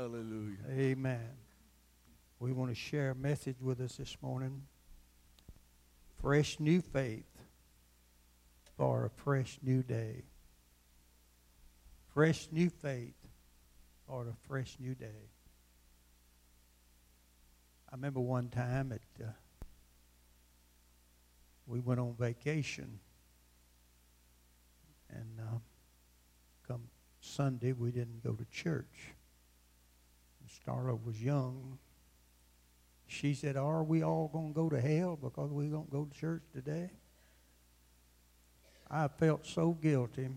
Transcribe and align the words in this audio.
Hallelujah. 0.00 0.56
Amen. 0.70 1.28
We 2.38 2.52
want 2.52 2.70
to 2.70 2.74
share 2.74 3.10
a 3.10 3.14
message 3.14 3.56
with 3.60 3.82
us 3.82 3.96
this 3.96 4.16
morning. 4.22 4.62
Fresh 6.22 6.58
new 6.58 6.80
faith 6.80 7.28
for 8.78 9.04
a 9.04 9.10
fresh 9.10 9.58
new 9.62 9.82
day. 9.82 10.22
Fresh 12.14 12.48
new 12.50 12.70
faith 12.70 13.12
for 14.06 14.22
a 14.22 14.48
fresh 14.48 14.78
new 14.80 14.94
day. 14.94 15.28
I 17.92 17.96
remember 17.96 18.20
one 18.20 18.48
time 18.48 18.92
at 18.92 19.22
uh, 19.22 19.28
we 21.66 21.78
went 21.78 22.00
on 22.00 22.14
vacation, 22.18 23.00
and 25.10 25.40
uh, 25.40 25.58
come 26.66 26.84
Sunday 27.20 27.72
we 27.72 27.90
didn't 27.90 28.24
go 28.24 28.32
to 28.32 28.46
church. 28.46 29.12
Starla 30.66 31.02
was 31.04 31.22
young. 31.22 31.78
She 33.06 33.34
said, 33.34 33.56
Are 33.56 33.82
we 33.82 34.02
all 34.02 34.28
going 34.32 34.48
to 34.48 34.54
go 34.54 34.68
to 34.68 34.80
hell 34.80 35.16
because 35.20 35.50
we 35.50 35.66
don't 35.66 35.90
go 35.90 36.04
to 36.04 36.18
church 36.18 36.42
today? 36.52 36.90
I 38.90 39.08
felt 39.08 39.46
so 39.46 39.72
guilty 39.72 40.28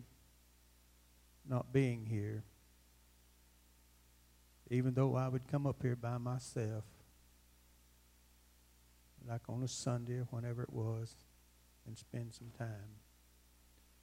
not 1.48 1.74
being 1.74 2.06
here, 2.06 2.44
even 4.70 4.94
though 4.94 5.16
I 5.16 5.28
would 5.28 5.48
come 5.48 5.68
up 5.68 5.82
here 5.82 5.96
by 5.96 6.18
myself, 6.18 6.84
like 9.28 9.42
on 9.50 9.64
a 9.64 9.68
Sunday 9.68 10.20
or 10.20 10.28
whenever 10.30 10.64
it 10.64 10.72
was, 10.72 11.16
and 11.86 11.98
spend 11.98 12.34
some 12.34 12.52
time. 12.58 12.98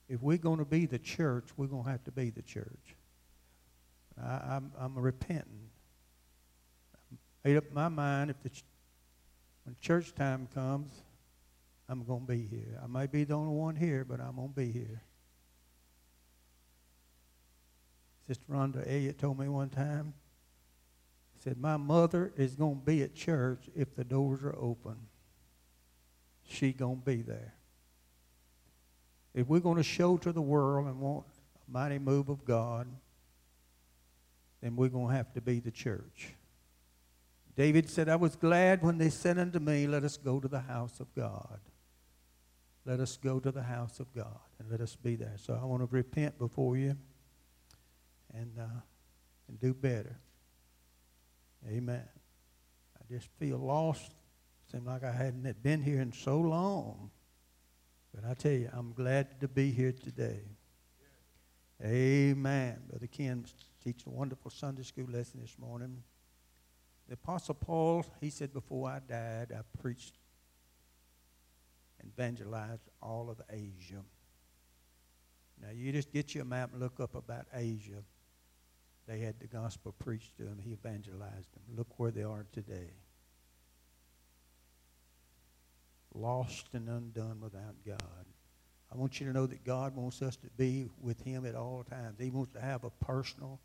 If 0.09 0.21
we're 0.21 0.39
going 0.39 0.59
to 0.59 0.65
be 0.65 0.87
the 0.87 0.99
church, 0.99 1.49
we're 1.57 1.67
going 1.67 1.85
to 1.85 1.91
have 1.91 2.05
to 2.05 2.13
be 2.13 2.31
the 2.31 2.43
church. 2.43 2.97
I, 4.21 4.57
I'm, 4.57 4.73
I'm 4.79 4.99
repenting 4.99 5.70
made 7.45 7.57
up 7.57 7.71
my 7.73 7.89
mind 7.89 8.31
if 8.31 8.43
the 8.43 8.51
ch- 8.51 8.65
when 9.65 9.77
church 9.81 10.15
time 10.15 10.49
comes, 10.55 10.91
I'm 11.89 12.05
going 12.05 12.27
to 12.27 12.33
be 12.33 12.47
here. 12.47 12.81
I 12.83 12.87
may 12.87 13.07
be 13.07 13.25
the 13.25 13.35
only 13.35 13.55
one 13.55 13.77
here, 13.77 14.05
but 14.05 14.21
I'm 14.21 14.37
going 14.37 14.49
to 14.49 14.55
be 14.55 14.71
here. 14.71 15.03
Sister 18.27 18.45
Rhonda 18.49 18.87
Elliott 18.87 19.19
told 19.19 19.39
me 19.39 19.49
one 19.49 19.71
time, 19.71 20.15
said, 21.43 21.59
My 21.59 21.77
mother 21.77 22.33
is 22.37 22.55
going 22.55 22.79
to 22.79 22.85
be 22.85 23.03
at 23.03 23.15
church 23.15 23.65
if 23.75 23.97
the 23.97 24.05
doors 24.05 24.45
are 24.45 24.55
open. 24.57 24.97
She 26.47 26.73
going 26.73 27.01
to 27.01 27.05
be 27.05 27.23
there. 27.23 27.55
If 29.35 29.47
we're 29.47 29.61
going 29.61 29.77
to 29.77 29.83
show 29.83 30.17
to 30.19 30.33
the 30.33 30.43
world 30.43 30.87
and 30.87 31.01
want 31.01 31.25
a 31.67 31.73
mighty 31.73 31.99
move 31.99 32.29
of 32.29 32.45
God, 32.45 32.87
then 34.61 34.77
we're 34.77 34.89
going 34.89 35.09
to 35.09 35.15
have 35.15 35.33
to 35.35 35.41
be 35.41 35.61
the 35.61 35.71
church. 35.71 36.35
David 37.61 37.91
said, 37.91 38.09
I 38.09 38.17
was 38.17 38.37
glad 38.37 38.83
when 38.83 38.97
they 38.97 39.11
said 39.11 39.37
unto 39.37 39.59
me, 39.59 39.87
Let 39.87 40.03
us 40.03 40.17
go 40.17 40.41
to 40.41 40.49
the 40.49 40.61
house 40.61 40.99
of 40.99 41.15
God. 41.15 41.61
Let 42.87 43.01
us 43.01 43.19
go 43.19 43.39
to 43.39 43.53
the 43.53 43.65
house 43.65 44.01
of 44.01 44.15
God 44.15 44.41
and 44.59 44.71
let 44.71 44.81
us 44.81 44.97
be 44.97 45.15
there. 45.15 45.35
So 45.37 45.59
I 45.61 45.67
want 45.67 45.83
to 45.83 45.89
repent 45.95 46.39
before 46.39 46.79
you 46.79 46.97
and, 48.33 48.51
uh, 48.59 48.81
and 49.47 49.61
do 49.61 49.75
better. 49.75 50.17
Amen. 51.69 52.09
I 52.99 53.13
just 53.13 53.29
feel 53.39 53.59
lost. 53.59 54.11
Seemed 54.73 54.87
like 54.87 55.05
I 55.05 55.13
hadn't 55.13 55.63
been 55.63 55.83
here 55.83 56.01
in 56.01 56.15
so 56.15 56.41
long. 56.41 57.11
But 58.15 58.25
I 58.25 58.33
tell 58.33 58.53
you, 58.53 58.71
I'm 58.73 58.95
glad 58.95 59.39
to 59.43 59.49
be 59.49 59.71
here 59.71 59.93
today. 59.93 60.41
Amen. 61.85 62.79
Brother 62.89 63.07
Ken 63.07 63.45
teaching 63.85 64.05
a 64.07 64.17
wonderful 64.17 64.51
Sunday 64.51 64.83
school 64.83 65.09
lesson 65.11 65.41
this 65.43 65.59
morning. 65.59 66.03
The 67.11 67.15
Apostle 67.15 67.57
Paul, 67.57 68.07
he 68.21 68.31
said, 68.31 68.53
Before 68.53 68.89
I 68.89 69.01
died, 69.01 69.49
I 69.53 69.63
preached 69.83 70.15
and 71.99 72.09
evangelized 72.09 72.89
all 73.03 73.29
of 73.29 73.41
Asia. 73.51 74.05
Now, 75.61 75.71
you 75.75 75.91
just 75.91 76.13
get 76.13 76.37
your 76.37 76.45
map 76.45 76.71
and 76.71 76.81
look 76.81 77.01
up 77.01 77.17
about 77.17 77.47
Asia. 77.53 78.05
They 79.09 79.19
had 79.19 79.41
the 79.41 79.49
gospel 79.49 79.93
preached 79.99 80.37
to 80.37 80.45
them, 80.45 80.61
he 80.63 80.71
evangelized 80.71 81.53
them. 81.53 81.63
Look 81.77 81.99
where 81.99 82.13
they 82.13 82.23
are 82.23 82.47
today. 82.53 82.93
Lost 86.15 86.69
and 86.75 86.89
undone 86.89 87.41
without 87.41 87.75
God. 87.85 88.25
I 88.93 88.97
want 88.97 89.19
you 89.19 89.27
to 89.27 89.33
know 89.33 89.47
that 89.47 89.65
God 89.65 89.97
wants 89.97 90.23
us 90.23 90.37
to 90.37 90.47
be 90.57 90.89
with 91.01 91.21
Him 91.23 91.45
at 91.45 91.57
all 91.57 91.85
times. 91.91 92.21
He 92.21 92.31
wants 92.31 92.53
to 92.53 92.61
have 92.61 92.85
a 92.85 92.91
personal 92.91 93.59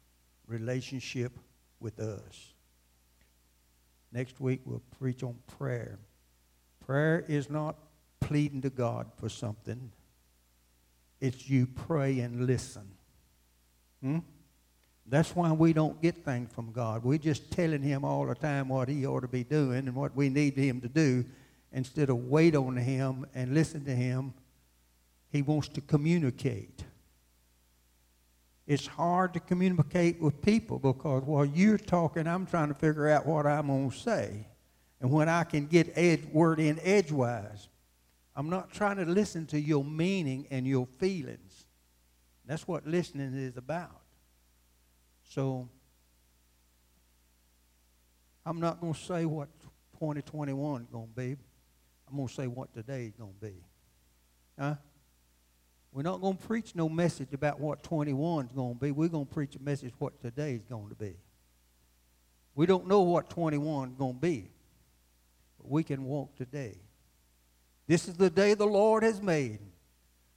relationship 0.47 1.31
with 1.79 1.99
us. 1.99 2.54
Next 4.11 4.39
week, 4.39 4.61
we'll 4.65 4.81
preach 4.99 5.23
on 5.23 5.35
prayer. 5.57 5.99
Prayer 6.85 7.25
is 7.27 7.49
not 7.49 7.75
pleading 8.19 8.61
to 8.61 8.69
God 8.69 9.11
for 9.17 9.29
something, 9.29 9.91
it's 11.21 11.49
you 11.49 11.67
pray 11.67 12.19
and 12.19 12.45
listen. 12.45 12.87
Hmm? 14.01 14.19
That's 15.07 15.35
why 15.35 15.51
we 15.51 15.71
don't 15.73 16.01
get 16.01 16.25
things 16.25 16.51
from 16.51 16.71
God. 16.71 17.03
We're 17.03 17.19
just 17.19 17.51
telling 17.51 17.83
Him 17.83 18.03
all 18.03 18.25
the 18.25 18.35
time 18.35 18.69
what 18.69 18.89
He 18.89 19.05
ought 19.05 19.21
to 19.21 19.27
be 19.27 19.43
doing 19.43 19.87
and 19.87 19.95
what 19.95 20.15
we 20.15 20.29
need 20.29 20.55
Him 20.55 20.81
to 20.81 20.87
do 20.87 21.23
instead 21.71 22.09
of 22.09 22.25
wait 22.25 22.55
on 22.55 22.75
Him 22.75 23.25
and 23.35 23.53
listen 23.53 23.85
to 23.85 23.95
Him. 23.95 24.33
He 25.31 25.41
wants 25.41 25.67
to 25.69 25.81
communicate. 25.81 26.83
It's 28.67 28.87
hard 28.87 29.33
to 29.33 29.39
communicate 29.39 30.19
with 30.19 30.41
people 30.41 30.79
because 30.79 31.23
while 31.23 31.45
you're 31.45 31.77
talking, 31.77 32.27
I'm 32.27 32.45
trying 32.47 32.69
to 32.69 32.73
figure 32.73 33.07
out 33.09 33.25
what 33.25 33.45
I'm 33.45 33.67
going 33.67 33.91
to 33.91 33.97
say. 33.97 34.47
And 34.99 35.11
when 35.11 35.29
I 35.29 35.43
can 35.43 35.67
get 35.67 35.93
edge, 35.95 36.25
word 36.31 36.59
in 36.59 36.79
edgewise, 36.81 37.69
I'm 38.35 38.49
not 38.49 38.71
trying 38.71 38.97
to 38.97 39.05
listen 39.05 39.45
to 39.47 39.59
your 39.59 39.83
meaning 39.83 40.47
and 40.49 40.65
your 40.65 40.87
feelings. 40.97 41.65
That's 42.45 42.67
what 42.67 42.87
listening 42.87 43.33
is 43.35 43.55
about. 43.55 44.01
So, 45.23 45.69
I'm 48.45 48.59
not 48.59 48.79
going 48.79 48.93
to 48.93 48.99
say 48.99 49.25
what 49.25 49.49
2021 49.99 50.81
is 50.81 50.87
going 50.89 51.07
to 51.07 51.13
be. 51.13 51.35
I'm 52.07 52.15
going 52.15 52.27
to 52.27 52.33
say 52.33 52.47
what 52.47 52.73
today 52.73 53.05
is 53.05 53.13
going 53.15 53.33
to 53.33 53.45
be. 53.45 53.63
Huh? 54.59 54.75
We're 55.95 56.01
not 56.01 56.19
going 56.19 56.35
to 56.35 56.45
preach 56.45 56.75
no 56.75 56.89
message 56.89 57.31
about 57.31 57.57
what 57.57 57.81
21 57.81 58.47
is 58.47 58.51
going 58.51 58.73
to 58.73 58.79
be. 58.81 58.91
We're 58.91 59.07
going 59.07 59.25
to 59.25 59.33
preach 59.33 59.55
a 59.55 59.61
message 59.61 59.93
what 59.97 60.19
today 60.21 60.55
is 60.55 60.65
going 60.65 60.89
to 60.89 60.95
be. 60.95 61.15
We 62.53 62.65
don't 62.65 62.85
know 62.85 62.99
what 62.99 63.29
21 63.29 63.91
is 63.91 63.95
going 63.95 64.15
to 64.15 64.19
be, 64.19 64.51
but 65.57 65.71
we 65.71 65.85
can 65.85 66.03
walk 66.03 66.35
today. 66.35 66.75
This 67.87 68.09
is 68.09 68.15
the 68.15 68.29
day 68.29 68.55
the 68.55 68.65
Lord 68.65 69.03
has 69.03 69.21
made. 69.21 69.59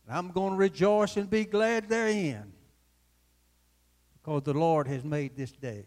And 0.07 0.17
I'm 0.17 0.31
going 0.31 0.53
to 0.53 0.57
rejoice 0.57 1.17
and 1.17 1.29
be 1.29 1.45
glad 1.45 1.89
therein 1.89 2.53
because 4.13 4.45
the 4.45 4.55
Lord 4.55 4.87
has 4.87 5.03
made 5.03 5.37
this 5.37 5.51
day. 5.51 5.87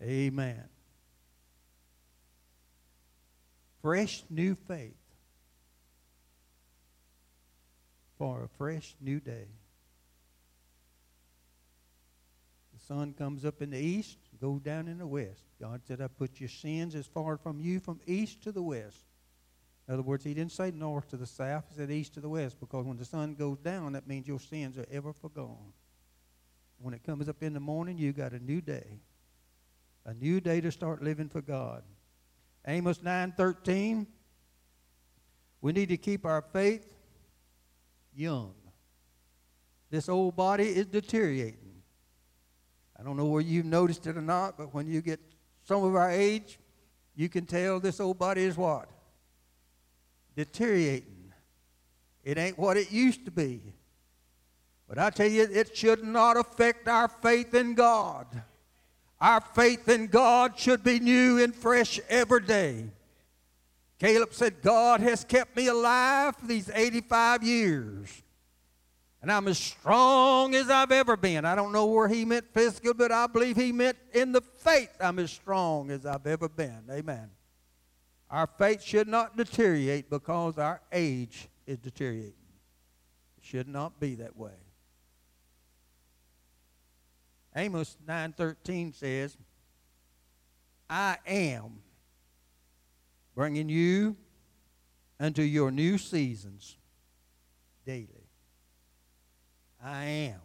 Amen. 0.00 0.62
Fresh 3.82 4.22
new 4.30 4.54
faith. 4.54 4.94
For 8.18 8.42
a 8.42 8.48
fresh 8.48 8.96
new 9.00 9.20
day. 9.20 9.46
The 12.74 12.80
sun 12.80 13.14
comes 13.14 13.44
up 13.44 13.62
in 13.62 13.70
the 13.70 13.78
east, 13.78 14.18
goes 14.40 14.60
down 14.60 14.88
in 14.88 14.98
the 14.98 15.06
west. 15.06 15.44
God 15.60 15.82
said, 15.86 16.00
I 16.00 16.08
put 16.08 16.40
your 16.40 16.48
sins 16.48 16.94
as 16.94 17.06
far 17.06 17.36
from 17.36 17.60
you 17.60 17.80
from 17.80 18.00
east 18.06 18.42
to 18.42 18.52
the 18.52 18.62
west. 18.62 19.04
In 19.86 19.94
other 19.94 20.02
words, 20.02 20.22
he 20.24 20.34
didn't 20.34 20.52
say 20.52 20.70
north 20.70 21.08
to 21.08 21.16
the 21.16 21.26
south, 21.26 21.64
he 21.70 21.76
said 21.76 21.90
east 21.90 22.14
to 22.14 22.20
the 22.20 22.28
west, 22.28 22.60
because 22.60 22.84
when 22.84 22.98
the 22.98 23.04
sun 23.04 23.34
goes 23.34 23.58
down, 23.58 23.92
that 23.92 24.06
means 24.06 24.28
your 24.28 24.38
sins 24.38 24.76
are 24.76 24.86
ever 24.90 25.12
forgone. 25.12 25.72
When 26.80 26.94
it 26.94 27.02
comes 27.04 27.28
up 27.28 27.42
in 27.42 27.54
the 27.54 27.60
morning, 27.60 27.98
you 27.98 28.12
got 28.12 28.32
a 28.32 28.38
new 28.38 28.60
day. 28.60 29.00
A 30.04 30.14
new 30.14 30.40
day 30.40 30.60
to 30.60 30.70
start 30.70 31.02
living 31.02 31.28
for 31.28 31.40
God. 31.40 31.82
Amos 32.66 32.98
9:13. 32.98 34.06
We 35.60 35.72
need 35.72 35.88
to 35.88 35.96
keep 35.96 36.24
our 36.24 36.42
faith 36.42 36.86
young. 38.18 38.54
This 39.90 40.08
old 40.08 40.36
body 40.36 40.64
is 40.64 40.86
deteriorating. 40.86 41.82
I 42.98 43.02
don't 43.02 43.16
know 43.16 43.26
whether 43.26 43.46
you've 43.46 43.64
noticed 43.64 44.06
it 44.06 44.16
or 44.16 44.22
not, 44.22 44.58
but 44.58 44.74
when 44.74 44.88
you 44.88 45.00
get 45.00 45.20
some 45.64 45.84
of 45.84 45.94
our 45.94 46.10
age, 46.10 46.58
you 47.14 47.28
can 47.28 47.46
tell 47.46 47.80
this 47.80 48.00
old 48.00 48.18
body 48.18 48.42
is 48.42 48.56
what? 48.56 48.88
Deteriorating. 50.36 51.32
It 52.24 52.38
ain't 52.38 52.58
what 52.58 52.76
it 52.76 52.90
used 52.90 53.24
to 53.24 53.30
be. 53.30 53.60
But 54.88 54.98
I 54.98 55.10
tell 55.10 55.28
you, 55.28 55.42
it 55.42 55.76
should 55.76 56.02
not 56.02 56.36
affect 56.36 56.88
our 56.88 57.08
faith 57.08 57.54
in 57.54 57.74
God. 57.74 58.26
Our 59.20 59.40
faith 59.40 59.88
in 59.88 60.06
God 60.06 60.58
should 60.58 60.82
be 60.82 60.98
new 60.98 61.42
and 61.42 61.54
fresh 61.54 62.00
every 62.08 62.42
day. 62.42 62.86
Caleb 63.98 64.32
said, 64.32 64.62
God 64.62 65.00
has 65.00 65.24
kept 65.24 65.56
me 65.56 65.66
alive 65.66 66.36
for 66.36 66.46
these 66.46 66.70
85 66.72 67.42
years. 67.42 68.22
And 69.20 69.32
I'm 69.32 69.48
as 69.48 69.58
strong 69.58 70.54
as 70.54 70.70
I've 70.70 70.92
ever 70.92 71.16
been. 71.16 71.44
I 71.44 71.56
don't 71.56 71.72
know 71.72 71.86
where 71.86 72.06
he 72.06 72.24
meant 72.24 72.46
physical, 72.54 72.94
but 72.94 73.10
I 73.10 73.26
believe 73.26 73.56
he 73.56 73.72
meant 73.72 73.96
in 74.14 74.30
the 74.30 74.40
faith 74.40 74.96
I'm 75.00 75.18
as 75.18 75.32
strong 75.32 75.90
as 75.90 76.06
I've 76.06 76.26
ever 76.26 76.48
been. 76.48 76.84
Amen. 76.88 77.30
Our 78.30 78.46
faith 78.46 78.82
should 78.82 79.08
not 79.08 79.36
deteriorate 79.36 80.08
because 80.08 80.58
our 80.58 80.80
age 80.92 81.48
is 81.66 81.78
deteriorating. 81.78 82.34
It 83.38 83.44
should 83.44 83.66
not 83.66 83.98
be 83.98 84.14
that 84.16 84.36
way. 84.36 84.52
Amos 87.56 87.96
9:13 88.06 88.92
says, 88.92 89.36
"I 90.88 91.18
am 91.26 91.82
bringing 93.38 93.68
you 93.68 94.16
unto 95.20 95.42
your 95.42 95.70
new 95.70 95.96
seasons 95.96 96.76
daily. 97.86 98.26
I 99.80 100.04
am." 100.06 100.40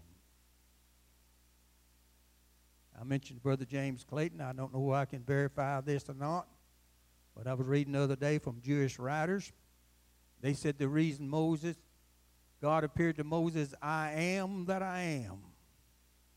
I 2.95 3.04
mentioned 3.04 3.42
Brother 3.42 3.66
James 3.66 4.04
Clayton. 4.04 4.42
I 4.42 4.54
don't 4.54 4.72
know 4.72 4.80
who 4.80 4.94
I 4.94 5.06
can 5.06 5.24
verify 5.24 5.81
this 5.81 6.07
or 6.07 6.13
not. 6.13 6.48
But 7.36 7.48
I 7.48 7.56
was 7.56 7.66
reading 7.66 7.94
the 7.94 8.01
other 8.01 8.16
day 8.16 8.38
from 8.38 8.62
Jewish 8.62 9.00
writers. 9.00 9.51
They 10.42 10.54
said 10.54 10.78
the 10.78 10.88
reason 10.88 11.28
Moses, 11.28 11.75
God 12.62 12.84
appeared 12.84 13.16
to 13.16 13.24
Moses, 13.24 13.74
I 13.81 14.12
am 14.12 14.66
that 14.66 14.84
I 14.84 15.00
am. 15.00 15.40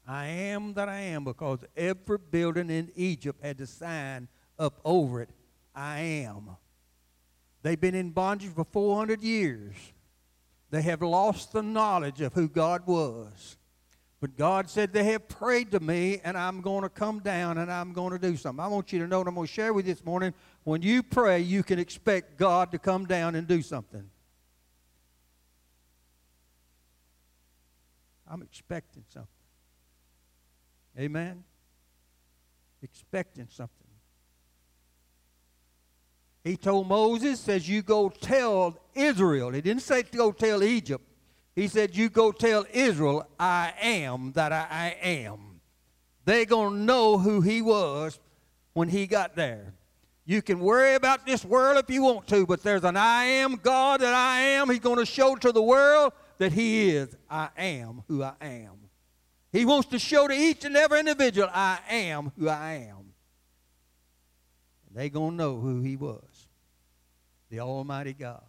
I 0.08 0.28
am 0.28 0.72
that 0.72 0.88
I 0.88 1.00
am, 1.00 1.22
because 1.24 1.66
every 1.76 2.16
building 2.16 2.70
in 2.70 2.90
Egypt 2.94 3.44
had 3.44 3.58
the 3.58 3.66
sign 3.66 4.28
up 4.58 4.80
over 4.86 5.20
it, 5.20 5.28
I 5.76 6.00
am. 6.00 6.56
They've 7.62 7.80
been 7.80 7.94
in 7.94 8.10
bondage 8.10 8.50
for 8.50 8.64
400 8.64 9.22
years. 9.22 9.74
They 10.70 10.82
have 10.82 11.02
lost 11.02 11.52
the 11.52 11.62
knowledge 11.62 12.20
of 12.22 12.32
who 12.32 12.48
God 12.48 12.86
was. 12.86 13.58
But 14.20 14.36
God 14.36 14.70
said, 14.70 14.92
They 14.92 15.04
have 15.04 15.28
prayed 15.28 15.70
to 15.72 15.80
me, 15.80 16.20
and 16.24 16.38
I'm 16.38 16.62
going 16.62 16.82
to 16.82 16.88
come 16.88 17.20
down 17.20 17.58
and 17.58 17.70
I'm 17.70 17.92
going 17.92 18.12
to 18.12 18.18
do 18.18 18.36
something. 18.36 18.64
I 18.64 18.68
want 18.68 18.92
you 18.92 18.98
to 19.00 19.06
know, 19.06 19.20
and 19.20 19.28
I'm 19.28 19.34
going 19.34 19.46
to 19.46 19.52
share 19.52 19.74
with 19.74 19.86
you 19.86 19.94
this 19.94 20.04
morning 20.04 20.32
when 20.64 20.80
you 20.80 21.02
pray, 21.02 21.40
you 21.40 21.62
can 21.62 21.78
expect 21.78 22.38
God 22.38 22.72
to 22.72 22.78
come 22.78 23.04
down 23.04 23.34
and 23.34 23.46
do 23.46 23.60
something. 23.60 24.08
I'm 28.28 28.42
expecting 28.42 29.04
something. 29.12 29.28
Amen? 30.98 31.44
Expecting 32.82 33.48
something. 33.50 33.85
He 36.46 36.56
told 36.56 36.86
Moses, 36.86 37.40
says, 37.40 37.68
you 37.68 37.82
go 37.82 38.08
tell 38.08 38.78
Israel. 38.94 39.50
He 39.50 39.60
didn't 39.60 39.82
say 39.82 40.02
to 40.02 40.16
go 40.16 40.30
tell 40.30 40.62
Egypt. 40.62 41.04
He 41.56 41.66
said, 41.66 41.96
You 41.96 42.08
go 42.08 42.30
tell 42.30 42.66
Israel, 42.72 43.26
I 43.40 43.72
am 43.80 44.30
that 44.32 44.52
I, 44.52 44.66
I 44.70 45.08
am. 45.08 45.60
They're 46.24 46.44
going 46.44 46.74
to 46.74 46.78
know 46.78 47.18
who 47.18 47.40
he 47.40 47.62
was 47.62 48.20
when 48.74 48.88
he 48.88 49.08
got 49.08 49.34
there. 49.34 49.74
You 50.24 50.40
can 50.40 50.60
worry 50.60 50.94
about 50.94 51.26
this 51.26 51.44
world 51.44 51.78
if 51.78 51.92
you 51.92 52.02
want 52.02 52.28
to, 52.28 52.46
but 52.46 52.62
there's 52.62 52.84
an 52.84 52.96
I 52.96 53.24
am 53.24 53.56
God 53.56 54.02
that 54.02 54.14
I 54.14 54.40
am. 54.40 54.70
He's 54.70 54.78
going 54.78 54.98
to 54.98 55.06
show 55.06 55.34
to 55.34 55.50
the 55.50 55.62
world 55.62 56.12
that 56.38 56.52
he 56.52 56.90
is. 56.90 57.16
I 57.28 57.48
am 57.56 58.04
who 58.06 58.22
I 58.22 58.34
am. 58.40 58.74
He 59.50 59.64
wants 59.64 59.88
to 59.88 59.98
show 59.98 60.28
to 60.28 60.34
each 60.34 60.64
and 60.64 60.76
every 60.76 61.00
individual, 61.00 61.48
I 61.52 61.78
am 61.88 62.30
who 62.38 62.48
I 62.48 62.86
am. 62.88 63.14
They're 64.94 65.08
going 65.08 65.32
to 65.32 65.36
know 65.36 65.58
who 65.58 65.80
he 65.80 65.96
was 65.96 66.35
the 67.56 67.62
Almighty 67.62 68.12
God. 68.12 68.44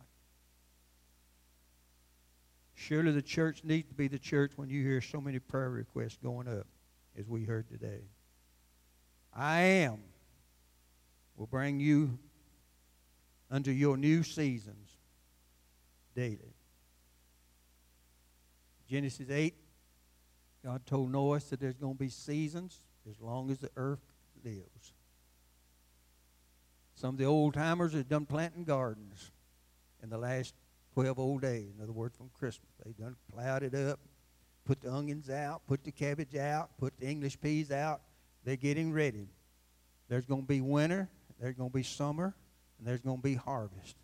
Surely 2.76 3.12
the 3.12 3.22
church 3.22 3.64
needs 3.64 3.88
to 3.88 3.96
be 3.96 4.10
the 4.10 4.20
church 4.20 4.52
when 4.58 4.70
you 4.70 4.84
hear 4.84 5.00
so 5.00 5.22
many 5.22 5.40
prayer 5.40 5.70
requests 5.70 6.18
going 6.22 6.48
up, 6.48 6.68
as 7.18 7.28
we 7.28 7.46
heard 7.46 7.70
today. 7.70 8.02
I 9.34 9.62
am 9.62 10.00
will 11.38 11.48
bring 11.48 11.80
you 11.80 12.20
unto 13.50 13.72
your 13.72 13.96
new 13.96 14.24
seasons 14.24 14.90
daily. 16.14 16.56
Genesis 18.90 19.30
8, 19.30 19.54
God 20.66 20.86
told 20.86 21.12
Noah 21.12 21.40
that 21.50 21.62
there's 21.62 21.78
going 21.78 21.94
to 21.94 22.00
be 22.00 22.10
seasons 22.10 22.82
as 23.10 23.22
long 23.22 23.52
as 23.52 23.60
the 23.60 23.70
earth 23.78 24.04
lives. 24.44 24.94
Some 26.98 27.14
of 27.14 27.18
the 27.20 27.26
old 27.26 27.54
timers 27.54 27.94
have 27.94 28.10
done 28.10 28.26
planting 28.26 28.64
gardens 28.64 29.30
in 30.02 30.10
the 30.10 30.18
last 30.18 30.56
12 30.96 31.20
old 31.20 31.42
days. 31.44 31.68
In 31.78 31.84
other 31.84 31.92
words, 31.92 32.18
from 32.18 32.32
Christmas. 32.34 32.72
They've 32.84 32.98
done 32.98 33.16
plowed 33.32 33.62
it 33.62 33.76
up, 33.76 34.00
put 34.66 34.82
the 34.82 34.92
onions 34.92 35.30
out, 35.30 35.62
put 35.68 35.84
the 35.84 35.92
cabbage 35.92 36.36
out, 36.36 36.72
put 36.80 37.00
the 37.00 37.06
English 37.06 37.40
peas 37.40 37.70
out. 37.70 38.02
They're 38.44 38.56
getting 38.56 38.92
ready. 38.92 39.28
There's 40.10 40.26
going 40.26 40.42
to 40.42 40.48
be 40.48 40.60
winter, 40.60 41.08
there's 41.40 41.54
going 41.54 41.70
to 41.70 41.74
be 41.74 41.84
summer, 41.84 42.34
and 42.80 42.88
there's 42.88 43.02
going 43.02 43.18
to 43.18 43.24
be 43.24 43.36
harvest. 43.36 43.96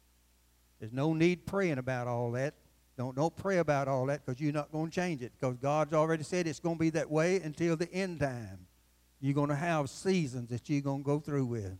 There's 0.80 0.94
no 0.94 1.14
need 1.14 1.48
praying 1.48 1.80
about 1.80 2.06
all 2.06 2.32
that. 2.34 2.54
Don't, 2.96 3.16
don't 3.16 3.36
pray 3.36 3.58
about 3.58 3.88
all 3.88 4.06
that 4.06 4.24
because 4.24 4.40
you're 4.40 4.54
not 4.54 4.72
going 4.72 4.92
to 4.92 4.96
change 4.96 5.24
it 5.24 5.32
because 5.40 5.58
God's 5.58 5.94
already 5.94 6.22
said 6.22 6.46
it's 6.46 6.60
going 6.60 6.76
to 6.76 6.80
be 6.80 6.92
that 6.92 7.10
way 7.10 7.38
until 7.38 7.76
the 7.76 7.92
end 7.92 8.20
time. 8.20 8.68
You're 9.20 9.34
going 9.34 9.50
to 9.50 9.56
have 9.56 9.90
seasons 9.90 10.52
that 10.52 10.70
you're 10.70 10.82
going 10.82 11.02
to 11.02 11.06
go 11.06 11.20
through 11.20 11.46
with. 11.46 11.76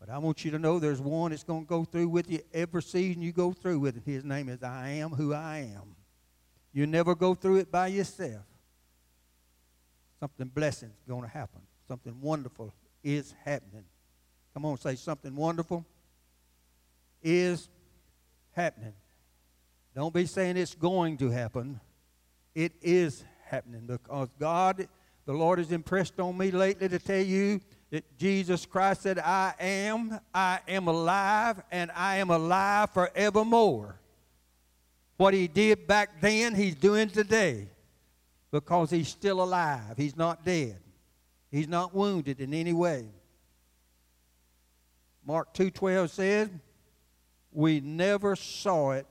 But 0.00 0.10
I 0.10 0.18
want 0.18 0.44
you 0.44 0.50
to 0.52 0.58
know 0.58 0.78
there's 0.78 1.00
one 1.00 1.32
that's 1.32 1.42
going 1.42 1.64
to 1.64 1.68
go 1.68 1.84
through 1.84 2.08
with 2.08 2.30
you 2.30 2.40
every 2.54 2.82
season 2.82 3.22
you 3.22 3.32
go 3.32 3.52
through 3.52 3.80
with 3.80 3.96
it. 3.96 4.02
His 4.04 4.24
name 4.24 4.48
is 4.48 4.62
I 4.62 4.88
am 4.90 5.10
who 5.10 5.34
I 5.34 5.70
am. 5.74 5.96
You 6.72 6.86
never 6.86 7.14
go 7.14 7.34
through 7.34 7.56
it 7.56 7.72
by 7.72 7.88
yourself. 7.88 8.44
Something 10.20 10.48
blessing 10.48 10.90
is 10.90 11.04
going 11.08 11.22
to 11.22 11.28
happen. 11.28 11.60
Something 11.86 12.20
wonderful 12.20 12.72
is 13.02 13.34
happening. 13.44 13.84
Come 14.54 14.64
on, 14.64 14.78
say 14.78 14.94
something 14.94 15.34
wonderful 15.34 15.84
is 17.22 17.68
happening. 18.52 18.92
Don't 19.94 20.14
be 20.14 20.26
saying 20.26 20.56
it's 20.56 20.74
going 20.74 21.16
to 21.18 21.30
happen. 21.30 21.80
It 22.54 22.72
is 22.80 23.24
happening 23.46 23.86
because 23.86 24.28
God, 24.38 24.86
the 25.26 25.32
Lord 25.32 25.58
has 25.58 25.72
impressed 25.72 26.18
on 26.20 26.36
me 26.36 26.50
lately 26.50 26.88
to 26.88 26.98
tell 26.98 27.20
you 27.20 27.60
that 27.90 28.18
Jesus 28.18 28.66
Christ 28.66 29.02
said, 29.02 29.18
I 29.18 29.54
am, 29.58 30.20
I 30.34 30.60
am 30.68 30.88
alive, 30.88 31.62
and 31.70 31.90
I 31.94 32.16
am 32.16 32.30
alive 32.30 32.90
forevermore. 32.90 33.98
What 35.16 35.34
he 35.34 35.48
did 35.48 35.86
back 35.86 36.20
then, 36.20 36.54
he's 36.54 36.74
doing 36.74 37.08
today 37.08 37.68
because 38.50 38.90
he's 38.90 39.08
still 39.08 39.42
alive. 39.42 39.96
He's 39.96 40.16
not 40.16 40.44
dead. 40.44 40.78
He's 41.50 41.68
not 41.68 41.94
wounded 41.94 42.40
in 42.40 42.52
any 42.52 42.72
way. 42.72 43.08
Mark 45.24 45.52
2:12 45.54 46.10
says, 46.10 46.48
"We 47.50 47.80
never 47.80 48.36
saw 48.36 48.92
it 48.92 49.06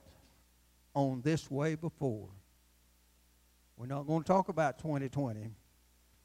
on 0.94 1.20
this 1.22 1.50
way 1.50 1.74
before." 1.74 2.28
We're 3.76 3.86
not 3.86 4.06
going 4.06 4.24
to 4.24 4.26
talk 4.26 4.48
about 4.48 4.78
2020. 4.78 5.54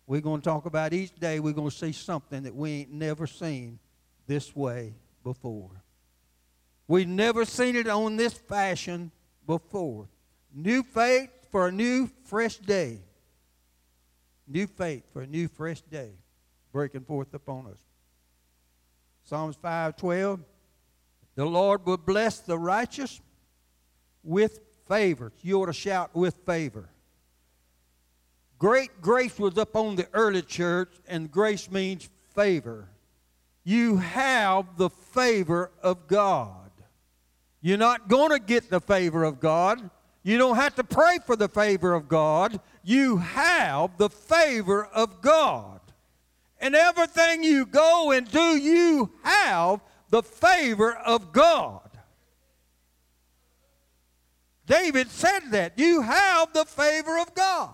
We're 0.06 0.22
going 0.22 0.42
to 0.42 0.46
talk 0.46 0.66
about 0.66 0.94
each 0.94 1.16
day 1.16 1.40
we're 1.40 1.54
going 1.54 1.70
to 1.70 1.76
see 1.76 1.92
something 1.92 2.44
that 2.44 2.56
we 2.56 2.72
ain't 2.72 2.92
never 2.92 3.26
seen 3.26 3.80
this 4.28 4.56
way 4.56 4.94
before. 5.24 5.84
We've 6.88 7.08
never 7.08 7.46
seen 7.46 7.76
it 7.76 7.88
on 7.88 8.18
this 8.18 8.34
fashion 8.34 9.12
before. 9.48 10.10
New 10.54 10.84
faith 10.84 11.30
for 11.52 11.68
a 11.68 11.72
new, 11.72 12.10
fresh 12.26 12.58
day. 12.58 13.00
New 14.48 14.68
faith 14.68 15.04
for 15.14 15.22
a 15.22 15.28
new, 15.28 15.48
fresh 15.48 15.82
day 15.82 16.12
breaking 16.74 17.06
forth 17.06 17.34
upon 17.34 17.68
us. 17.68 17.80
Psalms 19.24 19.56
5:12 19.56 20.44
The 21.36 21.46
Lord 21.46 21.86
will 21.86 21.98
bless 21.98 22.40
the 22.40 22.58
righteous 22.58 23.22
with 24.24 24.60
favor. 24.88 25.32
You 25.42 25.62
ought 25.62 25.68
to 25.68 25.74
shout 25.74 26.14
with 26.14 26.36
favor. 26.46 26.90
Great 28.64 29.02
grace 29.02 29.38
was 29.38 29.58
up 29.58 29.76
on 29.76 29.98
the 29.98 30.08
early 30.14 30.42
church, 30.42 30.90
and 31.06 31.30
grace 31.30 31.70
means 31.70 32.10
favor. 32.34 32.88
You 33.66 33.98
have 33.98 34.78
the 34.78 34.90
favor 34.90 35.70
of 35.82 36.08
God. 36.08 36.72
You're 37.60 37.78
not 37.78 38.08
going 38.08 38.30
to 38.30 38.40
get 38.40 38.70
the 38.70 38.80
favor 38.80 39.26
of 39.26 39.42
God. 39.42 39.90
You 40.24 40.38
don't 40.38 40.56
have 40.56 40.76
to 40.76 40.84
pray 40.86 41.20
for 41.26 41.36
the 41.36 41.50
favor 41.50 41.94
of 41.94 42.08
God. 42.08 42.62
You 42.86 43.18
have 43.18 43.98
the 43.98 44.10
favor 44.10 44.86
of 44.86 45.20
God. 45.20 45.82
And 46.62 46.74
everything 46.74 47.44
you 47.44 47.66
go 47.66 48.12
and 48.12 48.32
do, 48.32 48.56
you 48.56 49.12
have 49.24 49.82
the 50.10 50.24
favor 50.24 50.94
of 50.96 51.34
God. 51.34 51.82
David 54.66 55.10
said 55.10 55.52
that. 55.52 55.78
You 55.78 56.00
have 56.00 56.54
the 56.54 56.64
favor 56.64 57.20
of 57.20 57.36
God. 57.36 57.74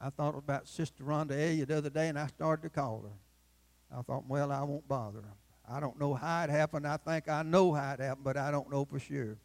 I 0.00 0.10
thought 0.10 0.36
about 0.36 0.68
Sister 0.68 1.02
Rhonda 1.04 1.32
Elliott 1.32 1.68
the 1.68 1.78
other 1.78 1.90
day, 1.90 2.08
and 2.08 2.18
I 2.18 2.28
started 2.28 2.62
to 2.62 2.70
call 2.70 3.02
her. 3.02 3.98
I 3.98 4.02
thought, 4.02 4.24
well, 4.28 4.52
I 4.52 4.62
won't 4.62 4.86
bother 4.86 5.20
her. 5.20 5.34
I 5.70 5.80
don't 5.80 5.98
know 5.98 6.14
how 6.14 6.44
it 6.44 6.50
happened. 6.50 6.86
I 6.86 6.96
think 6.96 7.28
I 7.28 7.42
know 7.42 7.72
how 7.72 7.92
it 7.92 8.00
happened, 8.00 8.24
but 8.24 8.36
I 8.36 8.50
don't 8.50 8.70
know 8.70 8.84
for 8.84 8.98
sure. 8.98 9.36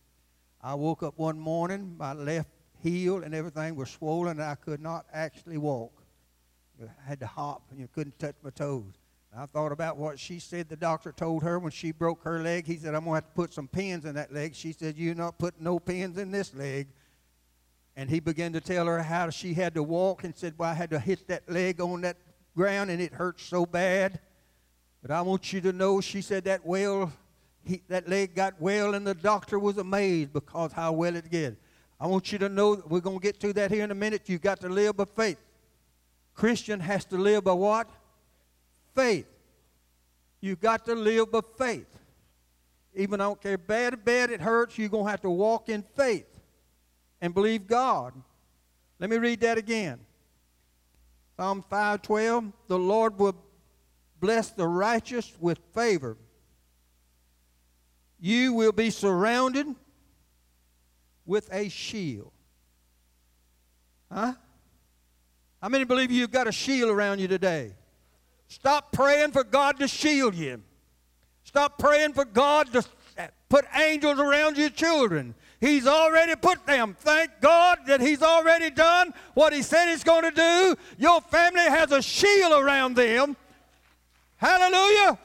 I 0.61 0.75
woke 0.75 1.03
up 1.03 1.17
one 1.17 1.39
morning, 1.39 1.95
my 1.97 2.13
left 2.13 2.49
heel 2.81 3.23
and 3.23 3.33
everything 3.33 3.75
was 3.75 3.89
swollen, 3.89 4.39
and 4.39 4.43
I 4.43 4.55
could 4.55 4.81
not 4.81 5.05
actually 5.13 5.57
walk. 5.57 6.03
I 6.81 7.09
had 7.09 7.19
to 7.21 7.27
hop, 7.27 7.63
and 7.71 7.79
you 7.79 7.87
couldn't 7.87 8.19
touch 8.19 8.35
my 8.43 8.49
toes. 8.49 8.93
I 9.35 9.45
thought 9.47 9.71
about 9.71 9.97
what 9.97 10.19
she 10.19 10.39
said 10.39 10.69
the 10.69 10.75
doctor 10.75 11.11
told 11.11 11.43
her 11.43 11.57
when 11.57 11.71
she 11.71 11.91
broke 11.91 12.23
her 12.23 12.39
leg. 12.39 12.67
He 12.67 12.77
said, 12.77 12.93
I'm 12.93 13.05
going 13.05 13.13
to 13.13 13.25
have 13.25 13.27
to 13.27 13.35
put 13.35 13.53
some 13.53 13.67
pins 13.67 14.05
in 14.05 14.15
that 14.15 14.31
leg. 14.31 14.53
She 14.53 14.73
said, 14.73 14.95
You're 14.95 15.15
not 15.15 15.39
putting 15.39 15.63
no 15.63 15.79
pins 15.79 16.17
in 16.17 16.29
this 16.29 16.53
leg. 16.53 16.87
And 17.95 18.09
he 18.09 18.19
began 18.19 18.53
to 18.53 18.61
tell 18.61 18.87
her 18.87 19.03
how 19.03 19.29
she 19.29 19.53
had 19.53 19.75
to 19.75 19.83
walk 19.83 20.23
and 20.23 20.35
said, 20.35 20.55
Well, 20.57 20.69
I 20.69 20.73
had 20.73 20.89
to 20.89 20.99
hit 20.99 21.27
that 21.27 21.49
leg 21.49 21.79
on 21.79 22.01
that 22.01 22.17
ground 22.55 22.89
and 22.89 23.01
it 23.01 23.13
hurt 23.13 23.39
so 23.39 23.65
bad. 23.65 24.19
But 25.01 25.11
I 25.11 25.21
want 25.21 25.53
you 25.53 25.61
to 25.61 25.73
know, 25.73 26.01
she 26.01 26.21
said 26.21 26.45
that 26.45 26.65
well, 26.65 27.11
he, 27.63 27.81
that 27.89 28.07
leg 28.07 28.35
got 28.35 28.59
well, 28.59 28.93
and 28.93 29.05
the 29.05 29.13
doctor 29.13 29.59
was 29.59 29.77
amazed 29.77 30.33
because 30.33 30.71
how 30.71 30.93
well 30.93 31.15
it 31.15 31.29
did. 31.29 31.57
I 31.99 32.07
want 32.07 32.31
you 32.31 32.37
to 32.39 32.49
know 32.49 32.81
we're 32.87 32.99
going 32.99 33.19
to 33.19 33.23
get 33.23 33.39
to 33.41 33.53
that 33.53 33.71
here 33.71 33.83
in 33.83 33.91
a 33.91 33.95
minute. 33.95 34.23
You've 34.27 34.41
got 34.41 34.59
to 34.61 34.69
live 34.69 34.97
by 34.97 35.05
faith. 35.05 35.37
Christian 36.33 36.79
has 36.79 37.05
to 37.05 37.17
live 37.17 37.43
by 37.43 37.53
what? 37.53 37.89
faith. 38.95 39.27
You've 40.41 40.59
got 40.59 40.85
to 40.85 40.95
live 40.95 41.31
by 41.31 41.41
faith. 41.57 41.99
Even 42.95 43.21
I 43.21 43.25
don't 43.25 43.41
care 43.41 43.57
bad 43.57 43.93
or 43.93 43.97
bad 43.97 44.29
it 44.29 44.41
hurts, 44.41 44.77
you're 44.77 44.89
going 44.89 45.05
to 45.05 45.11
have 45.11 45.21
to 45.21 45.29
walk 45.29 45.69
in 45.69 45.83
faith 45.95 46.32
and 47.23 47.33
believe 47.33 47.67
God. 47.67 48.13
Let 48.99 49.09
me 49.09 49.17
read 49.17 49.39
that 49.39 49.57
again. 49.57 49.97
Psalm 51.37 51.63
5:12, 51.63 52.51
the 52.67 52.77
Lord 52.77 53.17
will 53.17 53.35
bless 54.19 54.51
the 54.51 54.67
righteous 54.67 55.33
with 55.39 55.57
favor. 55.73 56.17
You 58.19 58.53
will 58.53 58.73
be 58.73 58.89
surrounded 58.89 59.73
with 61.25 61.51
a 61.53 61.69
shield. 61.69 62.33
Huh? 64.11 64.33
How 65.61 65.69
many 65.69 65.85
believe 65.85 66.11
you've 66.11 66.29
got 66.29 66.47
a 66.47 66.51
shield 66.51 66.91
around 66.91 67.19
you 67.19 67.29
today? 67.29 67.73
Stop 68.49 68.91
praying 68.91 69.31
for 69.31 69.45
God 69.45 69.79
to 69.79 69.87
shield 69.87 70.35
you. 70.35 70.61
Stop 71.45 71.79
praying 71.79 72.13
for 72.13 72.25
God 72.25 72.73
to 72.73 72.83
put 73.47 73.65
angels 73.75 74.19
around 74.19 74.57
your 74.57 74.69
children. 74.69 75.35
He's 75.63 75.87
already 75.87 76.35
put 76.35 76.65
them. 76.65 76.93
Thank 76.99 77.39
God 77.39 77.79
that 77.87 78.01
He's 78.01 78.21
already 78.21 78.69
done 78.69 79.13
what 79.33 79.53
He 79.53 79.61
said 79.61 79.87
He's 79.87 80.03
going 80.03 80.23
to 80.23 80.31
do. 80.31 80.75
Your 80.97 81.21
family 81.21 81.61
has 81.61 81.89
a 81.93 82.01
shield 82.01 82.51
around 82.51 82.97
them. 82.97 83.37
Hallelujah. 84.35 85.17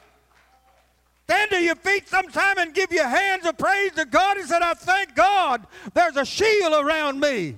Stand 1.25 1.51
to 1.51 1.61
your 1.61 1.75
feet 1.75 2.07
sometime 2.07 2.57
and 2.57 2.73
give 2.73 2.89
your 2.93 3.09
hands 3.09 3.45
of 3.45 3.57
praise 3.57 3.91
to 3.97 4.05
God 4.05 4.37
and 4.37 4.47
said, 4.47 4.61
I 4.61 4.75
thank 4.75 5.13
God 5.13 5.67
there's 5.93 6.15
a 6.15 6.23
shield 6.23 6.85
around 6.85 7.19
me 7.19 7.57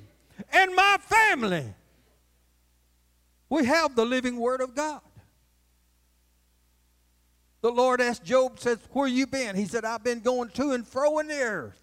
and 0.51 0.75
my 0.75 0.97
family. 1.01 1.71
We 3.47 3.63
have 3.65 3.95
the 3.95 4.05
living 4.05 4.37
Word 4.37 4.59
of 4.59 4.73
God. 4.73 5.01
The 7.61 7.69
Lord 7.71 8.01
asked 8.01 8.23
Job, 8.23 8.59
says, 8.59 8.79
Where 8.89 9.07
you 9.07 9.27
been? 9.27 9.55
He 9.55 9.65
said, 9.65 9.85
I've 9.85 10.03
been 10.03 10.21
going 10.21 10.49
to 10.49 10.71
and 10.71 10.87
fro 10.87 11.19
in 11.19 11.27
the 11.27 11.41
earth. 11.41 11.80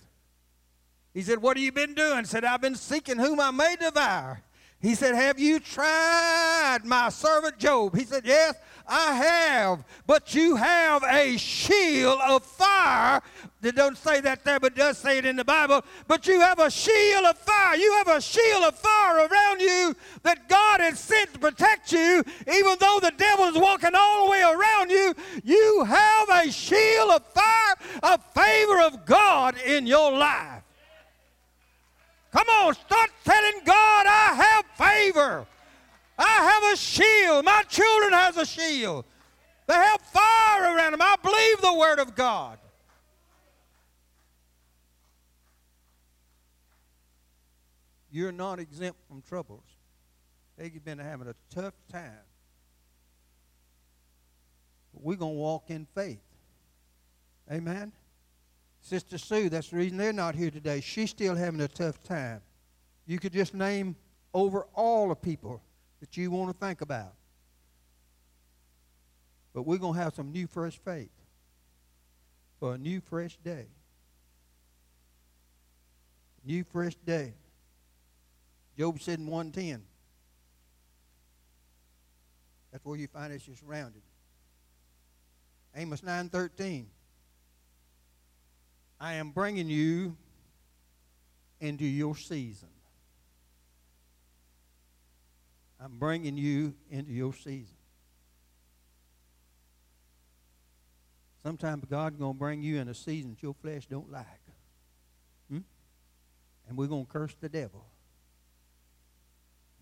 He 1.18 1.24
said, 1.24 1.42
What 1.42 1.56
have 1.56 1.64
you 1.64 1.72
been 1.72 1.94
doing? 1.94 2.20
He 2.20 2.24
said, 2.26 2.44
I've 2.44 2.60
been 2.60 2.76
seeking 2.76 3.18
whom 3.18 3.40
I 3.40 3.50
may 3.50 3.74
devour. 3.74 4.40
He 4.80 4.94
said, 4.94 5.16
Have 5.16 5.40
you 5.40 5.58
tried 5.58 6.82
my 6.84 7.08
servant 7.08 7.58
Job? 7.58 7.96
He 7.96 8.04
said, 8.04 8.24
Yes, 8.24 8.54
I 8.86 9.14
have. 9.14 9.84
But 10.06 10.32
you 10.36 10.54
have 10.54 11.02
a 11.02 11.36
shield 11.36 12.20
of 12.24 12.44
fire. 12.44 13.20
It 13.64 13.74
don't 13.74 13.98
say 13.98 14.20
that 14.20 14.44
there, 14.44 14.60
but 14.60 14.76
does 14.76 14.96
say 14.96 15.18
it 15.18 15.26
in 15.26 15.34
the 15.34 15.44
Bible. 15.44 15.84
But 16.06 16.28
you 16.28 16.38
have 16.38 16.60
a 16.60 16.70
shield 16.70 17.24
of 17.24 17.36
fire. 17.36 17.74
You 17.74 17.94
have 17.94 18.16
a 18.16 18.20
shield 18.20 18.62
of 18.62 18.78
fire 18.78 19.26
around 19.26 19.60
you 19.60 19.96
that 20.22 20.48
God 20.48 20.78
has 20.78 21.00
sent 21.00 21.32
to 21.32 21.40
protect 21.40 21.90
you. 21.90 22.22
Even 22.46 22.76
though 22.78 23.00
the 23.02 23.12
devil 23.16 23.46
is 23.46 23.58
walking 23.58 23.96
all 23.96 24.26
the 24.26 24.30
way 24.30 24.42
around 24.42 24.92
you, 24.92 25.12
you 25.42 25.82
have 25.82 26.28
a 26.28 26.52
shield 26.52 27.10
of 27.10 27.26
fire, 27.32 27.74
a 28.04 28.18
favor 28.18 28.82
of 28.82 29.04
God 29.04 29.58
in 29.66 29.84
your 29.84 30.12
life. 30.12 30.62
Come 32.32 32.48
on, 32.48 32.74
start 32.74 33.10
telling 33.24 33.64
God, 33.64 34.06
I 34.06 34.34
have 34.34 34.64
favor. 34.76 35.46
I 36.18 36.24
have 36.24 36.72
a 36.72 36.76
shield. 36.76 37.44
My 37.44 37.62
children 37.68 38.12
has 38.12 38.36
a 38.36 38.44
shield. 38.44 39.04
They 39.66 39.74
have 39.74 40.00
fire 40.00 40.74
around 40.74 40.92
them. 40.92 41.02
I 41.02 41.16
believe 41.22 41.60
the 41.60 41.74
word 41.74 41.98
of 41.98 42.14
God. 42.14 42.58
You're 48.10 48.32
not 48.32 48.58
exempt 48.58 48.98
from 49.06 49.22
troubles. 49.22 49.62
They've 50.56 50.84
been 50.84 50.98
having 50.98 51.28
a 51.28 51.34
tough 51.54 51.74
time. 51.92 52.24
But 54.92 55.02
we're 55.02 55.16
going 55.16 55.34
to 55.34 55.38
walk 55.38 55.64
in 55.68 55.86
faith. 55.94 56.18
Amen. 57.50 57.92
Sister 58.88 59.18
Sue, 59.18 59.50
that's 59.50 59.68
the 59.68 59.76
reason 59.76 59.98
they're 59.98 60.14
not 60.14 60.34
here 60.34 60.50
today. 60.50 60.80
She's 60.80 61.10
still 61.10 61.34
having 61.34 61.60
a 61.60 61.68
tough 61.68 62.02
time. 62.02 62.40
You 63.06 63.18
could 63.18 63.34
just 63.34 63.52
name 63.52 63.96
over 64.32 64.66
all 64.74 65.10
the 65.10 65.14
people 65.14 65.62
that 66.00 66.16
you 66.16 66.30
want 66.30 66.50
to 66.50 66.66
think 66.66 66.80
about. 66.80 67.12
But 69.52 69.62
we're 69.66 69.76
going 69.76 69.94
to 69.94 70.00
have 70.00 70.14
some 70.14 70.32
new 70.32 70.46
fresh 70.46 70.78
faith 70.78 71.10
for 72.58 72.74
a 72.74 72.78
new 72.78 73.00
fresh 73.00 73.36
day. 73.44 73.66
New 76.44 76.64
fresh 76.64 76.94
day. 77.04 77.34
Job 78.78 79.00
said 79.02 79.18
in 79.18 79.26
110. 79.26 79.82
That's 82.72 82.84
where 82.86 82.96
you 82.96 83.06
find 83.06 83.34
us 83.34 83.42
surrounded. 83.60 84.02
Amos 85.76 86.00
9:13. 86.00 86.86
I 89.00 89.14
am 89.14 89.30
bringing 89.30 89.68
you 89.68 90.16
into 91.60 91.84
your 91.84 92.16
season. 92.16 92.68
I'm 95.80 95.98
bringing 95.98 96.36
you 96.36 96.74
into 96.90 97.12
your 97.12 97.32
season. 97.32 97.76
Sometimes 101.42 101.84
God's 101.88 102.16
going 102.16 102.34
to 102.34 102.38
bring 102.38 102.62
you 102.62 102.78
in 102.78 102.88
a 102.88 102.94
season 102.94 103.30
that 103.30 103.42
your 103.42 103.54
flesh 103.54 103.86
don't 103.86 104.10
like. 104.10 104.26
Hmm? 105.48 105.60
And 106.68 106.76
we're 106.76 106.88
going 106.88 107.06
to 107.06 107.12
curse 107.12 107.34
the 107.40 107.48
devil. 107.48 107.86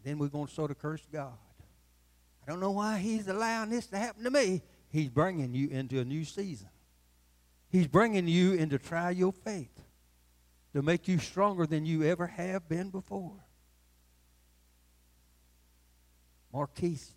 Then 0.05 0.19
we're 0.19 0.29
going 0.29 0.47
to 0.47 0.53
sort 0.53 0.71
of 0.71 0.79
curse 0.79 1.07
God. 1.11 1.33
I 2.47 2.51
don't 2.51 2.61
know 2.61 2.73
why 2.73 2.99
he's 2.99 3.27
allowing 3.27 3.71
this 3.71 3.87
to 3.89 3.97
happen 3.97 4.23
to 4.25 4.31
me. 4.31 4.63
He's 4.91 5.09
bringing 5.09 5.55
you 5.55 5.69
into 5.69 5.99
a 5.99 6.05
new 6.05 6.25
season. 6.25 6.69
He's 7.69 7.87
bringing 7.87 8.29
you 8.29 8.55
in 8.55 8.71
to 8.71 8.79
try 8.79 9.11
your 9.11 9.33
faith, 9.33 9.83
to 10.73 10.83
make 10.83 11.09
you 11.09 11.19
stronger 11.19 11.67
than 11.67 11.85
you 11.85 12.05
ever 12.05 12.27
have 12.27 12.69
been 12.69 12.91
before. 12.91 13.45
Marquise, 16.53 17.13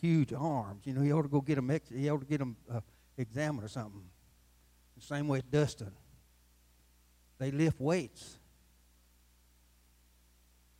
huge 0.00 0.32
arms. 0.32 0.86
You 0.86 0.94
know, 0.94 1.02
he 1.02 1.12
ought 1.12 1.22
to 1.22 1.28
go 1.28 1.40
get 1.40 1.58
him. 1.58 1.70
He 1.94 2.08
ought 2.08 2.20
to 2.20 2.26
get 2.26 2.40
him 2.40 2.56
uh, 2.72 2.80
examined 3.18 3.64
or 3.64 3.68
something. 3.68 4.04
The 4.96 5.04
same 5.04 5.28
way 5.28 5.42
Dustin. 5.50 5.92
They 7.38 7.50
lift 7.50 7.80
weights. 7.80 8.38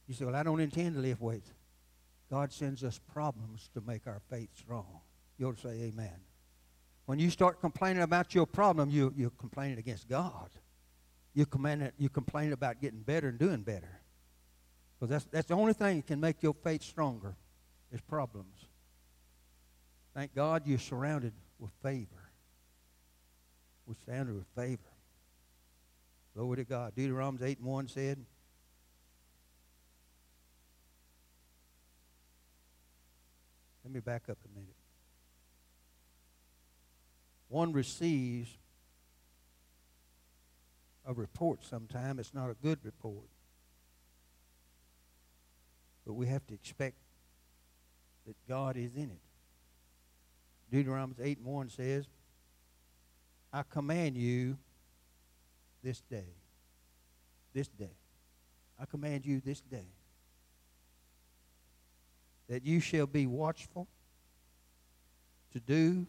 You 0.07 0.15
say, 0.15 0.25
well, 0.25 0.37
I 0.37 0.43
don't 0.43 0.61
intend 0.61 0.95
to 0.95 1.01
lift 1.01 1.21
weights. 1.21 1.51
God 2.31 2.53
sends 2.53 2.83
us 2.83 2.99
problems 3.13 3.69
to 3.75 3.83
make 3.87 4.07
our 4.07 4.21
faith 4.31 4.51
strong. 4.57 5.01
You 5.37 5.49
ought 5.49 5.59
to 5.59 5.69
say 5.69 5.83
amen. 5.83 6.15
When 7.07 7.21
you 7.21 7.31
start 7.31 7.61
complaining 7.61 8.03
about 8.03 8.35
your 8.35 8.47
problem, 8.47 8.91
you, 8.91 9.15
you're 9.17 9.31
complaining 9.31 9.79
against 9.79 10.09
God. 10.09 10.51
You're 11.35 11.47
complaining, 11.47 11.93
you're 11.99 12.11
complaining 12.11 12.53
about 12.53 12.81
getting 12.81 13.01
better 13.01 13.29
and 13.29 13.39
doing 13.39 13.63
better. 13.63 14.01
Because 14.99 15.11
that's, 15.11 15.25
that's 15.31 15.49
the 15.49 15.55
only 15.55 15.73
thing 15.73 15.97
that 15.97 16.07
can 16.07 16.21
make 16.21 16.43
your 16.43 16.55
faith 16.55 16.83
stronger 16.83 17.37
is 17.93 18.01
problems. 18.01 18.67
Thank 20.15 20.35
God 20.35 20.63
you're 20.67 20.79
surrounded 20.79 21.33
with 21.59 21.71
favor. 21.83 22.31
We're 23.87 23.95
surrounded 24.05 24.35
with 24.35 24.47
favor. 24.57 24.83
Glory 26.35 26.57
to 26.57 26.65
God. 26.65 26.95
Deuteronomy 26.97 27.47
8 27.47 27.59
and 27.59 27.67
1 27.67 27.89
said, 27.89 28.19
Let 33.85 33.93
me 33.93 34.01
back 34.01 34.25
up 34.29 34.39
a 34.45 34.59
minute 34.59 34.76
one 37.57 37.73
receives 37.73 38.51
a 41.07 41.15
report 41.15 41.65
sometime. 41.65 42.19
It's 42.19 42.35
not 42.35 42.51
a 42.51 42.55
good 42.63 42.79
report. 42.83 43.31
But 46.07 46.13
we 46.13 46.27
have 46.27 46.47
to 46.49 46.55
expect 46.55 46.97
that 48.27 48.37
God 48.47 48.77
is 48.77 48.95
in 48.95 49.05
it. 49.05 49.23
Deuteronomy 50.71 51.15
8 51.19 51.39
and 51.39 51.47
1 51.47 51.71
says, 51.71 52.05
I 53.51 53.63
command 53.63 54.19
you 54.19 54.59
this 55.83 56.03
day. 56.11 56.35
this 57.55 57.69
day. 57.69 57.97
I 58.79 58.85
command 58.85 59.25
you 59.25 59.41
this 59.41 59.63
day 59.63 59.89
that 62.51 62.67
you 62.67 62.81
shall 62.81 63.07
be 63.07 63.27
watchful 63.27 63.89
to 65.55 65.61
do 65.61 66.07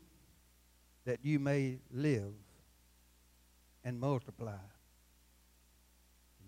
that 1.08 1.24
you 1.24 1.40
may 1.40 1.80
live 1.90 2.34
and 3.86 3.98
multiply. 3.98 4.60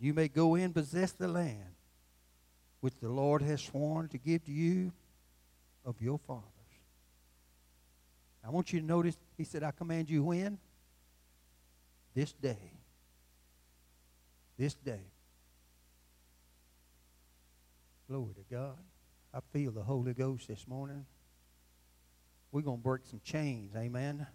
You 0.02 0.14
may 0.14 0.28
go 0.28 0.56
in 0.56 0.74
possess 0.74 1.14
the 1.14 1.30
land 1.30 1.76
which 2.82 2.94
the 3.02 3.08
Lord 3.08 3.42
has 3.42 3.62
sworn 3.62 4.10
to 4.10 4.18
give 4.18 4.44
to 4.46 4.52
you 4.52 4.92
of 5.86 5.96
your 6.02 6.20
fathers. 6.20 6.44
I 8.46 8.50
want 8.50 8.74
you 8.74 8.82
to 8.82 8.86
notice, 8.86 9.18
he 9.38 9.46
said, 9.46 9.64
I 9.64 9.72
command 9.72 10.10
you 10.10 10.24
when? 10.24 10.58
This 12.14 12.34
day. 12.34 12.74
This 14.58 14.74
day. 14.74 15.06
Glory 18.10 18.34
to 18.34 18.54
God. 18.54 18.78
I 19.34 19.40
feel 19.54 19.72
the 19.72 19.84
Holy 19.84 20.14
Ghost 20.14 20.50
this 20.50 20.68
morning. 20.68 21.06
We're 22.52 22.62
going 22.62 22.80
to 22.80 22.84
break 22.84 23.06
some 23.06 23.22
chains. 23.24 23.74
Amen. 23.78 24.28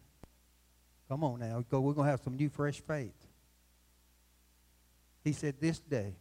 Come 1.08 1.24
on 1.24 1.40
now. 1.40 1.64
go. 1.70 1.80
We're 1.80 1.92
going 1.92 2.06
to 2.06 2.10
have 2.10 2.20
some 2.22 2.36
new, 2.36 2.48
fresh 2.48 2.80
faith. 2.80 3.14
He 5.22 5.32
said, 5.32 5.56
This 5.60 5.78
day. 5.78 6.14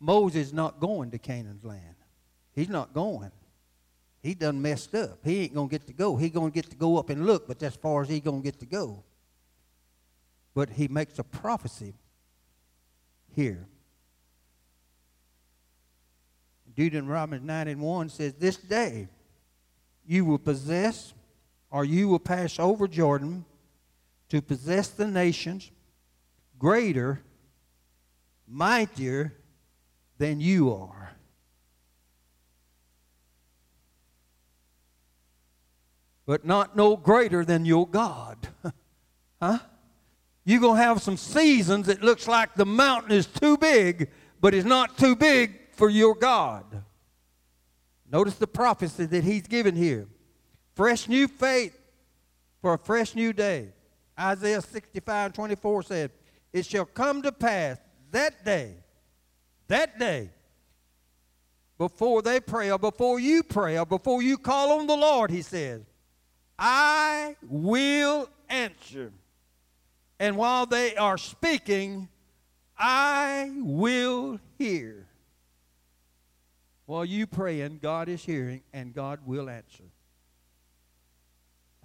Moses 0.00 0.48
is 0.48 0.52
not 0.52 0.78
going 0.78 1.10
to 1.10 1.18
Canaan's 1.18 1.64
land. 1.64 1.96
He's 2.54 2.68
not 2.68 2.94
going. 2.94 3.32
He 4.22 4.34
done 4.34 4.62
messed 4.62 4.94
up. 4.94 5.18
He 5.24 5.40
ain't 5.40 5.54
going 5.54 5.68
to 5.68 5.72
get 5.72 5.86
to 5.88 5.92
go. 5.92 6.16
He 6.16 6.28
going 6.30 6.50
to 6.50 6.54
get 6.54 6.70
to 6.70 6.76
go 6.76 6.98
up 6.98 7.10
and 7.10 7.26
look, 7.26 7.48
but 7.48 7.62
as 7.62 7.74
far 7.74 8.02
as 8.02 8.08
he 8.08 8.20
going 8.20 8.42
to 8.42 8.44
get 8.44 8.60
to 8.60 8.66
go. 8.66 9.02
But 10.54 10.70
he 10.70 10.88
makes 10.88 11.18
a 11.18 11.24
prophecy 11.24 11.94
here. 13.34 13.66
Deuteronomy 16.74 17.44
9 17.44 17.68
and 17.68 17.80
1 17.80 18.08
says, 18.08 18.34
This 18.34 18.56
day 18.56 19.08
you 20.06 20.24
will 20.24 20.38
possess, 20.38 21.12
or 21.70 21.84
you 21.84 22.08
will 22.08 22.18
pass 22.20 22.58
over 22.58 22.86
Jordan 22.86 23.44
to 24.28 24.42
possess 24.42 24.88
the 24.88 25.06
nations 25.06 25.70
greater, 26.58 27.20
mightier 28.46 29.34
than 30.18 30.40
you 30.40 30.72
are. 30.72 31.12
But 36.26 36.44
not 36.44 36.76
no 36.76 36.96
greater 36.96 37.44
than 37.44 37.64
your 37.64 37.86
God. 37.86 38.48
huh? 39.40 39.58
You're 40.44 40.60
going 40.60 40.78
to 40.78 40.82
have 40.82 41.00
some 41.00 41.16
seasons 41.16 41.86
that 41.86 42.02
looks 42.02 42.28
like 42.28 42.54
the 42.54 42.66
mountain 42.66 43.12
is 43.12 43.26
too 43.26 43.56
big, 43.56 44.10
but 44.40 44.52
it's 44.52 44.66
not 44.66 44.98
too 44.98 45.16
big 45.16 45.58
for 45.72 45.88
your 45.88 46.14
God. 46.14 46.64
Notice 48.10 48.34
the 48.34 48.46
prophecy 48.46 49.06
that 49.06 49.24
he's 49.24 49.46
given 49.46 49.74
here. 49.74 50.06
Fresh 50.74 51.08
new 51.08 51.28
faith 51.28 51.78
for 52.60 52.74
a 52.74 52.78
fresh 52.78 53.14
new 53.14 53.32
day. 53.32 53.72
Isaiah 54.18 54.62
65 54.62 55.32
24 55.32 55.82
said, 55.84 56.10
It 56.52 56.66
shall 56.66 56.84
come 56.84 57.22
to 57.22 57.32
pass 57.32 57.78
that 58.10 58.44
day 58.44 58.74
that 59.68 59.98
day, 59.98 60.30
before 61.76 62.22
they 62.22 62.40
pray 62.40 62.72
or 62.72 62.78
before 62.78 63.20
you 63.20 63.42
pray 63.42 63.78
or 63.78 63.86
before 63.86 64.20
you 64.22 64.36
call 64.36 64.80
on 64.80 64.86
the 64.86 64.96
Lord, 64.96 65.30
he 65.30 65.42
says, 65.42 65.82
I 66.58 67.36
will 67.42 68.28
answer. 68.48 69.12
And 70.18 70.36
while 70.36 70.66
they 70.66 70.96
are 70.96 71.18
speaking, 71.18 72.08
I 72.76 73.52
will 73.58 74.40
hear. 74.58 75.06
While 76.86 77.04
you 77.04 77.26
praying, 77.26 77.78
God 77.80 78.08
is 78.08 78.24
hearing 78.24 78.62
and 78.72 78.94
God 78.94 79.20
will 79.24 79.48
answer. 79.48 79.84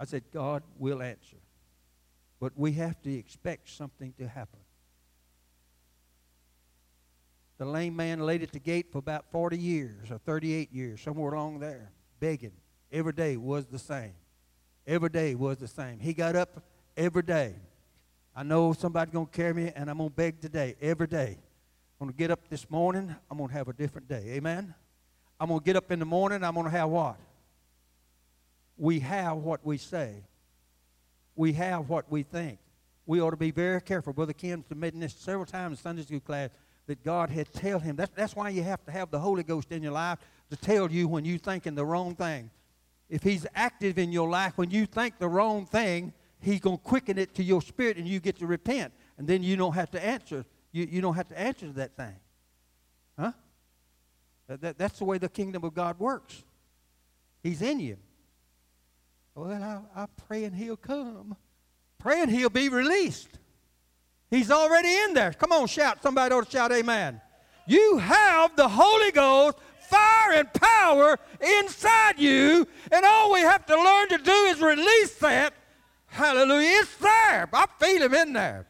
I 0.00 0.06
said, 0.06 0.24
God 0.32 0.62
will 0.78 1.02
answer. 1.02 1.36
But 2.44 2.52
we 2.56 2.72
have 2.72 3.00
to 3.04 3.10
expect 3.10 3.70
something 3.70 4.12
to 4.18 4.28
happen. 4.28 4.60
The 7.56 7.64
lame 7.64 7.96
man 7.96 8.20
laid 8.20 8.42
at 8.42 8.52
the 8.52 8.58
gate 8.58 8.92
for 8.92 8.98
about 8.98 9.24
40 9.32 9.56
years 9.56 10.10
or 10.10 10.18
38 10.18 10.70
years, 10.70 11.00
somewhere 11.00 11.32
along 11.32 11.60
there, 11.60 11.90
begging. 12.20 12.52
Every 12.92 13.14
day 13.14 13.38
was 13.38 13.64
the 13.64 13.78
same. 13.78 14.12
Every 14.86 15.08
day 15.08 15.34
was 15.34 15.56
the 15.56 15.66
same. 15.66 15.98
He 16.00 16.12
got 16.12 16.36
up 16.36 16.62
every 16.98 17.22
day. 17.22 17.54
I 18.36 18.42
know 18.42 18.74
somebody's 18.74 19.14
going 19.14 19.24
to 19.28 19.32
carry 19.32 19.54
me, 19.54 19.72
and 19.74 19.88
I'm 19.88 19.96
going 19.96 20.10
to 20.10 20.14
beg 20.14 20.42
today, 20.42 20.74
every 20.82 21.06
day. 21.06 21.38
I'm 21.98 22.08
going 22.08 22.12
to 22.12 22.18
get 22.18 22.30
up 22.30 22.46
this 22.50 22.70
morning, 22.70 23.16
I'm 23.30 23.38
going 23.38 23.48
to 23.48 23.54
have 23.54 23.68
a 23.68 23.72
different 23.72 24.06
day. 24.06 24.32
Amen? 24.32 24.74
I'm 25.40 25.48
going 25.48 25.60
to 25.60 25.64
get 25.64 25.76
up 25.76 25.90
in 25.90 25.98
the 25.98 26.04
morning, 26.04 26.44
I'm 26.44 26.52
going 26.52 26.66
to 26.66 26.70
have 26.72 26.90
what? 26.90 27.16
We 28.76 29.00
have 29.00 29.38
what 29.38 29.64
we 29.64 29.78
say. 29.78 30.24
We 31.36 31.52
have 31.54 31.88
what 31.88 32.10
we 32.10 32.22
think. 32.22 32.58
We 33.06 33.20
ought 33.20 33.30
to 33.30 33.36
be 33.36 33.50
very 33.50 33.80
careful. 33.80 34.12
Brother 34.12 34.32
Kim's 34.32 34.64
admitting 34.70 35.00
this 35.00 35.14
several 35.14 35.46
times 35.46 35.78
in 35.78 35.82
Sunday 35.82 36.02
school 36.02 36.20
class 36.20 36.50
that 36.86 37.02
God 37.02 37.30
had 37.30 37.52
tell 37.52 37.78
him. 37.78 37.96
That's, 37.96 38.12
that's 38.14 38.36
why 38.36 38.50
you 38.50 38.62
have 38.62 38.84
to 38.84 38.92
have 38.92 39.10
the 39.10 39.18
Holy 39.18 39.42
Ghost 39.42 39.72
in 39.72 39.82
your 39.82 39.92
life 39.92 40.18
to 40.50 40.56
tell 40.56 40.90
you 40.90 41.08
when 41.08 41.24
you're 41.24 41.38
thinking 41.38 41.74
the 41.74 41.84
wrong 41.84 42.14
thing. 42.14 42.50
If 43.08 43.22
he's 43.22 43.46
active 43.54 43.98
in 43.98 44.12
your 44.12 44.28
life, 44.28 44.56
when 44.56 44.70
you 44.70 44.86
think 44.86 45.18
the 45.18 45.28
wrong 45.28 45.66
thing, 45.66 46.12
he's 46.40 46.60
going 46.60 46.78
to 46.78 46.82
quicken 46.82 47.18
it 47.18 47.34
to 47.34 47.42
your 47.42 47.62
spirit 47.62 47.96
and 47.96 48.08
you 48.08 48.20
get 48.20 48.38
to 48.38 48.46
repent. 48.46 48.92
And 49.18 49.26
then 49.26 49.42
you 49.42 49.56
don't 49.56 49.74
have 49.74 49.90
to 49.92 50.04
answer. 50.04 50.44
You, 50.72 50.86
you 50.90 51.00
don't 51.00 51.14
have 51.14 51.28
to 51.28 51.38
answer 51.38 51.66
to 51.66 51.72
that 51.74 51.96
thing. 51.96 52.16
Huh? 53.18 53.32
That, 54.48 54.60
that, 54.60 54.78
that's 54.78 54.98
the 54.98 55.04
way 55.04 55.18
the 55.18 55.28
kingdom 55.28 55.64
of 55.64 55.74
God 55.74 55.98
works. 55.98 56.42
He's 57.42 57.62
in 57.62 57.80
you. 57.80 57.96
Well, 59.34 59.82
I, 59.96 60.02
I 60.02 60.06
pray 60.26 60.44
and 60.44 60.54
he'll 60.54 60.76
come. 60.76 61.36
Pray 61.98 62.22
and 62.22 62.30
he'll 62.30 62.50
be 62.50 62.68
released. 62.68 63.38
He's 64.30 64.50
already 64.50 64.94
in 64.94 65.14
there. 65.14 65.32
Come 65.32 65.52
on, 65.52 65.66
shout. 65.66 66.02
Somebody 66.02 66.34
ought 66.34 66.46
to 66.46 66.50
shout, 66.50 66.72
Amen. 66.72 67.20
You 67.66 67.98
have 67.98 68.56
the 68.56 68.68
Holy 68.68 69.10
Ghost, 69.10 69.58
fire 69.88 70.32
and 70.32 70.52
power 70.52 71.18
inside 71.40 72.18
you, 72.18 72.66
and 72.92 73.04
all 73.04 73.32
we 73.32 73.40
have 73.40 73.64
to 73.66 73.74
learn 73.74 74.08
to 74.10 74.18
do 74.18 74.32
is 74.32 74.60
release 74.60 75.14
that. 75.16 75.54
Hallelujah. 76.06 76.80
It's 76.80 76.96
there. 76.96 77.48
I 77.52 77.66
feel 77.80 78.02
him 78.02 78.14
in 78.14 78.32
there. 78.32 78.66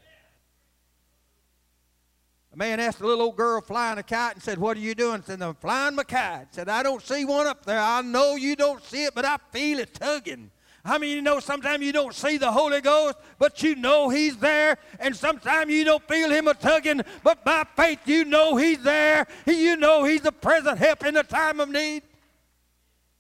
A 2.53 2.57
man 2.57 2.79
asked 2.79 3.01
a 3.01 3.07
little 3.07 3.25
old 3.25 3.37
girl 3.37 3.61
flying 3.61 3.99
a 3.99 4.03
kite 4.03 4.35
and 4.35 4.43
said, 4.43 4.59
What 4.59 4.77
are 4.77 4.81
you 4.81 4.95
doing? 4.95 5.23
Said, 5.23 5.43
I'm 5.43 5.57
flying 5.57 5.97
my 5.97 6.05
kite. 6.05 6.55
Said, 6.55 6.69
I 6.69 6.85
don't 6.85 7.03
see 7.03 7.25
one 7.25 7.49
up 7.49 7.67
there. 7.67 7.81
I 7.81 8.01
know 8.01 8.37
you 8.37 8.55
don't 8.55 8.83
see 8.85 9.05
it, 9.05 9.15
but 9.15 9.25
I 9.25 9.39
feel 9.51 9.81
it 9.81 9.93
tugging. 9.93 10.51
How 10.85 10.97
I 10.97 10.99
many 10.99 11.13
you 11.13 11.23
know 11.23 11.41
sometimes 11.41 11.83
you 11.83 11.93
don't 11.93 12.15
see 12.15 12.37
the 12.37 12.53
Holy 12.53 12.83
Ghost, 12.83 13.17
but 13.39 13.63
you 13.63 13.75
know 13.75 14.11
He's 14.11 14.37
there? 14.37 14.77
And 15.01 15.17
sometimes 15.17 15.73
you 15.73 15.83
don't 15.83 16.07
feel 16.07 16.29
Him 16.29 16.47
a 16.47 16.53
tugging, 16.53 17.01
but 17.23 17.43
by 17.43 17.65
faith 17.75 18.01
you 18.05 18.25
know 18.27 18.57
He's 18.57 18.83
there. 18.83 19.27
You 19.47 19.77
know 19.77 20.05
He's 20.05 20.21
the 20.21 20.33
present 20.33 20.77
help 20.79 21.07
in 21.07 21.15
the 21.15 21.23
time 21.23 21.59
of 21.59 21.71
need. 21.71 22.03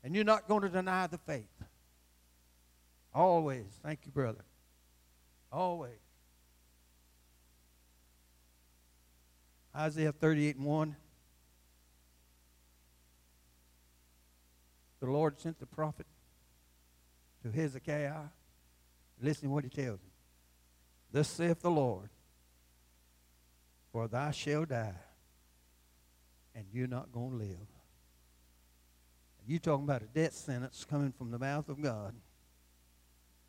And 0.03 0.15
you're 0.15 0.25
not 0.25 0.47
going 0.47 0.61
to 0.61 0.69
deny 0.69 1.07
the 1.07 1.17
faith. 1.17 1.49
Always. 3.15 3.65
Thank 3.83 4.01
you, 4.05 4.13
brother. 4.13 4.45
Always. 5.51 5.93
Isaiah 9.75 10.13
38 10.13 10.57
and 10.57 10.67
1. 10.67 10.97
The 15.01 15.07
Lord 15.07 15.41
sent 15.41 15.59
the 15.59 15.67
prophet 15.67 16.07
to 17.45 17.53
Hezekiah. 17.53 18.15
Listen 19.21 19.49
to 19.49 19.55
what 19.55 19.65
he 19.65 19.71
tells 19.71 20.01
him. 20.01 20.11
Thus 21.13 21.29
saith 21.29 21.61
the 21.61 21.71
Lord, 21.71 22.09
for 23.93 24.09
thou 24.09 24.33
shalt 24.33 24.71
die, 24.71 24.95
and 26.55 26.65
you're 26.73 26.89
not 26.89 27.13
going 27.13 27.31
to 27.31 27.37
live. 27.37 27.69
You 29.47 29.59
talking 29.59 29.85
about 29.85 30.03
a 30.03 30.07
death 30.07 30.33
sentence 30.33 30.87
coming 30.89 31.13
from 31.13 31.31
the 31.31 31.39
mouth 31.39 31.69
of 31.69 31.81
God. 31.81 32.15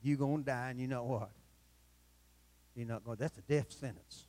You're 0.03 0.17
going 0.17 0.43
to 0.43 0.45
die, 0.45 0.69
and 0.71 0.79
you 0.79 0.87
know 0.87 1.05
what? 1.05 1.31
You're 2.75 2.85
not 2.85 3.03
going. 3.03 3.17
That's 3.17 3.37
a 3.37 3.41
death 3.41 3.71
sentence. 3.71 4.25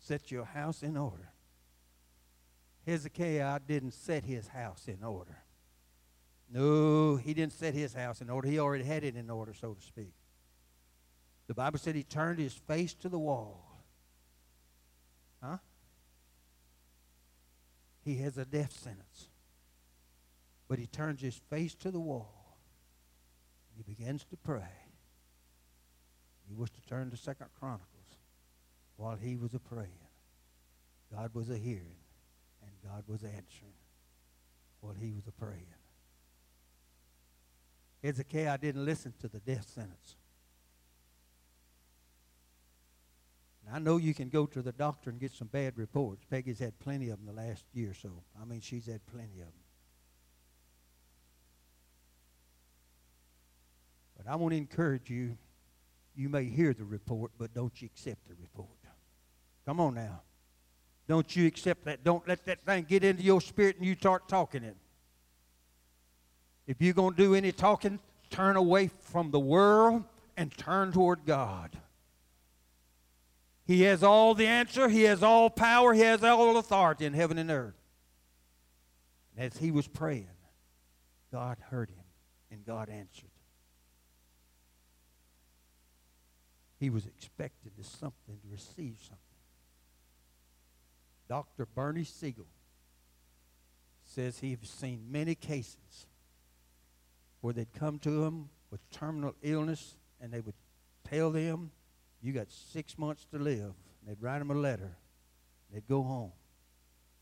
Set 0.00 0.30
your 0.30 0.44
house 0.44 0.82
in 0.82 0.96
order. 0.96 1.30
Hezekiah 2.86 3.60
didn't 3.66 3.92
set 3.92 4.24
his 4.24 4.48
house 4.48 4.88
in 4.88 5.02
order. 5.02 5.43
No, 6.50 7.16
he 7.16 7.34
didn't 7.34 7.52
set 7.52 7.74
his 7.74 7.94
house 7.94 8.20
in 8.20 8.30
order. 8.30 8.48
He 8.48 8.58
already 8.58 8.84
had 8.84 9.04
it 9.04 9.16
in 9.16 9.30
order, 9.30 9.54
so 9.54 9.74
to 9.74 9.82
speak. 9.82 10.12
The 11.46 11.54
Bible 11.54 11.78
said 11.78 11.94
he 11.94 12.02
turned 12.02 12.38
his 12.38 12.54
face 12.54 12.94
to 12.94 13.08
the 13.08 13.18
wall. 13.18 13.82
Huh? 15.42 15.58
He 18.04 18.16
has 18.16 18.38
a 18.38 18.44
death 18.44 18.72
sentence. 18.72 19.28
But 20.68 20.78
he 20.78 20.86
turns 20.86 21.20
his 21.20 21.40
face 21.50 21.74
to 21.76 21.90
the 21.90 22.00
wall. 22.00 22.58
He 23.76 23.82
begins 23.82 24.24
to 24.24 24.36
pray. 24.36 24.62
He 26.48 26.54
was 26.54 26.70
to 26.70 26.80
turn 26.82 27.10
to 27.10 27.16
Second 27.16 27.48
Chronicles 27.58 27.88
while 28.96 29.16
he 29.16 29.36
was 29.36 29.54
a 29.54 29.58
praying. 29.58 29.90
God 31.12 31.30
was 31.34 31.50
a 31.50 31.56
hearing, 31.56 31.98
and 32.62 32.70
God 32.90 33.04
was 33.06 33.22
answering 33.22 33.74
while 34.80 34.94
he 34.94 35.12
was 35.12 35.26
a 35.26 35.32
praying. 35.32 35.73
Hezekiah 38.04 38.58
didn't 38.58 38.84
listen 38.84 39.14
to 39.20 39.28
the 39.28 39.40
death 39.40 39.66
sentence. 39.66 40.16
And 43.66 43.74
I 43.74 43.78
know 43.78 43.96
you 43.96 44.12
can 44.12 44.28
go 44.28 44.44
to 44.44 44.60
the 44.60 44.72
doctor 44.72 45.08
and 45.08 45.18
get 45.18 45.32
some 45.32 45.48
bad 45.48 45.78
reports. 45.78 46.22
Peggy's 46.30 46.58
had 46.58 46.78
plenty 46.78 47.08
of 47.08 47.16
them 47.16 47.34
the 47.34 47.42
last 47.42 47.64
year 47.72 47.92
or 47.92 47.94
so. 47.94 48.10
I 48.40 48.44
mean, 48.44 48.60
she's 48.60 48.86
had 48.86 49.04
plenty 49.06 49.40
of 49.40 49.46
them. 49.46 49.64
But 54.18 54.30
I 54.30 54.36
want 54.36 54.52
to 54.52 54.58
encourage 54.58 55.08
you. 55.08 55.38
You 56.14 56.28
may 56.28 56.44
hear 56.44 56.74
the 56.74 56.84
report, 56.84 57.32
but 57.38 57.54
don't 57.54 57.80
you 57.80 57.86
accept 57.86 58.28
the 58.28 58.34
report. 58.34 58.68
Come 59.64 59.80
on 59.80 59.94
now. 59.94 60.20
Don't 61.08 61.34
you 61.34 61.46
accept 61.46 61.86
that. 61.86 62.04
Don't 62.04 62.26
let 62.28 62.44
that 62.44 62.64
thing 62.66 62.84
get 62.86 63.02
into 63.02 63.22
your 63.22 63.40
spirit 63.40 63.78
and 63.78 63.86
you 63.86 63.94
start 63.94 64.28
talking 64.28 64.62
it. 64.62 64.76
If 66.66 66.80
you're 66.80 66.94
going 66.94 67.14
to 67.14 67.22
do 67.22 67.34
any 67.34 67.52
talking, 67.52 67.98
turn 68.30 68.56
away 68.56 68.88
from 68.88 69.30
the 69.30 69.40
world 69.40 70.04
and 70.36 70.56
turn 70.56 70.92
toward 70.92 71.24
God. 71.26 71.76
He 73.66 73.82
has 73.82 74.02
all 74.02 74.34
the 74.34 74.46
answer, 74.46 74.88
He 74.88 75.04
has 75.04 75.22
all 75.22 75.48
power, 75.50 75.94
He 75.94 76.02
has 76.02 76.22
all 76.22 76.56
authority 76.56 77.06
in 77.06 77.14
heaven 77.14 77.38
and 77.38 77.50
earth. 77.50 77.74
And 79.36 79.46
as 79.46 79.58
he 79.58 79.70
was 79.70 79.88
praying, 79.88 80.28
God 81.32 81.58
heard 81.70 81.90
him 81.90 82.04
and 82.50 82.64
God 82.64 82.88
answered. 82.88 83.30
He 86.78 86.90
was 86.90 87.06
expecting 87.06 87.72
to 87.76 87.84
something 87.84 88.38
to 88.42 88.48
receive 88.50 88.96
something. 89.00 89.18
Dr. 91.28 91.66
Bernie 91.66 92.04
Siegel 92.04 92.46
says 94.04 94.38
he 94.38 94.50
has 94.50 94.68
seen 94.68 95.06
many 95.10 95.34
cases 95.34 96.06
where 97.44 97.52
they'd 97.52 97.74
come 97.74 97.98
to 97.98 98.10
them 98.10 98.48
with 98.70 98.80
terminal 98.90 99.34
illness 99.42 99.96
and 100.18 100.32
they 100.32 100.40
would 100.40 100.54
tell 101.06 101.30
them, 101.30 101.70
You 102.22 102.32
got 102.32 102.50
six 102.50 102.96
months 102.96 103.26
to 103.32 103.38
live. 103.38 103.74
And 104.00 104.08
they'd 104.08 104.22
write 104.22 104.38
them 104.38 104.50
a 104.50 104.54
letter. 104.54 104.96
They'd 105.70 105.86
go 105.86 106.02
home. 106.02 106.32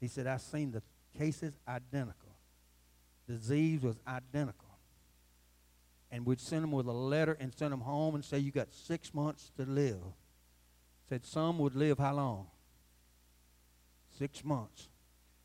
He 0.01 0.07
said, 0.07 0.29
I've 0.29 0.41
seen 0.41 0.71
the 0.71 0.81
cases 1.19 1.55
identical. 1.67 2.37
Disease 3.27 3.83
was 3.83 3.97
identical. 4.07 4.69
And 6.13 6.25
we'd 6.25 6.41
send 6.41 6.63
them 6.63 6.71
with 6.71 6.87
a 6.87 6.93
letter 6.93 7.37
and 7.41 7.53
send 7.53 7.73
them 7.73 7.81
home 7.81 8.15
and 8.15 8.25
say, 8.25 8.39
You 8.39 8.53
got 8.53 8.73
six 8.73 9.13
months 9.13 9.51
to 9.57 9.65
live. 9.65 9.99
Said 11.09 11.27
some 11.27 11.59
would 11.59 11.75
live 11.75 11.99
how 11.99 12.15
long? 12.15 12.47
Six 14.21 14.45
months. 14.45 14.89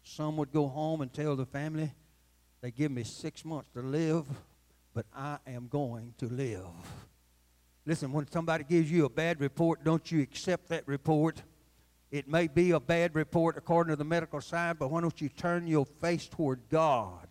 Some 0.03 0.37
would 0.37 0.51
go 0.51 0.67
home 0.67 1.01
and 1.01 1.11
tell 1.11 1.35
the 1.35 1.47
family, 1.47 1.91
They 2.61 2.69
give 2.69 2.91
me 2.91 3.03
six 3.03 3.43
months 3.43 3.71
to 3.73 3.81
live 3.81 4.27
but 4.97 5.05
I 5.15 5.37
am 5.45 5.67
going 5.67 6.15
to 6.17 6.25
live. 6.25 6.65
Listen, 7.85 8.11
when 8.11 8.27
somebody 8.31 8.63
gives 8.63 8.91
you 8.91 9.05
a 9.05 9.09
bad 9.09 9.39
report, 9.39 9.83
don't 9.83 10.11
you 10.11 10.23
accept 10.23 10.69
that 10.69 10.87
report. 10.87 11.43
It 12.09 12.27
may 12.27 12.47
be 12.47 12.71
a 12.71 12.79
bad 12.79 13.13
report 13.13 13.59
according 13.59 13.91
to 13.91 13.95
the 13.95 14.03
medical 14.03 14.41
side, 14.41 14.79
but 14.79 14.89
why 14.89 15.01
don't 15.01 15.21
you 15.21 15.29
turn 15.29 15.67
your 15.67 15.85
face 15.85 16.27
toward 16.27 16.61
God 16.71 17.27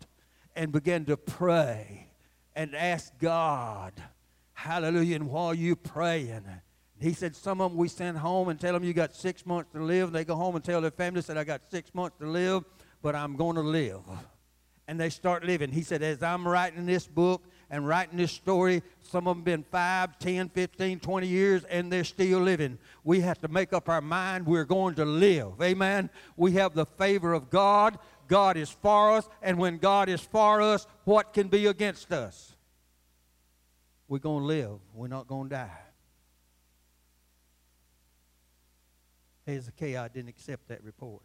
and 0.54 0.70
begin 0.70 1.06
to 1.06 1.16
pray 1.16 2.06
and 2.54 2.72
ask 2.72 3.12
God, 3.18 3.94
hallelujah, 4.52 5.16
and 5.16 5.28
while 5.28 5.52
you're 5.52 5.74
praying, 5.74 6.44
he 7.00 7.14
said, 7.14 7.34
Some 7.34 7.60
of 7.60 7.72
them 7.72 7.78
we 7.78 7.88
send 7.88 8.16
home 8.16 8.48
and 8.48 8.60
tell 8.60 8.74
them 8.74 8.84
you 8.84 8.92
got 8.92 9.12
six 9.12 9.44
months 9.44 9.72
to 9.72 9.82
live. 9.82 10.12
They 10.12 10.24
go 10.24 10.36
home 10.36 10.54
and 10.54 10.64
tell 10.64 10.80
their 10.80 10.92
family, 10.92 11.20
said, 11.20 11.36
I 11.36 11.42
got 11.42 11.62
six 11.68 11.92
months 11.92 12.16
to 12.20 12.28
live, 12.28 12.62
but 13.02 13.16
I'm 13.16 13.34
going 13.34 13.56
to 13.56 13.62
live. 13.62 14.02
And 14.88 15.00
they 15.00 15.10
start 15.10 15.44
living. 15.44 15.72
He 15.72 15.82
said, 15.82 16.00
As 16.04 16.22
I'm 16.22 16.46
writing 16.46 16.86
this 16.86 17.08
book, 17.08 17.42
and 17.70 17.86
writing 17.86 18.18
this 18.18 18.32
story. 18.32 18.82
Some 19.02 19.26
of 19.26 19.36
them 19.36 19.44
been 19.44 19.64
5, 19.64 20.18
10, 20.18 20.48
15, 20.50 21.00
20 21.00 21.26
years, 21.26 21.64
and 21.64 21.92
they're 21.92 22.04
still 22.04 22.40
living. 22.40 22.78
We 23.04 23.20
have 23.20 23.40
to 23.40 23.48
make 23.48 23.72
up 23.72 23.88
our 23.88 24.00
mind 24.00 24.46
we're 24.46 24.64
going 24.64 24.94
to 24.96 25.04
live. 25.04 25.60
Amen. 25.60 26.10
We 26.36 26.52
have 26.52 26.74
the 26.74 26.86
favor 26.86 27.32
of 27.32 27.50
God. 27.50 27.98
God 28.28 28.56
is 28.56 28.70
for 28.70 29.12
us, 29.12 29.28
and 29.42 29.58
when 29.58 29.78
God 29.78 30.08
is 30.08 30.20
for 30.20 30.60
us, 30.60 30.86
what 31.04 31.32
can 31.32 31.48
be 31.48 31.66
against 31.66 32.12
us? 32.12 32.56
We're 34.08 34.18
going 34.18 34.40
to 34.40 34.46
live. 34.46 34.78
We're 34.94 35.08
not 35.08 35.26
going 35.26 35.48
to 35.48 35.54
die. 35.56 35.78
Hezekiah 39.46 40.08
didn't 40.12 40.28
accept 40.28 40.68
that 40.68 40.82
report. 40.82 41.22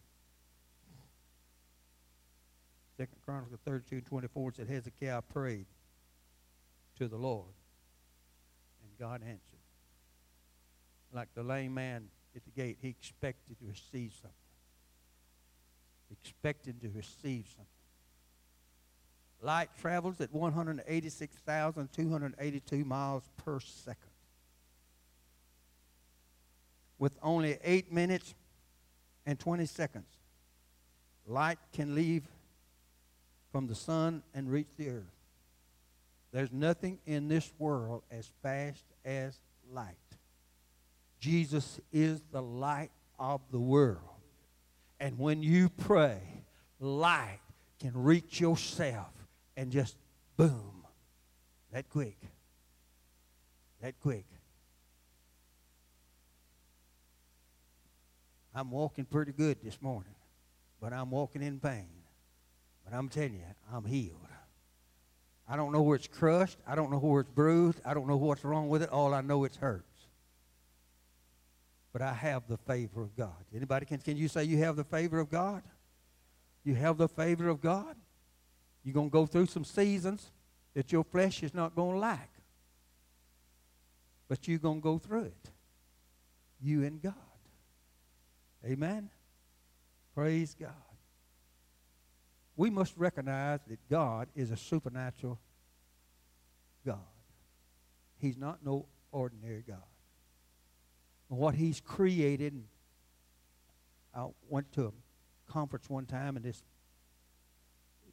Second 2.96 3.16
Chronicles 3.24 3.58
32 3.64 4.02
24 4.02 4.52
said 4.52 4.68
Hezekiah 4.68 5.22
prayed 5.22 5.66
to 7.02 7.08
the 7.08 7.16
Lord. 7.16 7.48
And 8.82 8.90
God 8.98 9.20
answered. 9.22 9.40
Like 11.12 11.28
the 11.34 11.42
lame 11.42 11.74
man 11.74 12.08
at 12.36 12.44
the 12.44 12.50
gate, 12.50 12.78
he 12.80 12.88
expected 12.88 13.58
to 13.58 13.66
receive 13.66 14.12
something. 14.14 14.30
Expected 16.10 16.80
to 16.82 16.88
receive 16.94 17.46
something. 17.48 17.66
Light 19.40 19.70
travels 19.80 20.20
at 20.20 20.30
186,282 20.32 22.84
miles 22.84 23.24
per 23.44 23.58
second. 23.58 23.96
With 26.98 27.18
only 27.22 27.58
8 27.64 27.90
minutes 27.92 28.34
and 29.26 29.40
20 29.40 29.66
seconds, 29.66 30.06
light 31.26 31.58
can 31.72 31.96
leave 31.96 32.22
from 33.50 33.66
the 33.66 33.74
sun 33.74 34.22
and 34.34 34.48
reach 34.50 34.68
the 34.76 34.90
earth. 34.90 35.21
There's 36.32 36.52
nothing 36.52 36.98
in 37.04 37.28
this 37.28 37.52
world 37.58 38.02
as 38.10 38.30
fast 38.42 38.82
as 39.04 39.38
light. 39.70 39.96
Jesus 41.20 41.78
is 41.92 42.22
the 42.32 42.42
light 42.42 42.90
of 43.18 43.42
the 43.50 43.60
world. 43.60 43.98
And 44.98 45.18
when 45.18 45.42
you 45.42 45.68
pray, 45.68 46.20
light 46.80 47.40
can 47.78 47.92
reach 47.94 48.40
yourself 48.40 49.12
and 49.56 49.70
just 49.70 49.96
boom, 50.36 50.84
that 51.72 51.88
quick. 51.90 52.16
That 53.82 54.00
quick. 54.00 54.24
I'm 58.54 58.70
walking 58.70 59.04
pretty 59.04 59.32
good 59.32 59.58
this 59.62 59.80
morning, 59.82 60.14
but 60.80 60.92
I'm 60.92 61.10
walking 61.10 61.42
in 61.42 61.58
pain. 61.58 61.88
But 62.84 62.94
I'm 62.94 63.08
telling 63.08 63.34
you, 63.34 63.44
I'm 63.72 63.84
healed. 63.84 64.16
I 65.52 65.56
don't 65.56 65.70
know 65.70 65.82
where 65.82 65.96
it's 65.96 66.08
crushed. 66.08 66.56
I 66.66 66.74
don't 66.74 66.90
know 66.90 66.96
where 66.96 67.20
it's 67.20 67.30
bruised. 67.30 67.78
I 67.84 67.92
don't 67.92 68.08
know 68.08 68.16
what's 68.16 68.42
wrong 68.42 68.70
with 68.70 68.82
it. 68.82 68.88
All 68.88 69.12
I 69.12 69.20
know 69.20 69.44
it 69.44 69.54
hurts. 69.54 70.06
But 71.92 72.00
I 72.00 72.14
have 72.14 72.48
the 72.48 72.56
favor 72.56 73.02
of 73.02 73.14
God. 73.14 73.44
Anybody 73.54 73.84
can, 73.84 73.98
can 73.98 74.16
you 74.16 74.28
say 74.28 74.44
you 74.44 74.56
have 74.64 74.76
the 74.76 74.84
favor 74.84 75.20
of 75.20 75.28
God? 75.28 75.62
You 76.64 76.74
have 76.76 76.96
the 76.96 77.06
favor 77.06 77.50
of 77.50 77.60
God? 77.60 77.96
You're 78.82 78.94
going 78.94 79.10
to 79.10 79.12
go 79.12 79.26
through 79.26 79.44
some 79.44 79.66
seasons 79.66 80.30
that 80.72 80.90
your 80.90 81.04
flesh 81.04 81.42
is 81.42 81.52
not 81.52 81.76
going 81.76 81.96
to 81.96 82.00
like. 82.00 82.30
But 84.28 84.48
you're 84.48 84.58
going 84.58 84.78
to 84.78 84.82
go 84.82 84.96
through 84.96 85.24
it. 85.24 85.50
You 86.62 86.82
and 86.82 87.02
God. 87.02 87.12
Amen? 88.64 89.10
Praise 90.14 90.56
God 90.58 90.91
we 92.56 92.70
must 92.70 92.96
recognize 92.96 93.60
that 93.68 93.78
God 93.88 94.28
is 94.34 94.50
a 94.50 94.56
supernatural 94.56 95.38
God. 96.84 96.98
He's 98.18 98.36
not 98.36 98.64
no 98.64 98.86
ordinary 99.10 99.64
God. 99.66 99.82
What 101.28 101.54
He's 101.54 101.80
created, 101.80 102.62
I 104.14 104.26
went 104.48 104.70
to 104.72 104.86
a 104.86 104.92
conference 105.50 105.88
one 105.88 106.06
time, 106.06 106.36
and 106.36 106.44
this 106.44 106.62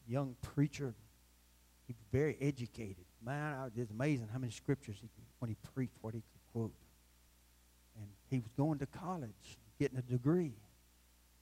young 0.08 0.36
preacher, 0.41 0.93
he 1.86 1.93
was 1.93 2.06
very 2.12 2.38
educated. 2.39 3.06
Man, 3.23 3.71
it's 3.75 3.91
amazing 3.91 4.30
how 4.32 4.39
many 4.39 4.52
scriptures 4.52 4.95
he 5.02 5.10
when 5.39 5.49
he 5.49 5.58
preached, 5.73 5.95
what 6.02 6.13
he 6.13 6.21
could 6.21 6.54
quote. 6.54 6.73
And 7.97 8.08
he 8.30 8.39
was 8.39 8.52
going 8.58 8.80
to 8.80 8.86
college, 8.86 9.58
getting 9.80 9.97
a 9.97 10.02
degree. 10.02 10.54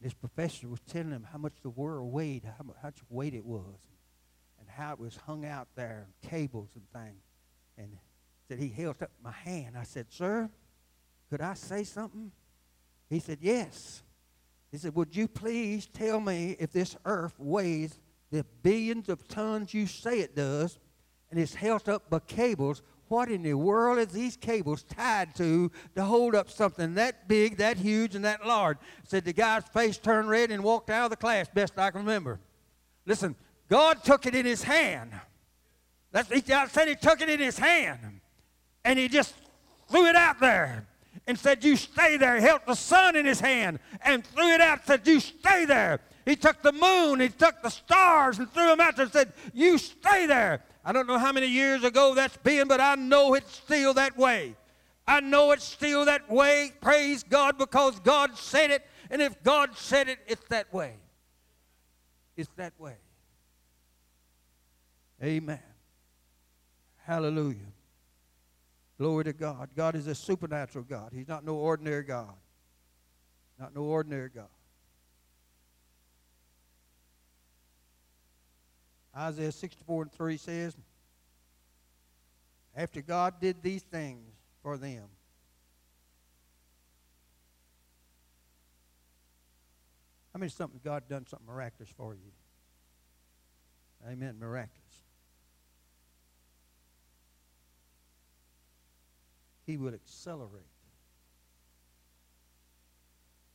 This 0.01 0.13
professor 0.13 0.67
was 0.67 0.79
telling 0.81 1.11
him 1.11 1.27
how 1.31 1.37
much 1.37 1.53
the 1.63 1.69
world 1.69 2.11
weighed, 2.11 2.43
how 2.43 2.63
much 2.63 2.99
weight 3.09 3.33
it 3.33 3.45
was, 3.45 3.89
and 4.59 4.69
how 4.69 4.93
it 4.93 4.99
was 4.99 5.17
hung 5.25 5.45
out 5.45 5.67
there, 5.75 6.07
cables 6.29 6.69
and 6.75 6.89
things. 6.91 7.23
And 7.77 7.97
said 8.47 8.59
he 8.59 8.69
held 8.69 9.01
up 9.01 9.11
my 9.23 9.31
hand. 9.31 9.75
I 9.77 9.83
said, 9.83 10.07
Sir, 10.09 10.49
could 11.29 11.41
I 11.41 11.53
say 11.55 11.83
something? 11.83 12.31
He 13.09 13.19
said, 13.19 13.39
Yes. 13.41 14.03
He 14.71 14.77
said, 14.77 14.95
Would 14.95 15.15
you 15.15 15.27
please 15.27 15.87
tell 15.87 16.19
me 16.19 16.55
if 16.59 16.71
this 16.71 16.95
earth 17.05 17.39
weighs 17.39 17.99
the 18.31 18.45
billions 18.61 19.09
of 19.09 19.27
tons 19.27 19.73
you 19.73 19.87
say 19.87 20.19
it 20.19 20.35
does, 20.35 20.77
and 21.31 21.39
it's 21.39 21.55
held 21.55 21.87
up 21.89 22.09
by 22.09 22.19
cables, 22.19 22.81
what 23.09 23.29
in 23.29 23.43
the 23.43 23.53
world 23.53 23.97
is 23.99 24.07
these 24.07 24.35
cables 24.35 24.83
tied 24.83 25.35
to 25.35 25.71
to 25.95 26.03
hold 26.03 26.35
up 26.35 26.49
something 26.49 26.95
that 26.95 27.27
big, 27.27 27.57
that 27.57 27.77
huge, 27.77 28.15
and 28.15 28.25
that 28.25 28.45
large? 28.45 28.77
Said 29.03 29.25
the 29.25 29.33
guy's 29.33 29.63
face 29.65 29.97
turned 29.97 30.29
red 30.29 30.51
and 30.51 30.63
walked 30.63 30.89
out 30.89 31.05
of 31.05 31.09
the 31.09 31.17
class, 31.17 31.47
best 31.53 31.77
I 31.77 31.91
can 31.91 32.01
remember. 32.01 32.39
Listen, 33.05 33.35
God 33.69 34.03
took 34.03 34.25
it 34.25 34.35
in 34.35 34.45
his 34.45 34.63
hand. 34.63 35.11
That's, 36.11 36.29
he 36.29 36.41
said 36.41 36.87
he 36.87 36.95
took 36.95 37.21
it 37.21 37.29
in 37.29 37.39
his 37.39 37.57
hand. 37.57 38.21
And 38.83 38.97
he 38.97 39.07
just 39.07 39.35
threw 39.89 40.05
it 40.05 40.15
out 40.15 40.39
there 40.39 40.87
and 41.27 41.37
said, 41.37 41.63
You 41.63 41.75
stay 41.75 42.17
there. 42.17 42.35
He 42.35 42.41
held 42.41 42.61
the 42.65 42.75
sun 42.75 43.15
in 43.15 43.25
his 43.25 43.39
hand 43.39 43.79
and 44.01 44.25
threw 44.25 44.53
it 44.53 44.61
out, 44.61 44.85
said, 44.85 45.05
You 45.05 45.19
stay 45.19 45.65
there. 45.65 45.99
He 46.25 46.35
took 46.35 46.61
the 46.61 46.73
moon, 46.73 47.19
he 47.19 47.29
took 47.29 47.61
the 47.61 47.69
stars 47.69 48.39
and 48.39 48.51
threw 48.51 48.65
them 48.67 48.81
out 48.81 48.95
there 48.95 49.05
and 49.05 49.13
said, 49.13 49.33
You 49.53 49.77
stay 49.77 50.25
there. 50.25 50.63
I 50.87 50.93
don't 50.93 51.05
know 51.05 51.17
how 51.17 51.33
many 51.33 51.47
years 51.47 51.83
ago 51.83 52.15
that's 52.15 52.37
been, 52.37 52.69
but 52.69 52.79
I 52.79 52.95
know 52.95 53.33
it's 53.33 53.53
still 53.53 53.93
that 53.95 54.17
way. 54.17 54.55
I 55.05 55.19
know 55.19 55.51
it's 55.51 55.65
still 55.65 56.05
that 56.05 56.29
way. 56.29 56.71
Praise 56.79 57.23
God 57.23 57.57
because 57.57 57.99
God 57.99 58.37
said 58.37 58.71
it. 58.71 58.87
And 59.11 59.21
if 59.21 59.43
God 59.43 59.77
said 59.77 60.07
it, 60.07 60.19
it's 60.27 60.45
that 60.47 60.73
way. 60.73 60.93
It's 62.37 62.49
that 62.55 62.71
way. 62.79 62.95
Amen. 65.21 65.59
Hallelujah. 67.03 67.57
Glory 68.97 69.25
to 69.25 69.33
God. 69.33 69.67
God 69.75 69.93
is 69.93 70.07
a 70.07 70.15
supernatural 70.15 70.85
God. 70.87 71.11
He's 71.13 71.27
not 71.27 71.43
no 71.43 71.55
ordinary 71.55 72.03
God. 72.03 72.33
Not 73.59 73.75
no 73.75 73.81
ordinary 73.81 74.29
God. 74.29 74.47
Isaiah 79.17 79.51
64 79.51 80.03
and 80.03 80.11
3 80.11 80.37
says, 80.37 80.77
After 82.75 83.01
God 83.01 83.41
did 83.41 83.63
these 83.63 83.81
things 83.81 84.31
for 84.61 84.77
them, 84.77 85.05
I 90.35 90.37
mean, 90.37 90.51
something 90.51 90.79
God 90.83 91.09
done 91.09 91.25
something 91.25 91.47
miraculous 91.47 91.91
for 91.97 92.13
you? 92.13 92.31
Amen. 94.07 94.37
Miraculous. 94.39 94.73
He 99.65 99.77
will 99.77 99.95
accelerate 99.95 100.63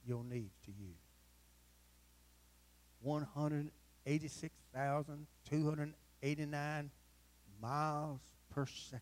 your 0.04 0.24
needs 0.24 0.58
to 0.64 0.72
you. 0.72 0.94
186,289 4.74 6.90
miles 7.60 8.20
per 8.50 8.66
second. 8.66 9.00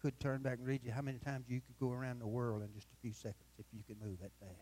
Could 0.00 0.20
turn 0.20 0.42
back 0.42 0.58
and 0.58 0.66
read 0.66 0.84
you 0.84 0.92
how 0.92 1.02
many 1.02 1.18
times 1.18 1.46
you 1.48 1.60
could 1.60 1.76
go 1.80 1.92
around 1.92 2.20
the 2.20 2.26
world 2.26 2.62
in 2.62 2.72
just 2.72 2.86
a 2.92 2.96
few 3.02 3.12
seconds 3.12 3.50
if 3.58 3.66
you 3.72 3.82
could 3.86 4.00
move 4.00 4.20
that 4.20 4.30
fast. 4.38 4.52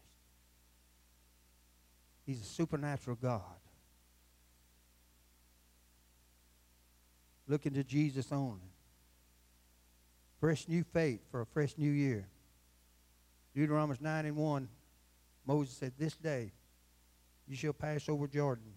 He's 2.25 2.40
a 2.40 2.44
supernatural 2.44 3.18
God. 3.20 3.42
Looking 7.46 7.75
to 7.75 7.85
Jesus 7.85 8.33
only. 8.33 8.72
Fresh 10.40 10.68
new 10.68 10.85
faith 10.85 11.20
for 11.31 11.42
a 11.42 11.46
fresh 11.46 11.75
new 11.77 11.90
year. 11.90 12.27
Deuteronomy 13.55 13.99
9 14.01 14.27
and 14.27 14.37
1, 14.37 14.68
Moses 15.46 15.77
said, 15.77 15.92
This 15.99 16.14
day 16.14 16.53
you 17.49 17.57
shall 17.57 17.73
pass 17.73 18.09
over 18.09 18.27
Jordan 18.27 18.73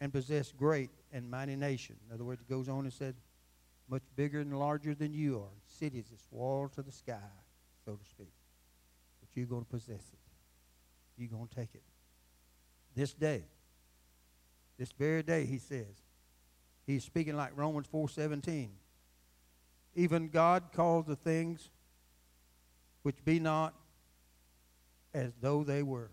and 0.00 0.12
possess 0.12 0.52
great 0.52 0.90
and 1.12 1.30
mighty 1.30 1.56
nation. 1.56 1.96
In 2.06 2.14
other 2.14 2.24
words, 2.24 2.40
it 2.40 2.48
goes 2.48 2.68
on 2.68 2.80
and 2.80 2.92
said, 2.92 3.14
much 3.88 4.02
bigger 4.16 4.40
and 4.40 4.58
larger 4.58 4.94
than 4.94 5.12
you 5.12 5.38
are. 5.38 5.56
Cities 5.66 6.06
that's 6.10 6.26
wall 6.30 6.68
to 6.74 6.82
the 6.82 6.92
sky, 6.92 7.16
so 7.84 7.92
to 7.92 8.04
speak. 8.04 8.32
But 9.20 9.28
you're 9.34 9.46
going 9.46 9.64
to 9.64 9.70
possess 9.70 10.02
it. 10.12 10.18
You're 11.16 11.30
going 11.30 11.48
to 11.48 11.54
take 11.54 11.74
it. 11.74 11.82
This 12.94 13.12
day, 13.12 13.44
this 14.78 14.92
very 14.92 15.22
day, 15.22 15.46
he 15.46 15.58
says, 15.58 15.86
he's 16.86 17.04
speaking 17.04 17.36
like 17.36 17.50
Romans 17.56 17.86
4.17. 17.92 18.68
Even 19.94 20.28
God 20.28 20.64
calls 20.72 21.06
the 21.06 21.16
things 21.16 21.70
which 23.02 23.24
be 23.24 23.40
not 23.40 23.74
as 25.14 25.32
though 25.40 25.64
they 25.64 25.82
were. 25.82 26.10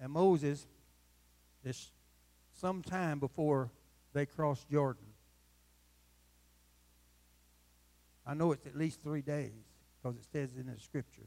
And 0.00 0.12
Moses, 0.12 0.66
this 1.64 1.90
some 2.54 2.82
time 2.82 3.18
before 3.18 3.70
they 4.12 4.26
crossed 4.26 4.68
Jordan, 4.70 5.04
I 8.26 8.34
know 8.34 8.52
it's 8.52 8.66
at 8.66 8.76
least 8.76 9.02
three 9.02 9.22
days 9.22 9.52
because 10.00 10.16
it 10.16 10.24
says 10.32 10.50
in 10.56 10.66
the 10.66 10.78
scripture. 10.80 11.26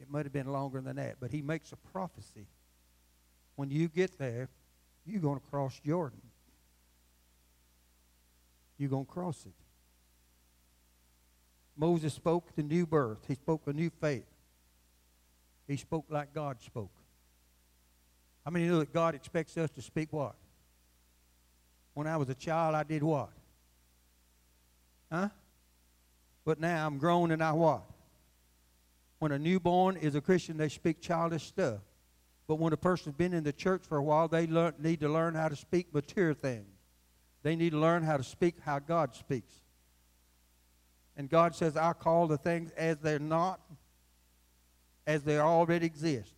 It 0.00 0.10
might 0.10 0.26
have 0.26 0.32
been 0.32 0.52
longer 0.52 0.80
than 0.80 0.96
that, 0.96 1.16
but 1.20 1.30
he 1.30 1.42
makes 1.42 1.72
a 1.72 1.76
prophecy. 1.76 2.46
When 3.56 3.70
you 3.70 3.88
get 3.88 4.18
there, 4.18 4.48
you're 5.06 5.20
going 5.20 5.40
to 5.40 5.46
cross 5.46 5.80
Jordan. 5.84 6.20
You're 8.78 8.90
going 8.90 9.06
to 9.06 9.10
cross 9.10 9.44
it. 9.46 9.52
Moses 11.76 12.12
spoke 12.14 12.54
the 12.56 12.62
new 12.62 12.86
birth. 12.86 13.18
He 13.26 13.34
spoke 13.34 13.62
a 13.66 13.72
new 13.72 13.90
faith. 14.00 14.26
He 15.66 15.76
spoke 15.76 16.06
like 16.10 16.34
God 16.34 16.60
spoke. 16.60 16.90
How 18.48 18.50
many 18.50 18.66
know 18.66 18.78
that 18.78 18.94
God 18.94 19.14
expects 19.14 19.58
us 19.58 19.68
to 19.72 19.82
speak 19.82 20.10
what? 20.10 20.34
When 21.92 22.06
I 22.06 22.16
was 22.16 22.30
a 22.30 22.34
child, 22.34 22.74
I 22.74 22.82
did 22.82 23.02
what? 23.02 23.28
Huh? 25.12 25.28
But 26.46 26.58
now 26.58 26.86
I'm 26.86 26.96
grown 26.96 27.30
and 27.30 27.44
I 27.44 27.52
what? 27.52 27.82
When 29.18 29.32
a 29.32 29.38
newborn 29.38 29.98
is 29.98 30.14
a 30.14 30.22
Christian, 30.22 30.56
they 30.56 30.70
speak 30.70 31.02
childish 31.02 31.44
stuff. 31.44 31.80
But 32.46 32.54
when 32.54 32.72
a 32.72 32.78
person's 32.78 33.16
been 33.16 33.34
in 33.34 33.44
the 33.44 33.52
church 33.52 33.82
for 33.86 33.98
a 33.98 34.02
while, 34.02 34.28
they 34.28 34.46
learn, 34.46 34.72
need 34.78 35.00
to 35.00 35.10
learn 35.10 35.34
how 35.34 35.48
to 35.48 35.56
speak 35.56 35.92
mature 35.92 36.32
things. 36.32 36.72
They 37.42 37.54
need 37.54 37.72
to 37.72 37.78
learn 37.78 38.02
how 38.02 38.16
to 38.16 38.24
speak 38.24 38.54
how 38.64 38.78
God 38.78 39.14
speaks. 39.14 39.52
And 41.18 41.28
God 41.28 41.54
says, 41.54 41.76
I 41.76 41.92
call 41.92 42.26
the 42.26 42.38
things 42.38 42.70
as 42.78 42.96
they're 42.96 43.18
not, 43.18 43.60
as 45.06 45.22
they 45.22 45.36
already 45.36 45.84
exist. 45.84 46.32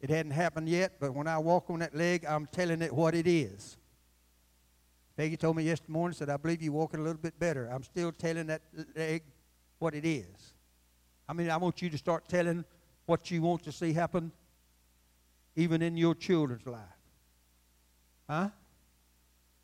It 0.00 0.10
hadn't 0.10 0.32
happened 0.32 0.68
yet, 0.68 0.94
but 0.98 1.14
when 1.14 1.26
I 1.26 1.38
walk 1.38 1.68
on 1.68 1.80
that 1.80 1.94
leg, 1.94 2.24
I'm 2.24 2.46
telling 2.46 2.80
it 2.80 2.92
what 2.92 3.14
it 3.14 3.26
is. 3.26 3.76
Peggy 5.16 5.36
told 5.36 5.56
me 5.56 5.64
yesterday 5.64 5.92
morning, 5.92 6.16
said, 6.16 6.30
I 6.30 6.38
believe 6.38 6.62
you're 6.62 6.72
walking 6.72 7.00
a 7.00 7.02
little 7.02 7.20
bit 7.20 7.38
better. 7.38 7.68
I'm 7.70 7.82
still 7.82 8.10
telling 8.10 8.46
that 8.46 8.62
leg 8.96 9.22
what 9.78 9.94
it 9.94 10.06
is. 10.06 10.54
I 11.28 11.34
mean, 11.34 11.50
I 11.50 11.58
want 11.58 11.82
you 11.82 11.90
to 11.90 11.98
start 11.98 12.28
telling 12.28 12.64
what 13.04 13.30
you 13.30 13.42
want 13.42 13.62
to 13.64 13.72
see 13.72 13.92
happen 13.92 14.32
even 15.56 15.82
in 15.82 15.96
your 15.96 16.14
children's 16.14 16.66
life. 16.66 16.80
Huh? 18.28 18.48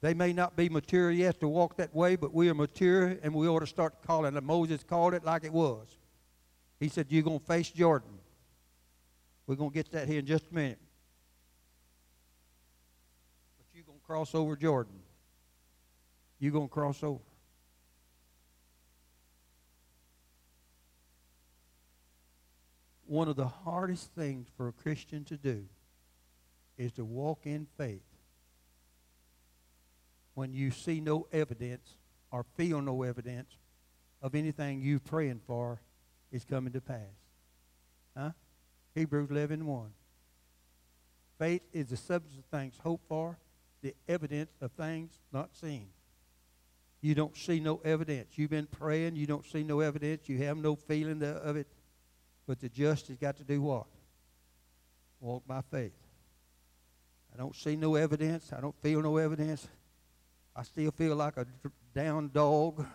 They 0.02 0.12
may 0.12 0.32
not 0.32 0.56
be 0.56 0.68
mature 0.68 1.10
yet 1.10 1.40
to 1.40 1.48
walk 1.48 1.76
that 1.78 1.94
way, 1.94 2.16
but 2.16 2.34
we 2.34 2.50
are 2.50 2.54
mature 2.54 3.16
and 3.22 3.34
we 3.34 3.48
ought 3.48 3.60
to 3.60 3.66
start 3.66 4.02
calling 4.06 4.36
it. 4.36 4.42
Moses 4.42 4.84
called 4.84 5.14
it 5.14 5.24
like 5.24 5.44
it 5.44 5.52
was. 5.52 5.98
He 6.78 6.88
said, 6.88 7.06
You're 7.08 7.22
going 7.22 7.40
to 7.40 7.44
face 7.46 7.70
Jordan. 7.70 8.15
We're 9.46 9.56
going 9.56 9.70
to 9.70 9.74
get 9.74 9.90
that 9.92 10.08
here 10.08 10.18
in 10.18 10.26
just 10.26 10.50
a 10.50 10.54
minute. 10.54 10.78
But 13.58 13.66
you're 13.74 13.84
going 13.84 13.98
to 13.98 14.04
cross 14.04 14.34
over 14.34 14.56
Jordan 14.56 15.00
you're 16.38 16.52
going 16.52 16.68
to 16.68 16.72
cross 16.72 17.02
over. 17.02 17.20
One 23.06 23.28
of 23.28 23.36
the 23.36 23.46
hardest 23.46 24.10
things 24.14 24.48
for 24.56 24.68
a 24.68 24.72
Christian 24.72 25.24
to 25.24 25.36
do 25.36 25.64
is 26.76 26.92
to 26.92 27.04
walk 27.04 27.40
in 27.44 27.66
faith 27.78 28.02
when 30.34 30.52
you 30.52 30.70
see 30.70 31.00
no 31.00 31.26
evidence 31.32 31.94
or 32.30 32.44
feel 32.56 32.82
no 32.82 33.02
evidence 33.04 33.56
of 34.20 34.34
anything 34.34 34.82
you're 34.82 34.98
praying 34.98 35.40
for 35.46 35.80
is 36.32 36.44
coming 36.44 36.72
to 36.72 36.80
pass. 36.80 36.98
Huh? 38.16 38.32
Hebrews 38.96 39.30
11 39.30 39.66
1. 39.66 39.90
Faith 41.38 41.60
is 41.74 41.88
the 41.90 41.98
substance 41.98 42.38
of 42.38 42.46
things 42.46 42.74
hoped 42.82 43.06
for, 43.06 43.38
the 43.82 43.94
evidence 44.08 44.50
of 44.62 44.72
things 44.72 45.12
not 45.30 45.54
seen. 45.54 45.88
You 47.02 47.14
don't 47.14 47.36
see 47.36 47.60
no 47.60 47.78
evidence. 47.84 48.38
You've 48.38 48.50
been 48.50 48.66
praying. 48.66 49.16
You 49.16 49.26
don't 49.26 49.44
see 49.44 49.62
no 49.62 49.80
evidence. 49.80 50.30
You 50.30 50.38
have 50.38 50.56
no 50.56 50.74
feeling 50.74 51.22
of 51.22 51.56
it. 51.56 51.66
But 52.46 52.58
the 52.58 52.70
just 52.70 53.08
has 53.08 53.18
got 53.18 53.36
to 53.36 53.44
do 53.44 53.60
what? 53.60 53.84
Walk 55.20 55.46
by 55.46 55.60
faith. 55.70 55.92
I 57.34 57.36
don't 57.36 57.54
see 57.54 57.76
no 57.76 57.96
evidence. 57.96 58.50
I 58.50 58.62
don't 58.62 58.74
feel 58.80 59.02
no 59.02 59.18
evidence. 59.18 59.68
I 60.54 60.62
still 60.62 60.90
feel 60.90 61.16
like 61.16 61.36
a 61.36 61.46
down 61.94 62.30
dog. 62.32 62.86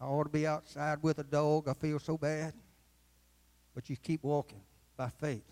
I 0.00 0.06
ought 0.06 0.24
to 0.24 0.30
be 0.30 0.46
outside 0.46 1.02
with 1.02 1.18
a 1.18 1.24
dog. 1.24 1.68
I 1.68 1.74
feel 1.74 1.98
so 1.98 2.16
bad. 2.16 2.54
But 3.74 3.90
you 3.90 3.96
keep 3.96 4.24
walking 4.24 4.62
by 5.00 5.08
faith. 5.08 5.50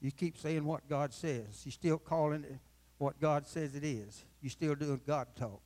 You 0.00 0.10
keep 0.10 0.38
saying 0.38 0.64
what 0.64 0.88
God 0.88 1.12
says. 1.12 1.60
You're 1.66 1.72
still 1.72 1.98
calling 1.98 2.42
it 2.42 2.58
what 2.96 3.20
God 3.20 3.46
says 3.46 3.74
it 3.74 3.84
is. 3.84 4.24
You're 4.40 4.48
still 4.48 4.74
doing 4.74 4.98
God 5.06 5.26
talk. 5.38 5.60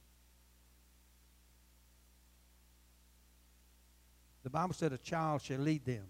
The 4.43 4.51
Bible 4.51 4.75
said 4.75 4.93
a 4.93 4.99
child 4.99 5.41
shall 5.41 5.61
lead 5.61 5.85
them. 5.85 6.03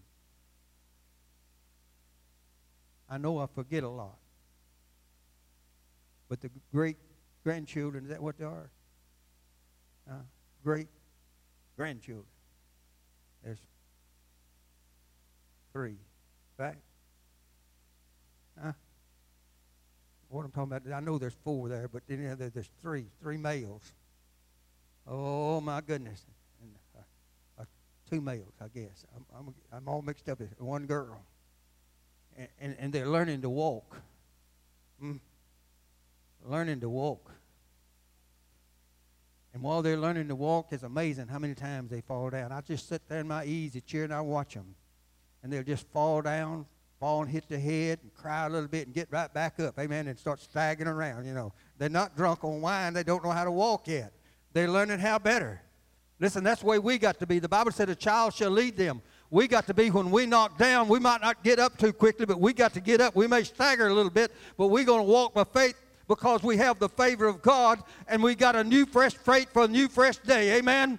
I 3.11 3.19
know 3.19 3.37
I 3.37 3.47
forget 3.47 3.83
a 3.83 3.89
lot. 3.89 4.17
But 6.31 6.41
the 6.41 6.51
great 6.73 6.97
grandchildren, 7.45 8.05
is 8.05 8.11
that 8.11 8.23
what 8.23 8.39
they 8.39 8.47
are? 8.47 8.71
Uh, 10.11 10.15
great 10.65 10.89
grandchildren. 11.77 12.25
There's 13.45 13.61
three, 15.75 15.99
right? 16.61 16.77
Huh? 18.63 18.73
What 20.29 20.45
I'm 20.45 20.53
talking 20.53 20.73
about, 20.73 20.93
I 20.93 21.01
know 21.01 21.19
there's 21.19 21.37
four 21.43 21.69
there, 21.69 21.89
but 21.89 22.03
then 22.07 22.37
there's 22.39 22.71
three, 22.83 23.07
three 23.21 23.39
males. 23.39 23.93
Oh 25.09 25.61
my 25.61 25.81
goodness, 25.81 26.25
and 26.63 26.73
uh, 26.97 27.63
uh, 27.63 27.65
two 28.09 28.21
males, 28.21 28.53
I 28.61 28.69
guess. 28.69 29.07
I'm, 29.17 29.25
I'm, 29.37 29.55
I'm 29.73 29.89
all 29.89 30.03
mixed 30.03 30.29
up. 30.29 30.39
with 30.39 30.61
One 30.61 30.87
girl, 30.87 31.21
and, 32.37 32.49
and, 32.61 32.77
and 32.79 32.93
they're 32.93 33.09
learning 33.09 33.41
to 33.43 33.51
walk. 33.51 33.97
Mm. 35.03 35.19
Learning 36.45 36.81
to 36.81 36.89
walk. 36.89 37.33
And 39.53 39.63
while 39.63 39.83
they're 39.83 39.97
learning 39.97 40.29
to 40.29 40.37
walk, 40.37 40.69
it's 40.71 40.85
amazing 40.85 41.27
how 41.27 41.41
many 41.41 41.55
times 41.55 41.91
they 41.91 42.03
fall 42.03 42.31
down. 42.31 42.53
I 42.53 42.61
just 42.61 42.89
sit 42.89 43.03
there 43.09 43.21
in 43.21 43.27
my 43.29 43.45
easy 43.45 43.81
chair 43.81 44.05
and 44.05 44.15
I 44.15 44.21
watch 44.21 44.55
them. 44.55 44.77
And 45.43 45.53
they'll 45.53 45.63
just 45.63 45.87
fall 45.89 46.23
down, 46.23 46.67
fall 46.99 47.23
and 47.23 47.31
hit 47.31 47.49
the 47.49 47.59
head 47.59 47.99
and 48.03 48.15
cry 48.15 48.47
a 48.47 48.49
little 48.51 48.69
bit 48.69 48.87
and 48.87 48.95
get 48.95 49.09
right 49.11 49.33
back 49.33 49.59
up. 49.61 49.79
Amen. 49.79 50.07
And 50.07 50.19
start 50.19 50.41
staggering 50.41 50.89
around, 50.89 51.27
you 51.27 51.35
know. 51.35 51.53
They're 51.79 51.89
not 51.89 52.17
drunk 52.17 52.45
on 52.45 52.61
wine. 52.61 52.93
They 52.93 53.03
don't 53.03 53.25
know 53.25 53.31
how 53.31 53.45
to 53.45 53.51
walk 53.51 53.89
yet. 53.89 54.13
They're 54.53 54.71
learning 54.71 54.99
how 54.99 55.19
better. 55.19 55.63
Listen, 56.19 56.45
that's 56.45 56.61
the 56.61 56.67
way 56.67 56.79
we 56.79 56.99
got 56.99 57.19
to 57.21 57.27
be. 57.27 57.39
The 57.39 57.49
Bible 57.49 57.73
said 57.73 57.89
a 57.89 57.95
child 57.95 58.35
shall 58.35 58.51
lead 58.51 58.77
them. 58.77 59.01
We 59.31 59.49
got 59.49 59.67
to 59.69 59.75
be 59.75 59.91
when 59.91 60.11
we 60.11 60.27
knock 60.27 60.59
down, 60.59 60.89
we 60.89 60.99
might 60.99 61.23
not 61.23 61.43
get 61.43 61.59
up 61.59 61.79
too 61.79 61.93
quickly, 61.93 62.27
but 62.27 62.41
we 62.41 62.53
got 62.53 62.75
to 62.75 62.81
get 62.81 63.01
up. 63.01 63.17
We 63.17 63.27
may 63.27 63.45
stagger 63.45 63.87
a 63.87 63.95
little 63.95 64.11
bit, 64.11 64.33
but 64.59 64.67
we're 64.67 64.85
going 64.85 65.07
to 65.07 65.11
walk 65.11 65.35
by 65.35 65.45
faith 65.45 65.81
because 66.09 66.43
we 66.43 66.57
have 66.57 66.79
the 66.81 66.89
favor 66.89 67.27
of 67.27 67.41
God 67.41 67.83
and 68.09 68.23
we 68.23 68.35
got 68.35 68.57
a 68.57 68.65
new 68.65 68.85
fresh 68.85 69.15
freight 69.15 69.49
for 69.51 69.63
a 69.63 69.69
new 69.69 69.89
fresh 69.89 70.19
day. 70.19 70.59
Amen. 70.59 70.99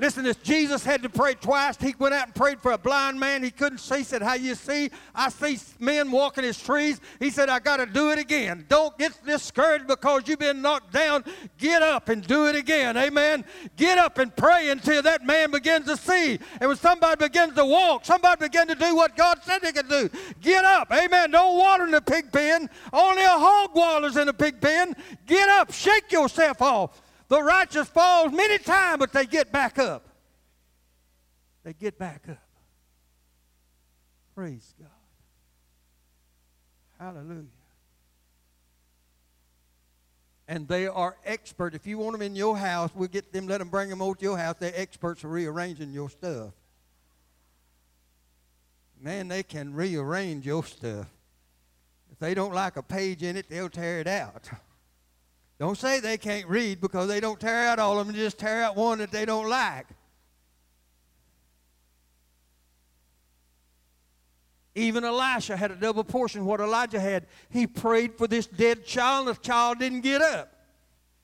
Listen, 0.00 0.24
if 0.24 0.42
Jesus 0.42 0.82
had 0.82 1.02
to 1.02 1.10
pray 1.10 1.34
twice, 1.34 1.76
he 1.76 1.94
went 1.98 2.14
out 2.14 2.24
and 2.24 2.34
prayed 2.34 2.58
for 2.58 2.72
a 2.72 2.78
blind 2.78 3.20
man. 3.20 3.42
He 3.42 3.50
couldn't 3.50 3.78
see. 3.78 3.98
He 3.98 4.04
said, 4.04 4.22
How 4.22 4.32
you 4.32 4.54
see? 4.54 4.90
I 5.14 5.28
see 5.28 5.58
men 5.78 6.10
walking 6.10 6.42
as 6.42 6.58
trees. 6.58 7.02
He 7.18 7.28
said, 7.28 7.50
I 7.50 7.58
got 7.58 7.76
to 7.76 7.86
do 7.86 8.10
it 8.10 8.18
again. 8.18 8.64
Don't 8.70 8.96
get 8.96 9.12
discouraged 9.26 9.86
because 9.86 10.22
you've 10.26 10.38
been 10.38 10.62
knocked 10.62 10.90
down. 10.90 11.22
Get 11.58 11.82
up 11.82 12.08
and 12.08 12.26
do 12.26 12.46
it 12.46 12.56
again. 12.56 12.96
Amen. 12.96 13.44
Get 13.76 13.98
up 13.98 14.16
and 14.16 14.34
pray 14.34 14.70
until 14.70 15.02
that 15.02 15.26
man 15.26 15.50
begins 15.50 15.84
to 15.84 15.98
see. 15.98 16.38
And 16.60 16.68
when 16.68 16.78
somebody 16.78 17.22
begins 17.22 17.54
to 17.56 17.66
walk, 17.66 18.06
somebody 18.06 18.46
begins 18.46 18.68
to 18.68 18.76
do 18.76 18.96
what 18.96 19.14
God 19.16 19.40
said 19.42 19.60
they 19.60 19.72
could 19.72 19.90
do. 19.90 20.08
Get 20.40 20.64
up. 20.64 20.90
Amen. 20.90 21.30
Don't 21.30 21.58
water 21.58 21.84
in 21.84 21.90
the 21.90 22.00
pig 22.00 22.32
pen. 22.32 22.70
Only 22.90 23.22
a 23.22 23.28
hog 23.28 23.74
waters 23.74 24.16
in 24.16 24.28
a 24.28 24.32
pig 24.32 24.62
pen. 24.62 24.96
Get 25.26 25.50
up. 25.50 25.72
Shake 25.72 26.10
yourself 26.10 26.62
off. 26.62 27.02
The 27.30 27.40
righteous 27.40 27.88
falls 27.88 28.32
many 28.32 28.58
times, 28.58 28.98
but 28.98 29.12
they 29.12 29.24
get 29.24 29.52
back 29.52 29.78
up. 29.78 30.04
They 31.62 31.72
get 31.72 31.96
back 31.96 32.24
up. 32.28 32.42
Praise 34.34 34.74
God. 34.80 34.88
Hallelujah. 36.98 37.44
And 40.48 40.66
they 40.66 40.88
are 40.88 41.16
expert. 41.24 41.76
If 41.76 41.86
you 41.86 41.98
want 41.98 42.14
them 42.14 42.22
in 42.22 42.34
your 42.34 42.56
house, 42.56 42.90
we'll 42.96 43.06
get 43.06 43.32
them, 43.32 43.46
let 43.46 43.58
them 43.58 43.68
bring 43.68 43.90
them 43.90 44.02
over 44.02 44.16
to 44.16 44.22
your 44.24 44.36
house. 44.36 44.56
They're 44.58 44.72
experts 44.74 45.24
at 45.24 45.30
rearranging 45.30 45.92
your 45.92 46.10
stuff. 46.10 46.50
Man, 49.00 49.28
they 49.28 49.44
can 49.44 49.72
rearrange 49.72 50.44
your 50.46 50.64
stuff. 50.64 51.06
If 52.10 52.18
they 52.18 52.34
don't 52.34 52.52
like 52.52 52.76
a 52.76 52.82
page 52.82 53.22
in 53.22 53.36
it, 53.36 53.48
they'll 53.48 53.70
tear 53.70 54.00
it 54.00 54.08
out. 54.08 54.50
Don't 55.60 55.76
say 55.76 56.00
they 56.00 56.16
can't 56.16 56.48
read 56.48 56.80
because 56.80 57.06
they 57.06 57.20
don't 57.20 57.38
tear 57.38 57.68
out 57.68 57.78
all 57.78 58.00
of 58.00 58.06
them, 58.06 58.16
just 58.16 58.38
tear 58.38 58.62
out 58.62 58.76
one 58.76 58.96
that 58.98 59.12
they 59.12 59.26
don't 59.26 59.46
like. 59.46 59.86
Even 64.74 65.04
Elisha 65.04 65.58
had 65.58 65.70
a 65.70 65.76
double 65.76 66.02
portion 66.02 66.46
what 66.46 66.60
Elijah 66.60 66.98
had. 66.98 67.26
He 67.50 67.66
prayed 67.66 68.16
for 68.16 68.26
this 68.26 68.46
dead 68.46 68.86
child, 68.86 69.28
and 69.28 69.36
the 69.36 69.40
child 69.42 69.80
didn't 69.80 70.00
get 70.00 70.22
up. 70.22 70.50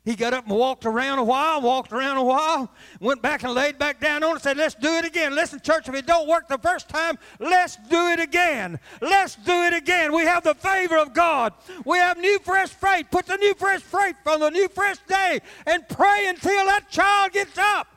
He 0.07 0.15
got 0.15 0.33
up 0.33 0.47
and 0.47 0.57
walked 0.57 0.87
around 0.87 1.19
a 1.19 1.25
while, 1.25 1.61
walked 1.61 1.93
around 1.93 2.17
a 2.17 2.23
while, 2.23 2.71
went 3.01 3.21
back 3.23 3.43
and 3.43 3.53
laid 3.53 3.77
back 3.77 3.99
down 4.01 4.23
on 4.23 4.37
it 4.37 4.43
said, 4.43 4.57
Let's 4.57 4.77
do 4.77 4.95
it 4.95 5.05
again. 5.05 5.35
Listen, 5.35 5.59
church, 5.59 5.89
if 5.89 5.95
it 5.97 6.07
don't 6.07 6.29
work 6.29 6.47
the 6.47 6.59
first 6.59 6.89
time, 6.89 7.19
let's 7.41 7.75
do 7.91 8.07
it 8.11 8.21
again. 8.21 8.79
Let's 9.01 9.35
do 9.35 9.65
it 9.65 9.75
again. 9.75 10.15
We 10.15 10.23
have 10.23 10.45
the 10.45 10.55
favor 10.55 10.97
of 10.97 11.13
God. 11.13 11.55
We 11.85 11.99
have 11.99 12.19
new 12.19 12.39
fresh 12.39 12.69
freight. 12.69 13.11
Put 13.11 13.27
the 13.27 13.37
new 13.37 13.53
fresh 13.55 13.81
freight 13.81 14.15
from 14.23 14.39
the 14.39 14.51
new 14.51 14.69
fresh 14.69 14.99
day 15.09 15.41
and 15.67 15.87
pray 15.89 16.27
until 16.29 16.67
that 16.67 16.89
child 16.89 17.33
gets 17.33 17.59
up. 17.59 17.89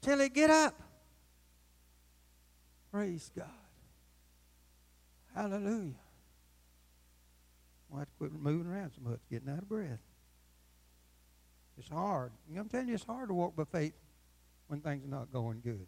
Till 0.00 0.20
he 0.20 0.30
get 0.30 0.48
up. 0.48 0.74
Praise 2.90 3.30
God. 3.36 3.44
Hallelujah. 5.34 5.92
Have 7.98 8.08
to 8.08 8.14
quit 8.18 8.32
moving 8.32 8.70
around 8.70 8.92
so 8.94 9.08
much, 9.08 9.20
getting 9.30 9.48
out 9.48 9.58
of 9.58 9.68
breath. 9.68 9.98
It's 11.76 11.88
hard. 11.88 12.32
I'm 12.56 12.68
telling 12.68 12.88
you, 12.88 12.94
it's 12.94 13.04
hard 13.04 13.28
to 13.28 13.34
walk 13.34 13.56
by 13.56 13.64
faith 13.64 13.94
when 14.66 14.80
things 14.80 15.04
are 15.04 15.08
not 15.08 15.32
going 15.32 15.60
good. 15.62 15.86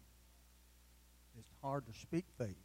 It's 1.37 1.53
hard 1.61 1.85
to 1.87 1.93
speak 1.93 2.25
faith. 2.37 2.55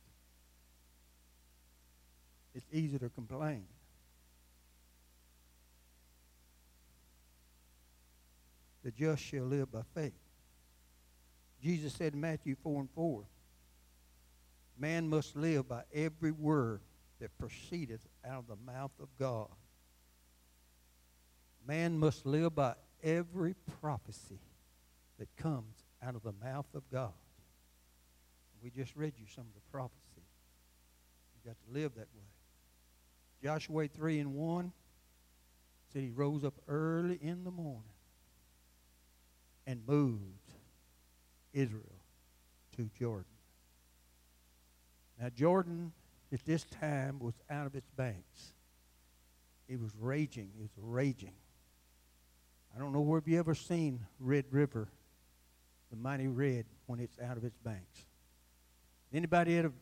It's 2.55 2.67
easy 2.73 2.99
to 2.99 3.09
complain. 3.09 3.67
The 8.83 8.91
just 8.93 9.23
shall 9.23 9.45
live 9.45 9.71
by 9.73 9.83
faith. 9.95 10.15
Jesus 11.63 11.93
said 11.93 12.15
in 12.15 12.21
Matthew 12.21 12.55
4 12.63 12.81
and 12.81 12.91
4, 12.95 13.25
Man 14.79 15.09
must 15.09 15.35
live 15.37 15.69
by 15.69 15.83
every 15.93 16.31
word 16.31 16.81
that 17.21 17.37
proceedeth 17.39 18.07
out 18.25 18.39
of 18.39 18.47
the 18.47 18.73
mouth 18.73 18.93
of 19.01 19.09
God. 19.19 19.49
Man 21.67 21.99
must 21.99 22.27
live 22.27 22.55
by 22.55 22.75
every 23.03 23.55
prophecy 23.81 24.41
that 25.19 25.29
comes 25.37 25.75
out 26.03 26.15
of 26.15 26.23
the 26.23 26.35
mouth 26.45 26.67
of 26.75 26.83
God. 26.93 27.13
We 28.63 28.71
just 28.71 28.95
read 28.97 29.15
you 29.19 29.27
some 29.35 29.45
of 29.45 29.55
the 29.55 29.71
prophecy. 29.71 30.01
You 30.17 31.51
got 31.51 31.57
to 31.67 31.73
live 31.73 31.95
that 31.95 32.09
way. 32.15 32.25
Joshua 33.43 33.89
3 33.89 34.21
and 34.21 34.35
1 34.35 34.73
said 35.93 36.03
he 36.03 36.11
rose 36.11 36.45
up 36.45 36.55
early 36.69 37.19
in 37.21 37.45
the 37.45 37.51
morning 37.51 37.83
and 39.67 39.81
moved 39.87 40.23
Israel 41.53 41.83
to 42.77 42.91
Jordan. 42.99 43.25
Now, 45.21 45.29
Jordan 45.31 45.93
at 46.33 46.45
this 46.45 46.65
time 46.65 47.19
was 47.19 47.35
out 47.51 47.67
of 47.67 47.75
its 47.75 47.89
banks. 47.97 48.53
It 49.69 49.81
was 49.81 49.93
raging. 49.99 50.51
It 50.57 50.61
was 50.61 50.71
raging. 50.77 51.33
I 52.75 52.79
don't 52.79 52.93
know 52.93 53.17
if 53.17 53.27
you 53.27 53.39
ever 53.39 53.55
seen 53.55 54.01
Red 54.21 54.45
River, 54.51 54.89
the 55.91 55.97
mighty 55.97 56.27
red, 56.27 56.67
when 56.87 57.01
it's 57.01 57.19
out 57.19 57.37
of 57.37 57.45
its 57.45 57.57
banks. 57.59 58.05
Anybody 59.13 59.59
ever, 59.59 59.73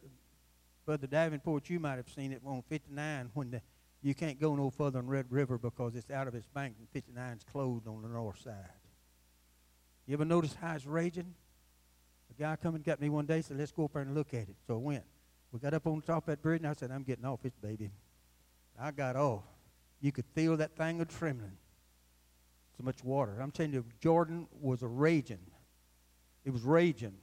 Brother 0.86 1.07
Davenport, 1.07 1.68
you 1.70 1.80
might 1.80 1.97
have 1.97 2.09
seen 2.09 2.32
it 2.32 2.40
on 2.47 2.62
59 2.68 3.30
when 3.34 3.51
the, 3.51 3.62
you 4.03 4.14
can't 4.14 4.38
go 4.38 4.55
no 4.55 4.70
further 4.70 5.01
than 5.01 5.09
Red 5.09 5.26
River 5.30 5.59
because 5.59 5.97
it's 5.97 6.11
out 6.11 6.28
of 6.28 6.34
its 6.34 6.47
bank 6.47 6.76
and 6.78 6.88
59 6.90 7.36
is 7.36 7.45
closed 7.45 7.88
on 7.88 8.03
the 8.03 8.09
north 8.09 8.40
side. 8.40 8.55
You 10.07 10.14
ever 10.14 10.24
notice 10.24 10.55
how 10.61 10.74
it's 10.74 10.86
raging? 10.86 11.34
A 12.30 12.40
guy 12.40 12.57
come 12.57 12.74
and 12.74 12.84
got 12.84 13.01
me 13.01 13.09
one 13.09 13.26
day 13.26 13.40
said, 13.40 13.59
let's 13.59 13.72
go 13.72 13.86
up 13.86 13.95
there 13.95 14.03
and 14.03 14.14
look 14.14 14.34
at 14.34 14.42
it. 14.42 14.57
So 14.66 14.74
I 14.74 14.78
went. 14.78 15.05
We 15.55 15.61
got 15.61 15.72
up 15.72 15.86
on 15.86 16.02
top 16.02 16.24
of 16.24 16.26
that 16.26 16.42
bridge, 16.42 16.62
and 16.62 16.68
I 16.68 16.72
said, 16.72 16.90
I'm 16.90 17.05
getting 17.05 17.24
off 17.24 17.40
this 17.40 17.55
baby. 17.62 17.92
I 18.78 18.90
got 18.90 19.14
off. 19.14 19.44
You 20.00 20.11
could 20.11 20.24
feel 20.34 20.57
that 20.57 20.76
thing 20.76 21.00
of 21.00 21.07
trembling. 21.07 21.57
So 22.76 22.82
much 22.82 23.05
water. 23.05 23.38
I'm 23.40 23.52
telling 23.52 23.72
you, 23.72 23.84
Jordan 24.00 24.48
was 24.61 24.82
a 24.82 24.88
raging. 24.88 25.38
It 26.44 26.50
was 26.50 26.62
raging. 26.62 27.14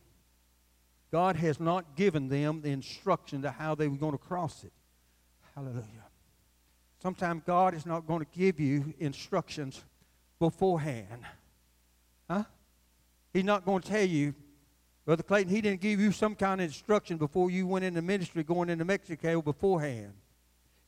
God 1.11 1.35
has 1.35 1.59
not 1.59 1.97
given 1.97 2.29
them 2.29 2.61
the 2.61 2.69
instruction 2.69 3.41
to 3.41 3.51
how 3.51 3.75
they 3.75 3.89
were 3.89 3.97
going 3.97 4.13
to 4.13 4.17
cross 4.17 4.63
it. 4.63 4.71
Hallelujah. 5.53 5.83
Sometimes 7.03 7.43
God 7.45 7.73
is 7.73 7.85
not 7.85 8.07
going 8.07 8.21
to 8.21 8.31
give 8.31 8.61
you 8.61 8.93
instructions 8.97 9.83
beforehand. 10.39 11.25
Huh? 12.29 12.45
He's 13.33 13.43
not 13.43 13.65
going 13.65 13.81
to 13.81 13.89
tell 13.89 14.05
you 14.05 14.33
Brother 15.05 15.23
Clayton, 15.23 15.53
he 15.53 15.61
didn't 15.61 15.81
give 15.81 15.99
you 15.99 16.11
some 16.11 16.35
kind 16.35 16.61
of 16.61 16.65
instruction 16.65 17.17
before 17.17 17.49
you 17.49 17.65
went 17.65 17.85
into 17.85 18.01
ministry 18.01 18.43
going 18.43 18.69
into 18.69 18.85
Mexico 18.85 19.41
beforehand. 19.41 20.13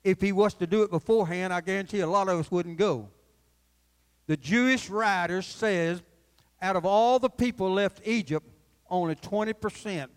if 0.03 0.19
he 0.19 0.33
was 0.33 0.53
to 0.55 0.67
do 0.67 0.83
it 0.83 0.91
beforehand, 0.91 1.53
I 1.53 1.61
guarantee 1.61 2.01
a 2.01 2.07
lot 2.07 2.27
of 2.27 2.37
us 2.37 2.51
wouldn't 2.51 2.77
go. 2.77 3.09
The 4.27 4.35
Jewish 4.35 4.89
writer 4.89 5.41
says 5.41 6.01
out 6.61 6.75
of 6.75 6.85
all 6.85 7.19
the 7.19 7.29
people 7.29 7.71
left 7.71 8.01
Egypt, 8.05 8.45
only 8.89 9.15
20%, 9.15 10.07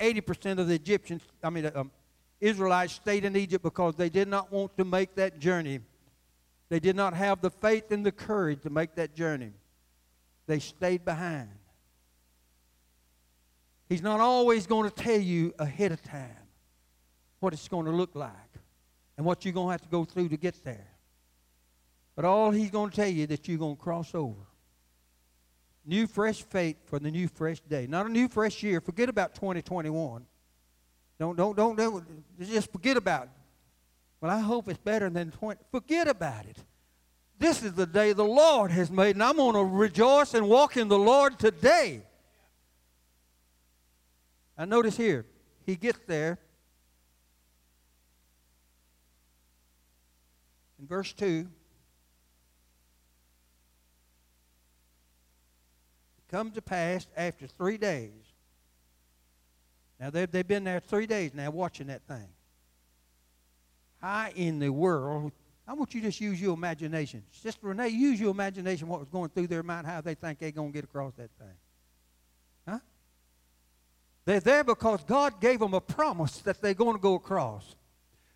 80% 0.00 0.58
of 0.58 0.68
the 0.68 0.74
Egyptians, 0.74 1.22
I 1.42 1.50
mean, 1.50 1.70
um, 1.74 1.90
Israelites 2.40 2.94
stayed 2.94 3.24
in 3.24 3.36
Egypt 3.36 3.62
because 3.62 3.96
they 3.96 4.08
did 4.08 4.28
not 4.28 4.52
want 4.52 4.76
to 4.76 4.84
make 4.84 5.14
that 5.16 5.38
journey. 5.38 5.80
They 6.68 6.80
did 6.80 6.96
not 6.96 7.14
have 7.14 7.40
the 7.40 7.50
faith 7.50 7.90
and 7.90 8.04
the 8.04 8.12
courage 8.12 8.62
to 8.62 8.70
make 8.70 8.94
that 8.94 9.14
journey. 9.14 9.52
They 10.46 10.60
stayed 10.60 11.04
behind. 11.04 11.48
He's 13.88 14.02
not 14.02 14.20
always 14.20 14.66
going 14.66 14.88
to 14.88 14.94
tell 14.94 15.18
you 15.18 15.54
ahead 15.58 15.92
of 15.92 16.02
time 16.02 16.36
what 17.40 17.52
it's 17.52 17.68
going 17.68 17.86
to 17.86 17.92
look 17.92 18.14
like 18.14 18.32
and 19.16 19.24
what 19.24 19.44
you're 19.44 19.54
going 19.54 19.68
to 19.68 19.72
have 19.72 19.82
to 19.82 19.88
go 19.88 20.04
through 20.04 20.28
to 20.28 20.36
get 20.36 20.62
there. 20.64 20.86
But 22.14 22.24
all 22.24 22.50
he's 22.50 22.70
going 22.70 22.90
to 22.90 22.96
tell 22.96 23.08
you 23.08 23.26
that 23.28 23.48
you're 23.48 23.58
going 23.58 23.76
to 23.76 23.82
cross 23.82 24.14
over. 24.14 24.40
New 25.86 26.06
fresh 26.06 26.42
faith 26.42 26.76
for 26.84 26.98
the 26.98 27.10
new 27.10 27.28
fresh 27.28 27.60
day. 27.60 27.86
Not 27.86 28.06
a 28.06 28.08
new 28.10 28.28
fresh 28.28 28.62
year. 28.62 28.80
Forget 28.80 29.08
about 29.08 29.34
2021. 29.34 30.26
Don't, 31.18 31.36
don't, 31.36 31.56
don't, 31.56 31.76
don't 31.76 32.04
just 32.40 32.70
forget 32.70 32.96
about 32.96 33.24
it. 33.24 33.30
Well, 34.20 34.30
I 34.30 34.40
hope 34.40 34.68
it's 34.68 34.78
better 34.78 35.08
than 35.08 35.30
20. 35.30 35.60
Forget 35.70 36.08
about 36.08 36.44
it. 36.44 36.58
This 37.38 37.62
is 37.62 37.72
the 37.72 37.86
day 37.86 38.12
the 38.12 38.24
Lord 38.24 38.70
has 38.72 38.90
made, 38.90 39.14
and 39.16 39.22
I'm 39.22 39.36
going 39.36 39.54
to 39.54 39.64
rejoice 39.64 40.34
and 40.34 40.48
walk 40.48 40.76
in 40.76 40.88
the 40.88 40.98
Lord 40.98 41.38
today. 41.38 42.02
I 44.58 44.64
notice 44.64 44.96
here, 44.96 45.24
he 45.64 45.76
gets 45.76 46.00
there. 46.08 46.36
In 50.80 50.86
verse 50.86 51.12
2, 51.12 51.46
it 56.18 56.30
comes 56.30 56.54
to 56.54 56.62
pass 56.62 57.06
after 57.16 57.46
three 57.46 57.78
days. 57.78 58.10
Now, 60.00 60.10
they've, 60.10 60.30
they've 60.30 60.46
been 60.46 60.64
there 60.64 60.80
three 60.80 61.06
days 61.06 61.34
now 61.34 61.50
watching 61.50 61.86
that 61.86 62.02
thing. 62.02 62.28
How 64.00 64.30
in 64.34 64.58
the 64.58 64.70
world? 64.70 65.32
I 65.66 65.74
want 65.74 65.94
you 65.94 66.00
to 66.00 66.08
just 66.08 66.20
use 66.20 66.40
your 66.40 66.54
imagination. 66.54 67.22
Sister 67.30 67.66
Renee, 67.66 67.88
use 67.88 68.20
your 68.20 68.30
imagination 68.30 68.88
what 68.88 69.00
was 69.00 69.08
going 69.08 69.30
through 69.30 69.48
their 69.48 69.62
mind, 69.62 69.86
how 69.86 70.00
they 70.00 70.14
think 70.14 70.38
they're 70.38 70.50
going 70.50 70.72
to 70.72 70.74
get 70.74 70.84
across 70.84 71.14
that 71.14 71.30
thing. 71.38 71.54
They're 74.28 74.40
there 74.40 74.62
because 74.62 75.02
God 75.04 75.40
gave 75.40 75.58
them 75.58 75.72
a 75.72 75.80
promise 75.80 76.40
that 76.40 76.60
they're 76.60 76.74
going 76.74 76.94
to 76.94 77.00
go 77.00 77.14
across. 77.14 77.74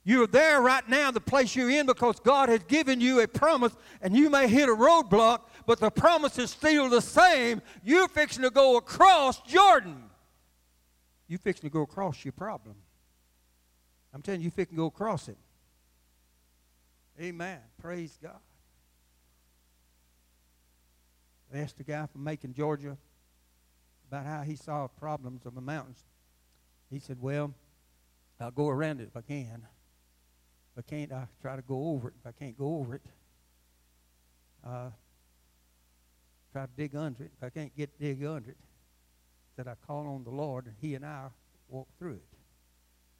You're 0.04 0.26
there 0.26 0.62
right 0.62 0.88
now, 0.88 1.10
the 1.10 1.20
place 1.20 1.54
you're 1.54 1.68
in, 1.68 1.84
because 1.84 2.18
God 2.18 2.48
has 2.48 2.62
given 2.62 2.98
you 2.98 3.20
a 3.20 3.28
promise, 3.28 3.76
and 4.00 4.16
you 4.16 4.30
may 4.30 4.48
hit 4.48 4.70
a 4.70 4.72
roadblock, 4.72 5.40
but 5.66 5.80
the 5.80 5.90
promise 5.90 6.38
is 6.38 6.50
still 6.50 6.88
the 6.88 7.02
same. 7.02 7.60
You're 7.84 8.08
fixing 8.08 8.42
to 8.42 8.48
go 8.48 8.78
across 8.78 9.42
Jordan. 9.42 10.04
You're 11.28 11.38
fixing 11.38 11.68
to 11.68 11.72
go 11.74 11.82
across 11.82 12.24
your 12.24 12.32
problem. 12.32 12.76
I'm 14.14 14.22
telling 14.22 14.40
you, 14.40 14.44
you're 14.44 14.52
fixing 14.52 14.76
to 14.76 14.80
go 14.84 14.86
across 14.86 15.28
it. 15.28 15.36
Amen. 17.20 17.58
Praise 17.82 18.18
God. 18.22 18.40
I 21.54 21.58
asked 21.58 21.76
guy 21.86 22.06
from 22.06 22.24
Macon, 22.24 22.54
Georgia, 22.54 22.96
about 24.12 24.26
how 24.26 24.42
he 24.42 24.54
solved 24.54 24.94
problems 24.96 25.46
of 25.46 25.54
the 25.54 25.60
mountains. 25.60 26.04
He 26.90 26.98
said, 26.98 27.16
Well, 27.18 27.54
I'll 28.38 28.50
go 28.50 28.68
around 28.68 29.00
it 29.00 29.04
if 29.04 29.16
I 29.16 29.22
can. 29.22 29.66
If 30.76 30.84
I 30.84 30.90
can't, 30.90 31.12
I 31.12 31.26
try 31.40 31.56
to 31.56 31.62
go 31.62 31.88
over 31.88 32.08
it. 32.08 32.14
If 32.20 32.26
I 32.26 32.32
can't 32.32 32.58
go 32.58 32.76
over 32.76 32.96
it, 32.96 33.02
uh, 34.66 34.90
try 36.52 36.66
to 36.66 36.70
dig 36.76 36.94
under 36.94 37.24
it. 37.24 37.30
If 37.38 37.42
I 37.42 37.48
can't 37.48 37.74
get 37.74 37.98
dig 37.98 38.22
under 38.22 38.50
it, 38.50 38.56
that 39.56 39.66
I 39.66 39.74
call 39.86 40.06
on 40.06 40.24
the 40.24 40.30
Lord 40.30 40.66
and 40.66 40.74
He 40.78 40.94
and 40.94 41.06
I 41.06 41.28
walk 41.68 41.88
through 41.98 42.14
it. 42.14 42.38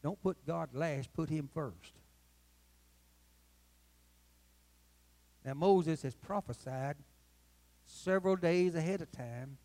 Don't 0.02 0.22
put 0.22 0.44
God 0.46 0.74
last, 0.74 1.10
put 1.14 1.30
Him 1.30 1.48
first. 1.54 1.94
Now, 5.42 5.54
Moses 5.54 6.02
has 6.02 6.14
prophesied 6.14 6.96
several 7.86 8.36
days 8.36 8.74
ahead 8.74 9.00
of 9.00 9.10
time 9.10 9.56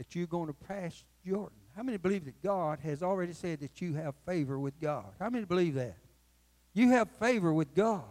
that 0.00 0.14
you're 0.14 0.26
going 0.26 0.46
to 0.46 0.54
pass 0.54 1.04
Jordan. 1.26 1.58
How 1.76 1.82
many 1.82 1.98
believe 1.98 2.24
that 2.24 2.42
God 2.42 2.78
has 2.82 3.02
already 3.02 3.34
said 3.34 3.60
that 3.60 3.82
you 3.82 3.92
have 3.96 4.14
favor 4.24 4.58
with 4.58 4.80
God? 4.80 5.04
How 5.18 5.28
many 5.28 5.44
believe 5.44 5.74
that? 5.74 5.98
You 6.72 6.88
have 6.92 7.10
favor 7.20 7.52
with 7.52 7.74
God. 7.74 8.04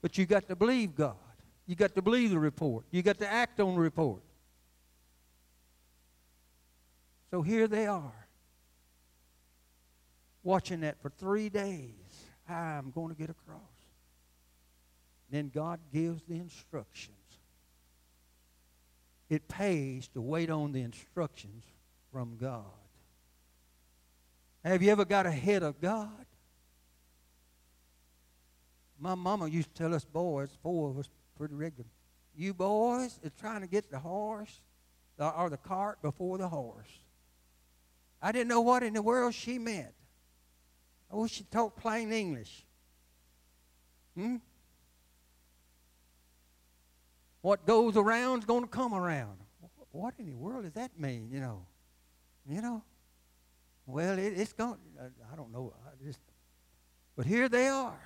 But 0.00 0.16
you 0.16 0.24
got 0.24 0.46
to 0.46 0.54
believe 0.54 0.94
God. 0.94 1.16
You 1.66 1.74
got 1.74 1.96
to 1.96 2.02
believe 2.02 2.30
the 2.30 2.38
report. 2.38 2.84
You 2.92 3.02
got 3.02 3.18
to 3.18 3.28
act 3.28 3.58
on 3.58 3.74
the 3.74 3.80
report. 3.80 4.20
So 7.32 7.42
here 7.42 7.66
they 7.66 7.88
are, 7.88 8.28
watching 10.44 10.82
that 10.82 11.02
for 11.02 11.10
three 11.10 11.48
days. 11.48 11.90
I'm 12.48 12.92
going 12.92 13.08
to 13.08 13.16
get 13.16 13.30
across. 13.30 13.58
Then 15.28 15.50
God 15.52 15.80
gives 15.92 16.22
the 16.22 16.36
instructions. 16.36 17.16
It 19.30 19.46
pays 19.46 20.08
to 20.08 20.20
wait 20.20 20.50
on 20.50 20.72
the 20.72 20.82
instructions 20.82 21.64
from 22.12 22.36
God. 22.36 22.64
Have 24.64 24.82
you 24.82 24.90
ever 24.90 25.04
got 25.04 25.24
ahead 25.24 25.62
of 25.62 25.80
God? 25.80 26.26
My 28.98 29.14
mama 29.14 29.48
used 29.48 29.74
to 29.74 29.82
tell 29.82 29.94
us 29.94 30.04
boys, 30.04 30.50
four 30.62 30.90
of 30.90 30.98
us 30.98 31.08
pretty 31.38 31.54
regular, 31.54 31.88
you 32.36 32.52
boys 32.52 33.18
are 33.24 33.30
trying 33.40 33.62
to 33.62 33.66
get 33.66 33.90
the 33.90 33.98
horse 33.98 34.60
or 35.18 35.48
the 35.48 35.56
cart 35.56 36.02
before 36.02 36.36
the 36.36 36.48
horse. 36.48 36.90
I 38.20 38.32
didn't 38.32 38.48
know 38.48 38.60
what 38.60 38.82
in 38.82 38.94
the 38.94 39.02
world 39.02 39.32
she 39.32 39.58
meant. 39.58 39.94
I 41.10 41.16
wish 41.16 41.32
she 41.32 41.44
talked 41.44 41.80
plain 41.80 42.12
English. 42.12 42.64
Hmm? 44.16 44.36
What 47.42 47.66
goes 47.66 47.96
around 47.96 48.40
is 48.40 48.44
going 48.44 48.62
to 48.62 48.68
come 48.68 48.94
around. 48.94 49.38
What 49.92 50.14
in 50.18 50.30
the 50.30 50.36
world 50.36 50.64
does 50.64 50.72
that 50.74 50.98
mean, 50.98 51.30
you 51.32 51.40
know? 51.40 51.66
You 52.48 52.60
know? 52.60 52.82
Well, 53.86 54.18
it, 54.18 54.34
it's 54.36 54.52
going, 54.52 54.76
uh, 55.00 55.04
I 55.32 55.36
don't 55.36 55.52
know. 55.52 55.72
I 55.84 56.04
just, 56.04 56.20
but 57.16 57.26
here 57.26 57.48
they 57.48 57.66
are. 57.66 57.98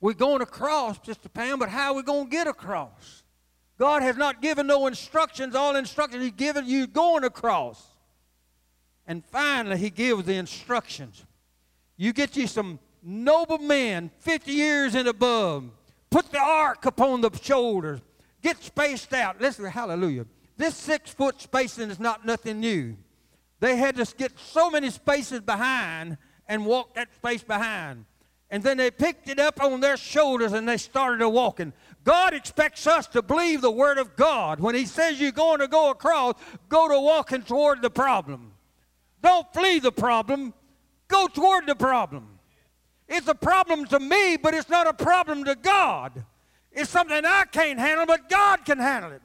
We're 0.00 0.12
going 0.12 0.42
across, 0.42 1.04
Sister 1.04 1.28
Pam, 1.28 1.58
but 1.58 1.68
how 1.68 1.92
are 1.92 1.96
we 1.96 2.02
going 2.02 2.26
to 2.26 2.30
get 2.30 2.46
across? 2.46 3.24
God 3.78 4.02
has 4.02 4.16
not 4.16 4.40
given 4.40 4.66
no 4.66 4.86
instructions. 4.86 5.54
All 5.54 5.74
instructions 5.74 6.22
He's 6.22 6.32
given 6.32 6.66
you 6.66 6.86
going 6.86 7.24
across. 7.24 7.84
And 9.06 9.24
finally, 9.24 9.76
He 9.76 9.90
gives 9.90 10.24
the 10.24 10.34
instructions. 10.34 11.24
You 11.96 12.12
get 12.12 12.36
you 12.36 12.46
some 12.46 12.78
noble 13.02 13.58
men, 13.58 14.10
50 14.18 14.52
years 14.52 14.94
and 14.94 15.08
above. 15.08 15.64
Put 16.10 16.30
the 16.32 16.40
ark 16.40 16.86
upon 16.86 17.20
the 17.20 17.30
shoulders. 17.42 18.00
Get 18.42 18.62
spaced 18.62 19.12
out. 19.12 19.40
Listen, 19.40 19.64
hallelujah. 19.66 20.26
This 20.56 20.74
six 20.74 21.10
foot 21.10 21.40
spacing 21.40 21.90
is 21.90 22.00
not 22.00 22.24
nothing 22.24 22.60
new. 22.60 22.96
They 23.60 23.76
had 23.76 23.96
to 23.96 24.06
get 24.16 24.38
so 24.38 24.70
many 24.70 24.90
spaces 24.90 25.40
behind 25.40 26.16
and 26.46 26.64
walk 26.64 26.94
that 26.94 27.14
space 27.14 27.42
behind. 27.42 28.04
And 28.50 28.62
then 28.62 28.78
they 28.78 28.90
picked 28.90 29.28
it 29.28 29.38
up 29.38 29.62
on 29.62 29.80
their 29.80 29.96
shoulders 29.96 30.52
and 30.52 30.66
they 30.66 30.78
started 30.78 31.28
walking. 31.28 31.72
God 32.04 32.32
expects 32.32 32.86
us 32.86 33.06
to 33.08 33.20
believe 33.20 33.60
the 33.60 33.70
Word 33.70 33.98
of 33.98 34.16
God. 34.16 34.60
When 34.60 34.74
He 34.74 34.86
says 34.86 35.20
you're 35.20 35.32
going 35.32 35.58
to 35.60 35.68
go 35.68 35.90
across, 35.90 36.34
go 36.68 36.88
to 36.88 36.98
walking 36.98 37.42
toward 37.42 37.82
the 37.82 37.90
problem. 37.90 38.52
Don't 39.20 39.52
flee 39.52 39.80
the 39.80 39.92
problem, 39.92 40.54
go 41.08 41.26
toward 41.26 41.66
the 41.66 41.74
problem. 41.74 42.37
It's 43.08 43.26
a 43.28 43.34
problem 43.34 43.86
to 43.86 43.98
me, 43.98 44.36
but 44.36 44.54
it's 44.54 44.68
not 44.68 44.86
a 44.86 44.92
problem 44.92 45.44
to 45.44 45.54
God. 45.54 46.24
It's 46.72 46.90
something 46.90 47.24
I 47.24 47.44
can't 47.50 47.78
handle, 47.78 48.06
but 48.06 48.28
God 48.28 48.64
can 48.64 48.78
handle 48.78 49.12
it. 49.12 49.22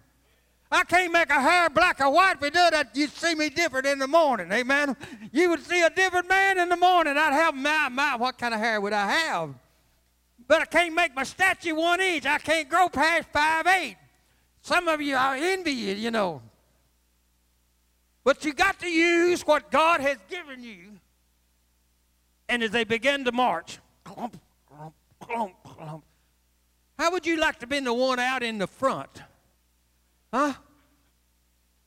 I 0.71 0.83
can't 0.85 1.13
make 1.13 1.29
a 1.29 1.39
hair 1.39 1.69
black 1.69 1.99
or 1.99 2.09
white. 2.09 2.37
If 2.37 2.41
we 2.41 2.49
do 2.49 2.67
that, 2.71 2.95
you'd 2.95 3.11
see 3.11 3.35
me 3.35 3.49
different 3.49 3.85
in 3.85 3.99
the 3.99 4.07
morning. 4.07 4.51
Amen. 4.51 4.95
You 5.31 5.51
would 5.51 5.63
see 5.63 5.83
a 5.83 5.89
different 5.89 6.27
man 6.27 6.57
in 6.57 6.69
the 6.69 6.77
morning. 6.77 7.15
I'd 7.15 7.33
have 7.33 7.53
my, 7.53 7.89
my 7.89 8.15
what 8.15 8.39
kind 8.39 8.55
of 8.55 8.59
hair 8.59 8.81
would 8.81 8.93
I 8.93 9.11
have? 9.11 9.53
But 10.47 10.61
I 10.61 10.65
can't 10.65 10.95
make 10.95 11.15
my 11.15 11.23
statue 11.23 11.75
one 11.75 12.01
inch. 12.01 12.25
I 12.25 12.39
can't 12.39 12.67
grow 12.67 12.89
past 12.89 13.27
five 13.31 13.67
eight. 13.67 13.97
Some 14.61 14.87
of 14.87 15.01
you, 15.01 15.15
I 15.15 15.39
envy 15.39 15.71
you, 15.71 15.93
you 15.93 16.09
know. 16.09 16.41
But 18.23 18.45
you 18.45 18.53
got 18.53 18.79
to 18.79 18.87
use 18.87 19.45
what 19.45 19.69
God 19.69 19.99
has 19.99 20.17
given 20.29 20.63
you. 20.63 20.99
And 22.49 22.61
as 22.63 22.71
they 22.71 22.83
begin 22.83 23.25
to 23.25 23.31
march, 23.31 23.79
clump, 24.03 24.39
clump, 24.67 24.93
clump, 25.19 25.53
clump. 25.63 26.03
How 26.97 27.11
would 27.11 27.25
you 27.25 27.37
like 27.37 27.59
to 27.59 27.67
be 27.67 27.79
the 27.79 27.93
one 27.93 28.19
out 28.19 28.43
in 28.43 28.57
the 28.57 28.67
front? 28.67 29.09
Huh? 30.31 30.53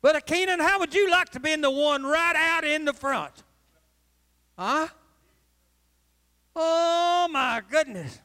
But 0.02 0.26
Keenan, 0.26 0.60
how 0.60 0.78
would 0.78 0.94
you 0.94 1.10
like 1.10 1.30
to 1.30 1.40
be 1.40 1.54
the 1.56 1.70
one 1.70 2.04
right 2.04 2.36
out 2.36 2.64
in 2.64 2.84
the 2.84 2.92
front? 2.92 3.32
Huh? 4.58 4.88
Oh 6.54 7.28
my 7.30 7.62
goodness. 7.68 8.20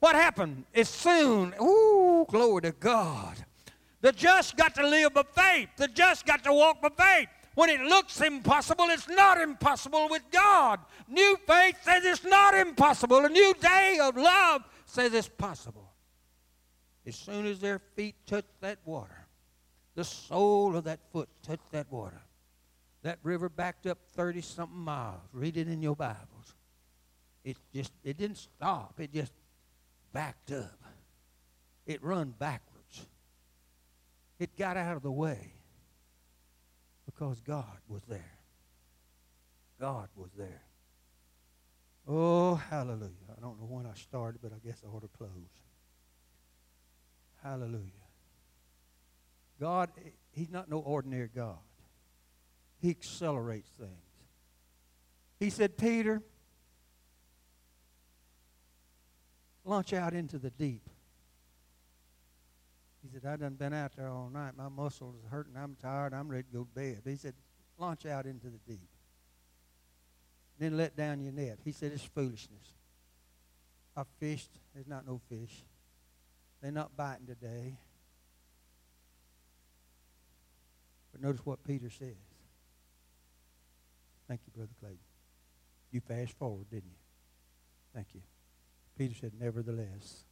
What 0.00 0.14
happened? 0.14 0.64
As 0.74 0.88
soon, 0.88 1.54
ooh, 1.60 2.26
glory 2.28 2.62
to 2.62 2.72
God. 2.72 3.36
The 4.00 4.12
just 4.12 4.56
got 4.56 4.74
to 4.74 4.86
live 4.86 5.14
by 5.14 5.22
faith. 5.22 5.68
The 5.76 5.88
just 5.88 6.26
got 6.26 6.44
to 6.44 6.52
walk 6.52 6.82
by 6.82 6.90
faith. 6.90 7.28
When 7.54 7.70
it 7.70 7.80
looks 7.80 8.20
impossible, 8.20 8.86
it's 8.90 9.08
not 9.08 9.40
impossible 9.40 10.08
with 10.10 10.22
God. 10.30 10.80
New 11.08 11.38
faith 11.46 11.76
says 11.82 12.04
it's 12.04 12.24
not 12.24 12.54
impossible. 12.54 13.24
A 13.24 13.28
new 13.28 13.54
day 13.54 13.98
of 14.02 14.16
love 14.16 14.62
says 14.86 15.14
it's 15.14 15.28
possible. 15.28 15.92
As 17.06 17.14
soon 17.14 17.46
as 17.46 17.60
their 17.60 17.80
feet 17.94 18.16
touch 18.26 18.46
that 18.60 18.78
water, 18.84 19.26
the 19.94 20.04
sole 20.04 20.74
of 20.74 20.84
that 20.84 21.00
foot 21.12 21.28
touched 21.42 21.70
that 21.70 21.90
water, 21.92 22.22
that 23.02 23.18
river 23.22 23.48
backed 23.48 23.86
up 23.86 23.98
30 24.14 24.40
something 24.40 24.78
miles. 24.78 25.20
Read 25.32 25.56
it 25.56 25.68
in 25.68 25.80
your 25.80 25.94
Bibles. 25.94 26.54
It 27.44 27.56
just, 27.72 27.92
it 28.02 28.16
didn't 28.16 28.38
stop. 28.38 28.94
It 28.98 29.12
just 29.12 29.32
backed 30.12 30.50
up. 30.50 30.82
It 31.86 32.02
run 32.02 32.34
backwards. 32.36 33.06
It 34.40 34.56
got 34.56 34.76
out 34.76 34.96
of 34.96 35.02
the 35.02 35.12
way 35.12 35.52
because 37.06 37.40
God 37.40 37.78
was 37.88 38.02
there. 38.08 38.38
God 39.80 40.08
was 40.16 40.30
there. 40.36 40.62
Oh, 42.06 42.54
hallelujah. 42.54 43.10
I 43.36 43.40
don't 43.40 43.58
know 43.58 43.66
when 43.66 43.86
I 43.86 43.94
started, 43.94 44.40
but 44.42 44.52
I 44.52 44.66
guess 44.66 44.82
I 44.84 44.94
ought 44.94 45.02
to 45.02 45.08
close. 45.08 45.30
Hallelujah. 47.42 47.90
God, 49.60 49.90
He's 50.32 50.50
not 50.50 50.68
no 50.68 50.78
ordinary 50.78 51.30
God. 51.34 51.58
He 52.80 52.90
accelerates 52.90 53.70
things. 53.78 53.90
He 55.38 55.50
said, 55.50 55.76
Peter, 55.76 56.22
launch 59.64 59.92
out 59.92 60.12
into 60.12 60.38
the 60.38 60.50
deep. 60.50 60.88
He 63.04 63.10
said, 63.12 63.28
I 63.28 63.36
done 63.36 63.54
been 63.54 63.74
out 63.74 63.92
there 63.96 64.08
all 64.08 64.30
night. 64.32 64.52
My 64.56 64.70
muscles 64.70 65.14
are 65.24 65.28
hurting. 65.28 65.54
I'm 65.56 65.76
tired. 65.80 66.14
I'm 66.14 66.28
ready 66.28 66.44
to 66.44 66.58
go 66.58 66.64
to 66.64 66.74
bed. 66.74 67.02
He 67.04 67.16
said, 67.16 67.34
launch 67.78 68.06
out 68.06 68.24
into 68.24 68.46
the 68.46 68.58
deep. 68.66 68.88
Then 70.58 70.76
let 70.76 70.96
down 70.96 71.20
your 71.20 71.32
net. 71.32 71.58
He 71.64 71.72
said, 71.72 71.92
it's 71.92 72.04
foolishness. 72.04 72.72
I 73.96 74.02
fished. 74.18 74.50
There's 74.74 74.86
not 74.86 75.06
no 75.06 75.20
fish. 75.28 75.64
They're 76.62 76.72
not 76.72 76.96
biting 76.96 77.26
today. 77.26 77.76
But 81.12 81.20
notice 81.20 81.44
what 81.44 81.62
Peter 81.62 81.90
says. 81.90 82.16
Thank 84.26 84.40
you, 84.46 84.52
Brother 84.56 84.72
Clayton. 84.80 84.98
You 85.92 86.00
fast 86.00 86.32
forward, 86.38 86.70
didn't 86.70 86.90
you? 86.90 86.98
Thank 87.94 88.08
you. 88.14 88.22
Peter 88.96 89.14
said, 89.14 89.32
Nevertheless, 89.38 90.24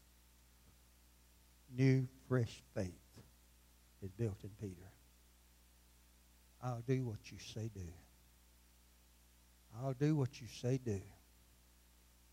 new, 1.76 2.06
fresh 2.28 2.62
faith 2.74 2.92
is 4.02 4.10
built 4.10 4.38
in 4.42 4.50
Peter. 4.60 4.88
I'll 6.62 6.82
do 6.86 7.04
what 7.04 7.30
you 7.30 7.38
say 7.38 7.70
do. 7.74 7.86
I'll 9.82 9.94
do 9.94 10.14
what 10.14 10.40
you 10.40 10.46
say 10.60 10.78
do 10.78 11.00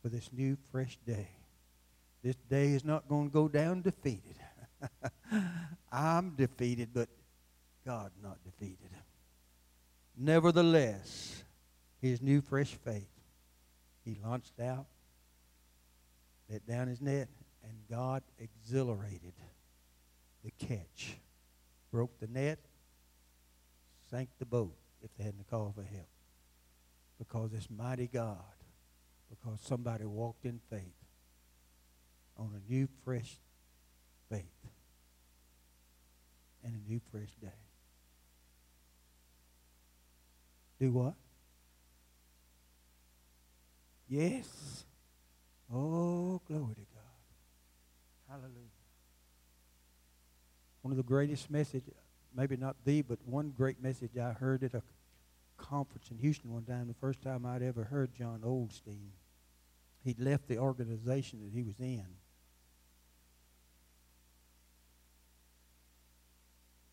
for 0.02 0.10
this 0.10 0.30
new, 0.32 0.58
fresh 0.72 0.98
day. 1.06 1.30
This 2.24 2.36
day 2.50 2.74
is 2.74 2.84
not 2.84 3.08
going 3.08 3.30
to 3.30 3.34
go 3.34 3.48
down 3.48 3.82
defeated. 3.82 4.36
I'm 5.92 6.36
defeated, 6.36 6.90
but 6.94 7.10
God 7.86 8.12
not 8.22 8.38
defeated. 8.44 8.90
Nevertheless, 10.18 11.44
his 12.02 12.22
new, 12.22 12.42
fresh 12.42 12.76
faith, 12.84 13.08
he 14.04 14.18
launched 14.24 14.60
out, 14.60 14.86
let 16.50 16.68
down 16.68 16.88
his 16.88 17.02
net, 17.02 17.30
and 17.70 17.78
God 17.90 18.24
exhilarated 18.40 19.34
the 20.44 20.52
catch. 20.52 21.18
Broke 21.92 22.20
the 22.20 22.28
net, 22.28 22.60
sank 24.10 24.30
the 24.40 24.46
boat 24.46 24.76
if 25.04 25.10
they 25.18 25.24
hadn't 25.24 25.50
called 25.50 25.76
for 25.76 25.84
help. 25.84 26.10
Because 27.18 27.52
this 27.52 27.68
mighty 27.70 28.08
God, 28.08 28.38
because 29.30 29.60
somebody 29.62 30.06
walked 30.06 30.46
in 30.46 30.60
faith 30.70 30.94
on 32.38 32.52
a 32.56 32.72
new, 32.72 32.88
fresh 33.04 33.38
faith 34.30 34.46
and 36.64 36.74
a 36.74 36.90
new, 36.90 37.00
fresh 37.12 37.32
day. 37.42 37.50
Do 40.80 40.92
what? 40.92 41.16
Yes. 44.08 44.86
Oh, 45.72 46.42
glory 46.48 46.76
to 46.76 46.82
God. 46.96 46.99
Hallelujah. 48.30 48.54
One 50.84 50.92
of 50.92 50.98
the 50.98 51.04
greatest 51.04 51.50
message, 51.50 51.84
maybe 52.36 52.56
not 52.56 52.76
the, 52.86 53.02
but 53.02 53.18
one 53.26 53.50
great 53.50 53.82
message 53.82 54.18
I 54.18 54.34
heard 54.34 54.64
at 54.64 54.76
a 54.76 54.84
conference 55.58 56.10
in 56.12 56.20
Houston 56.20 56.54
one 56.54 56.64
time, 56.64 56.88
the 56.88 56.94
first 56.94 57.22
time 57.24 57.46
I'd 57.46 57.64
ever 57.64 57.86
heard 57.86 58.14
John 58.14 58.42
Osteen. 58.46 59.10
He'd 60.04 60.20
left 60.20 60.48
the 60.48 60.60
organization 60.60 61.40
that 61.44 61.52
he 61.54 61.64
was 61.64 61.80
in. 61.80 62.06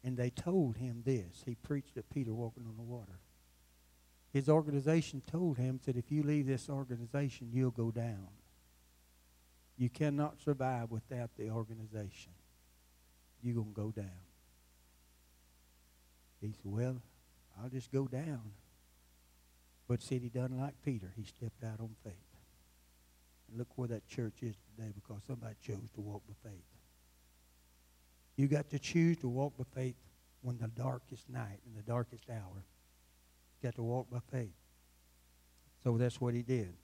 And 0.03 0.17
they 0.17 0.31
told 0.31 0.77
him 0.79 1.03
this. 1.05 1.43
He 1.45 1.55
preached 1.55 1.97
at 1.97 2.09
Peter 2.09 2.33
walking 2.33 2.65
on 2.67 2.77
the 2.77 2.83
water. 2.83 3.21
His 4.33 4.49
organization 4.49 5.23
told 5.27 5.59
him 5.59 5.81
that 5.85 5.97
if 5.97 6.11
you 6.11 6.23
leave 6.23 6.47
this 6.47 6.71
organization, 6.71 7.51
you'll 7.53 7.71
go 7.71 7.91
down. 7.91 8.29
You 9.79 9.91
cannot 9.91 10.41
survive 10.43 10.91
without 10.91 11.31
the 11.37 11.51
organization. 11.51 12.33
You're 13.43 13.57
going 13.57 13.75
to 13.75 13.81
go 13.81 13.91
down. 13.91 14.27
He 16.41 16.49
said, 16.53 16.61
Well, 16.65 16.97
I'll 17.61 17.69
just 17.69 17.93
go 17.93 18.07
down. 18.07 18.53
But 19.89 20.03
said 20.03 20.23
he 20.23 20.29
done 20.29 20.59
like 20.59 20.75
Peter. 20.85 21.13
He 21.17 21.25
stepped 21.25 21.63
out 21.63 21.81
on 21.81 21.91
faith. 22.03 22.15
And 23.49 23.59
look 23.59 23.69
where 23.77 23.89
that 23.89 24.07
church 24.09 24.43
is 24.43 24.57
today 24.75 24.93
because 24.95 25.23
somebody 25.27 25.55
chose 25.63 25.91
to 25.95 26.01
walk 26.01 26.23
by 26.27 26.51
faith. 26.51 26.65
You 28.37 28.49
got 28.49 28.69
to 28.71 28.79
choose 28.79 29.17
to 29.19 29.29
walk 29.29 29.57
by 29.57 29.65
faith 29.75 29.95
when 30.43 30.59
the 30.59 30.69
darkest 30.69 31.29
night 31.31 31.61
and 31.65 31.77
the 31.77 31.89
darkest 31.89 32.25
hour. 32.29 32.65
You 33.63 33.69
got 33.69 33.77
to 33.77 33.83
walk 33.83 34.11
by 34.11 34.19
faith. 34.33 34.55
So 35.85 35.97
that's 35.97 36.21
what 36.21 36.35
he 36.35 36.43
did. 36.43 36.75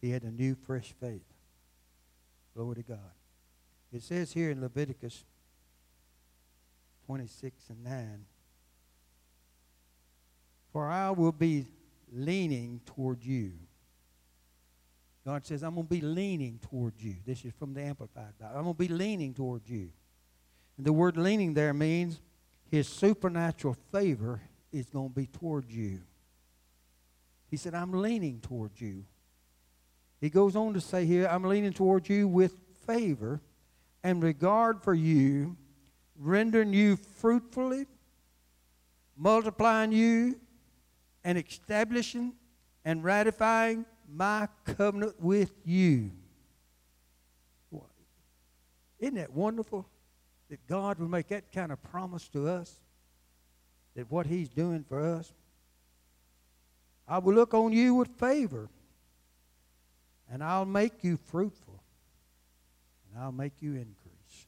He 0.00 0.10
had 0.10 0.22
a 0.22 0.30
new, 0.30 0.54
fresh 0.54 0.94
faith. 1.00 1.22
Glory 2.58 2.74
to 2.74 2.82
God. 2.82 2.98
It 3.92 4.02
says 4.02 4.32
here 4.32 4.50
in 4.50 4.60
Leviticus 4.60 5.24
26 7.06 7.70
and 7.70 7.84
9 7.84 8.24
For 10.72 10.90
I 10.90 11.10
will 11.10 11.30
be 11.30 11.66
leaning 12.12 12.80
toward 12.84 13.22
you. 13.22 13.52
God 15.24 15.46
says, 15.46 15.62
I'm 15.62 15.76
going 15.76 15.86
to 15.86 15.94
be 15.94 16.00
leaning 16.00 16.58
toward 16.68 16.94
you. 16.98 17.14
This 17.24 17.44
is 17.44 17.52
from 17.56 17.74
the 17.74 17.82
Amplified 17.82 18.36
Bible. 18.40 18.56
I'm 18.56 18.64
going 18.64 18.74
to 18.74 18.78
be 18.78 18.88
leaning 18.88 19.34
toward 19.34 19.62
you. 19.68 19.90
And 20.76 20.84
the 20.84 20.92
word 20.92 21.16
leaning 21.16 21.54
there 21.54 21.72
means 21.72 22.20
his 22.72 22.88
supernatural 22.88 23.76
favor 23.92 24.40
is 24.72 24.90
going 24.90 25.10
to 25.10 25.14
be 25.14 25.26
toward 25.26 25.70
you. 25.70 26.00
He 27.52 27.56
said, 27.56 27.76
I'm 27.76 27.92
leaning 27.92 28.40
toward 28.40 28.72
you. 28.80 29.04
He 30.20 30.30
goes 30.30 30.56
on 30.56 30.74
to 30.74 30.80
say 30.80 31.06
here, 31.06 31.28
I'm 31.28 31.44
leaning 31.44 31.72
toward 31.72 32.08
you 32.08 32.26
with 32.26 32.56
favor 32.86 33.40
and 34.02 34.22
regard 34.22 34.82
for 34.82 34.94
you, 34.94 35.56
rendering 36.18 36.72
you 36.72 36.96
fruitfully, 36.96 37.86
multiplying 39.16 39.92
you, 39.92 40.40
and 41.24 41.38
establishing 41.38 42.32
and 42.84 43.04
ratifying 43.04 43.84
my 44.10 44.48
covenant 44.64 45.20
with 45.20 45.52
you. 45.64 46.10
Isn't 48.98 49.14
that 49.14 49.32
wonderful 49.32 49.86
that 50.50 50.66
God 50.66 50.98
would 50.98 51.10
make 51.10 51.28
that 51.28 51.52
kind 51.52 51.70
of 51.70 51.80
promise 51.82 52.26
to 52.28 52.48
us? 52.48 52.74
That 53.94 54.10
what 54.10 54.26
He's 54.26 54.48
doing 54.48 54.84
for 54.88 55.00
us? 55.00 55.32
I 57.06 57.18
will 57.18 57.34
look 57.34 57.54
on 57.54 57.72
you 57.72 57.94
with 57.94 58.08
favor 58.18 58.68
and 60.30 60.42
I'll 60.42 60.66
make 60.66 61.04
you 61.04 61.16
fruitful, 61.16 61.82
and 63.10 63.22
I'll 63.22 63.32
make 63.32 63.60
you 63.60 63.70
increase. 63.70 64.46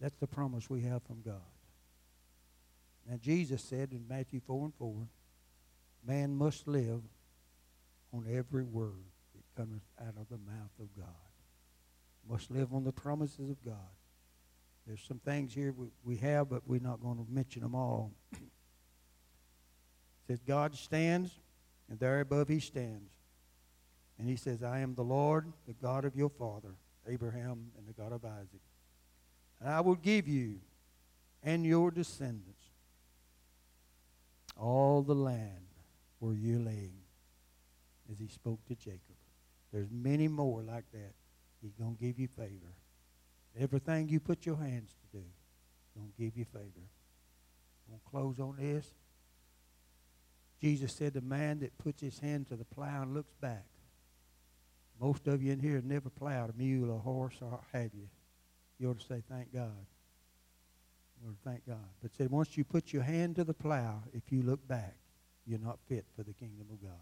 That's 0.00 0.16
the 0.16 0.26
promise 0.26 0.68
we 0.68 0.82
have 0.82 1.02
from 1.04 1.22
God. 1.24 1.40
Now, 3.08 3.16
Jesus 3.20 3.62
said 3.62 3.92
in 3.92 4.06
Matthew 4.08 4.40
4 4.40 4.64
and 4.64 4.74
4, 4.74 4.94
man 6.06 6.34
must 6.34 6.66
live 6.66 7.02
on 8.12 8.26
every 8.30 8.64
word 8.64 9.04
that 9.34 9.60
comes 9.60 9.82
out 10.00 10.14
of 10.20 10.28
the 10.28 10.38
mouth 10.38 10.72
of 10.80 10.88
God. 10.96 11.06
Must 12.28 12.50
live 12.50 12.72
on 12.72 12.84
the 12.84 12.92
promises 12.92 13.50
of 13.50 13.64
God. 13.64 13.74
There's 14.86 15.02
some 15.06 15.18
things 15.18 15.54
here 15.54 15.72
we, 15.76 15.88
we 16.04 16.16
have, 16.16 16.48
but 16.48 16.62
we're 16.66 16.80
not 16.80 17.00
going 17.00 17.16
to 17.16 17.26
mention 17.30 17.62
them 17.62 17.74
all. 17.74 18.12
it 18.32 18.40
says, 20.26 20.40
God 20.46 20.74
stands 20.74 21.30
And 21.88 21.98
there 21.98 22.20
above 22.20 22.48
he 22.48 22.58
stands. 22.58 23.10
And 24.18 24.28
he 24.28 24.36
says, 24.36 24.62
I 24.62 24.80
am 24.80 24.94
the 24.94 25.02
Lord, 25.02 25.52
the 25.66 25.72
God 25.72 26.04
of 26.04 26.14
your 26.14 26.28
father, 26.28 26.74
Abraham, 27.08 27.72
and 27.76 27.86
the 27.86 27.92
God 27.92 28.12
of 28.12 28.24
Isaac. 28.24 28.60
And 29.60 29.68
I 29.70 29.80
will 29.80 29.96
give 29.96 30.28
you 30.28 30.60
and 31.42 31.64
your 31.66 31.90
descendants 31.90 32.62
all 34.56 35.02
the 35.02 35.14
land 35.14 35.66
where 36.20 36.34
you're 36.34 36.60
laying, 36.60 37.00
as 38.10 38.18
he 38.18 38.28
spoke 38.28 38.64
to 38.66 38.76
Jacob. 38.76 39.00
There's 39.72 39.88
many 39.90 40.28
more 40.28 40.62
like 40.62 40.84
that. 40.92 41.14
He's 41.60 41.72
going 41.72 41.96
to 41.96 42.00
give 42.00 42.18
you 42.18 42.28
favor. 42.28 42.74
Everything 43.58 44.08
you 44.08 44.20
put 44.20 44.46
your 44.46 44.56
hands 44.56 44.90
to 44.90 45.18
do, 45.18 45.24
going 45.96 46.12
to 46.16 46.22
give 46.22 46.36
you 46.36 46.44
favor. 46.44 46.62
I'm 47.86 47.90
going 47.90 48.00
to 48.04 48.10
close 48.10 48.40
on 48.40 48.56
this. 48.58 48.94
Jesus 50.60 50.92
said, 50.92 51.14
the 51.14 51.20
man 51.20 51.58
that 51.60 51.76
puts 51.78 52.00
his 52.00 52.18
hand 52.20 52.48
to 52.48 52.56
the 52.56 52.64
plow 52.64 53.02
and 53.02 53.14
looks 53.14 53.34
back. 53.40 53.64
Most 55.02 55.26
of 55.26 55.42
you 55.42 55.50
in 55.50 55.58
here 55.58 55.82
never 55.84 56.08
plowed 56.08 56.50
a 56.50 56.52
mule 56.56 56.88
or 56.88 56.94
a 56.94 57.00
horse, 57.00 57.34
or 57.40 57.58
have 57.72 57.90
you? 57.92 58.08
You 58.78 58.90
ought 58.90 59.00
to 59.00 59.04
say, 59.04 59.20
thank 59.28 59.52
God. 59.52 59.84
You 61.20 61.28
ought 61.28 61.42
to 61.42 61.50
thank 61.50 61.66
God. 61.66 61.88
But 62.00 62.14
said, 62.14 62.30
once 62.30 62.56
you 62.56 62.62
put 62.62 62.92
your 62.92 63.02
hand 63.02 63.34
to 63.36 63.44
the 63.44 63.52
plow, 63.52 64.04
if 64.14 64.30
you 64.30 64.42
look 64.42 64.66
back, 64.68 64.94
you're 65.44 65.58
not 65.58 65.80
fit 65.88 66.04
for 66.14 66.22
the 66.22 66.32
kingdom 66.32 66.68
of 66.70 66.80
God. 66.80 66.92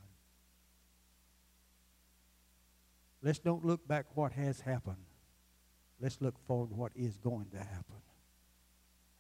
Let's 3.23 3.39
don't 3.39 3.67
look 3.67 3.87
back 3.87 4.07
what 4.15 4.33
has 4.33 4.63
happened. 4.63 4.97
Let's 6.01 6.23
look 6.23 6.39
forward 6.47 6.71
what 6.71 6.93
is 6.97 7.19
going 7.19 7.49
to 7.51 7.59
happen. 7.59 8.01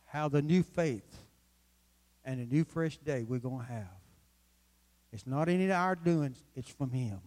How 0.06 0.30
the 0.30 0.40
new 0.40 0.62
faith 0.62 1.18
and 2.24 2.40
a 2.40 2.46
new 2.46 2.64
fresh 2.64 2.96
day 2.96 3.26
we're 3.28 3.40
going 3.40 3.66
to 3.66 3.72
have. 3.72 4.00
It's 5.12 5.26
not 5.26 5.50
any 5.50 5.66
of 5.66 5.72
our 5.72 5.96
doings, 5.96 6.42
it's 6.56 6.70
from 6.70 6.92
Him. 6.92 7.20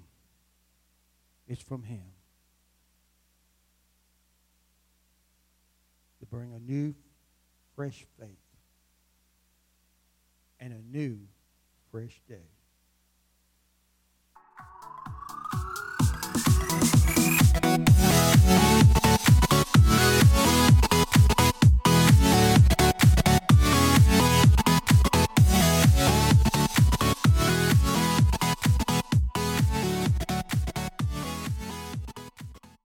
It's 1.47 1.61
from 1.61 1.83
Him. 1.83 2.03
To 6.19 6.25
bring 6.25 6.53
a 6.53 6.59
new, 6.59 6.95
fresh 7.75 8.05
faith 8.19 8.29
and 10.59 10.73
a 10.73 10.97
new, 10.97 11.19
fresh 11.91 12.21
day. 12.29 12.52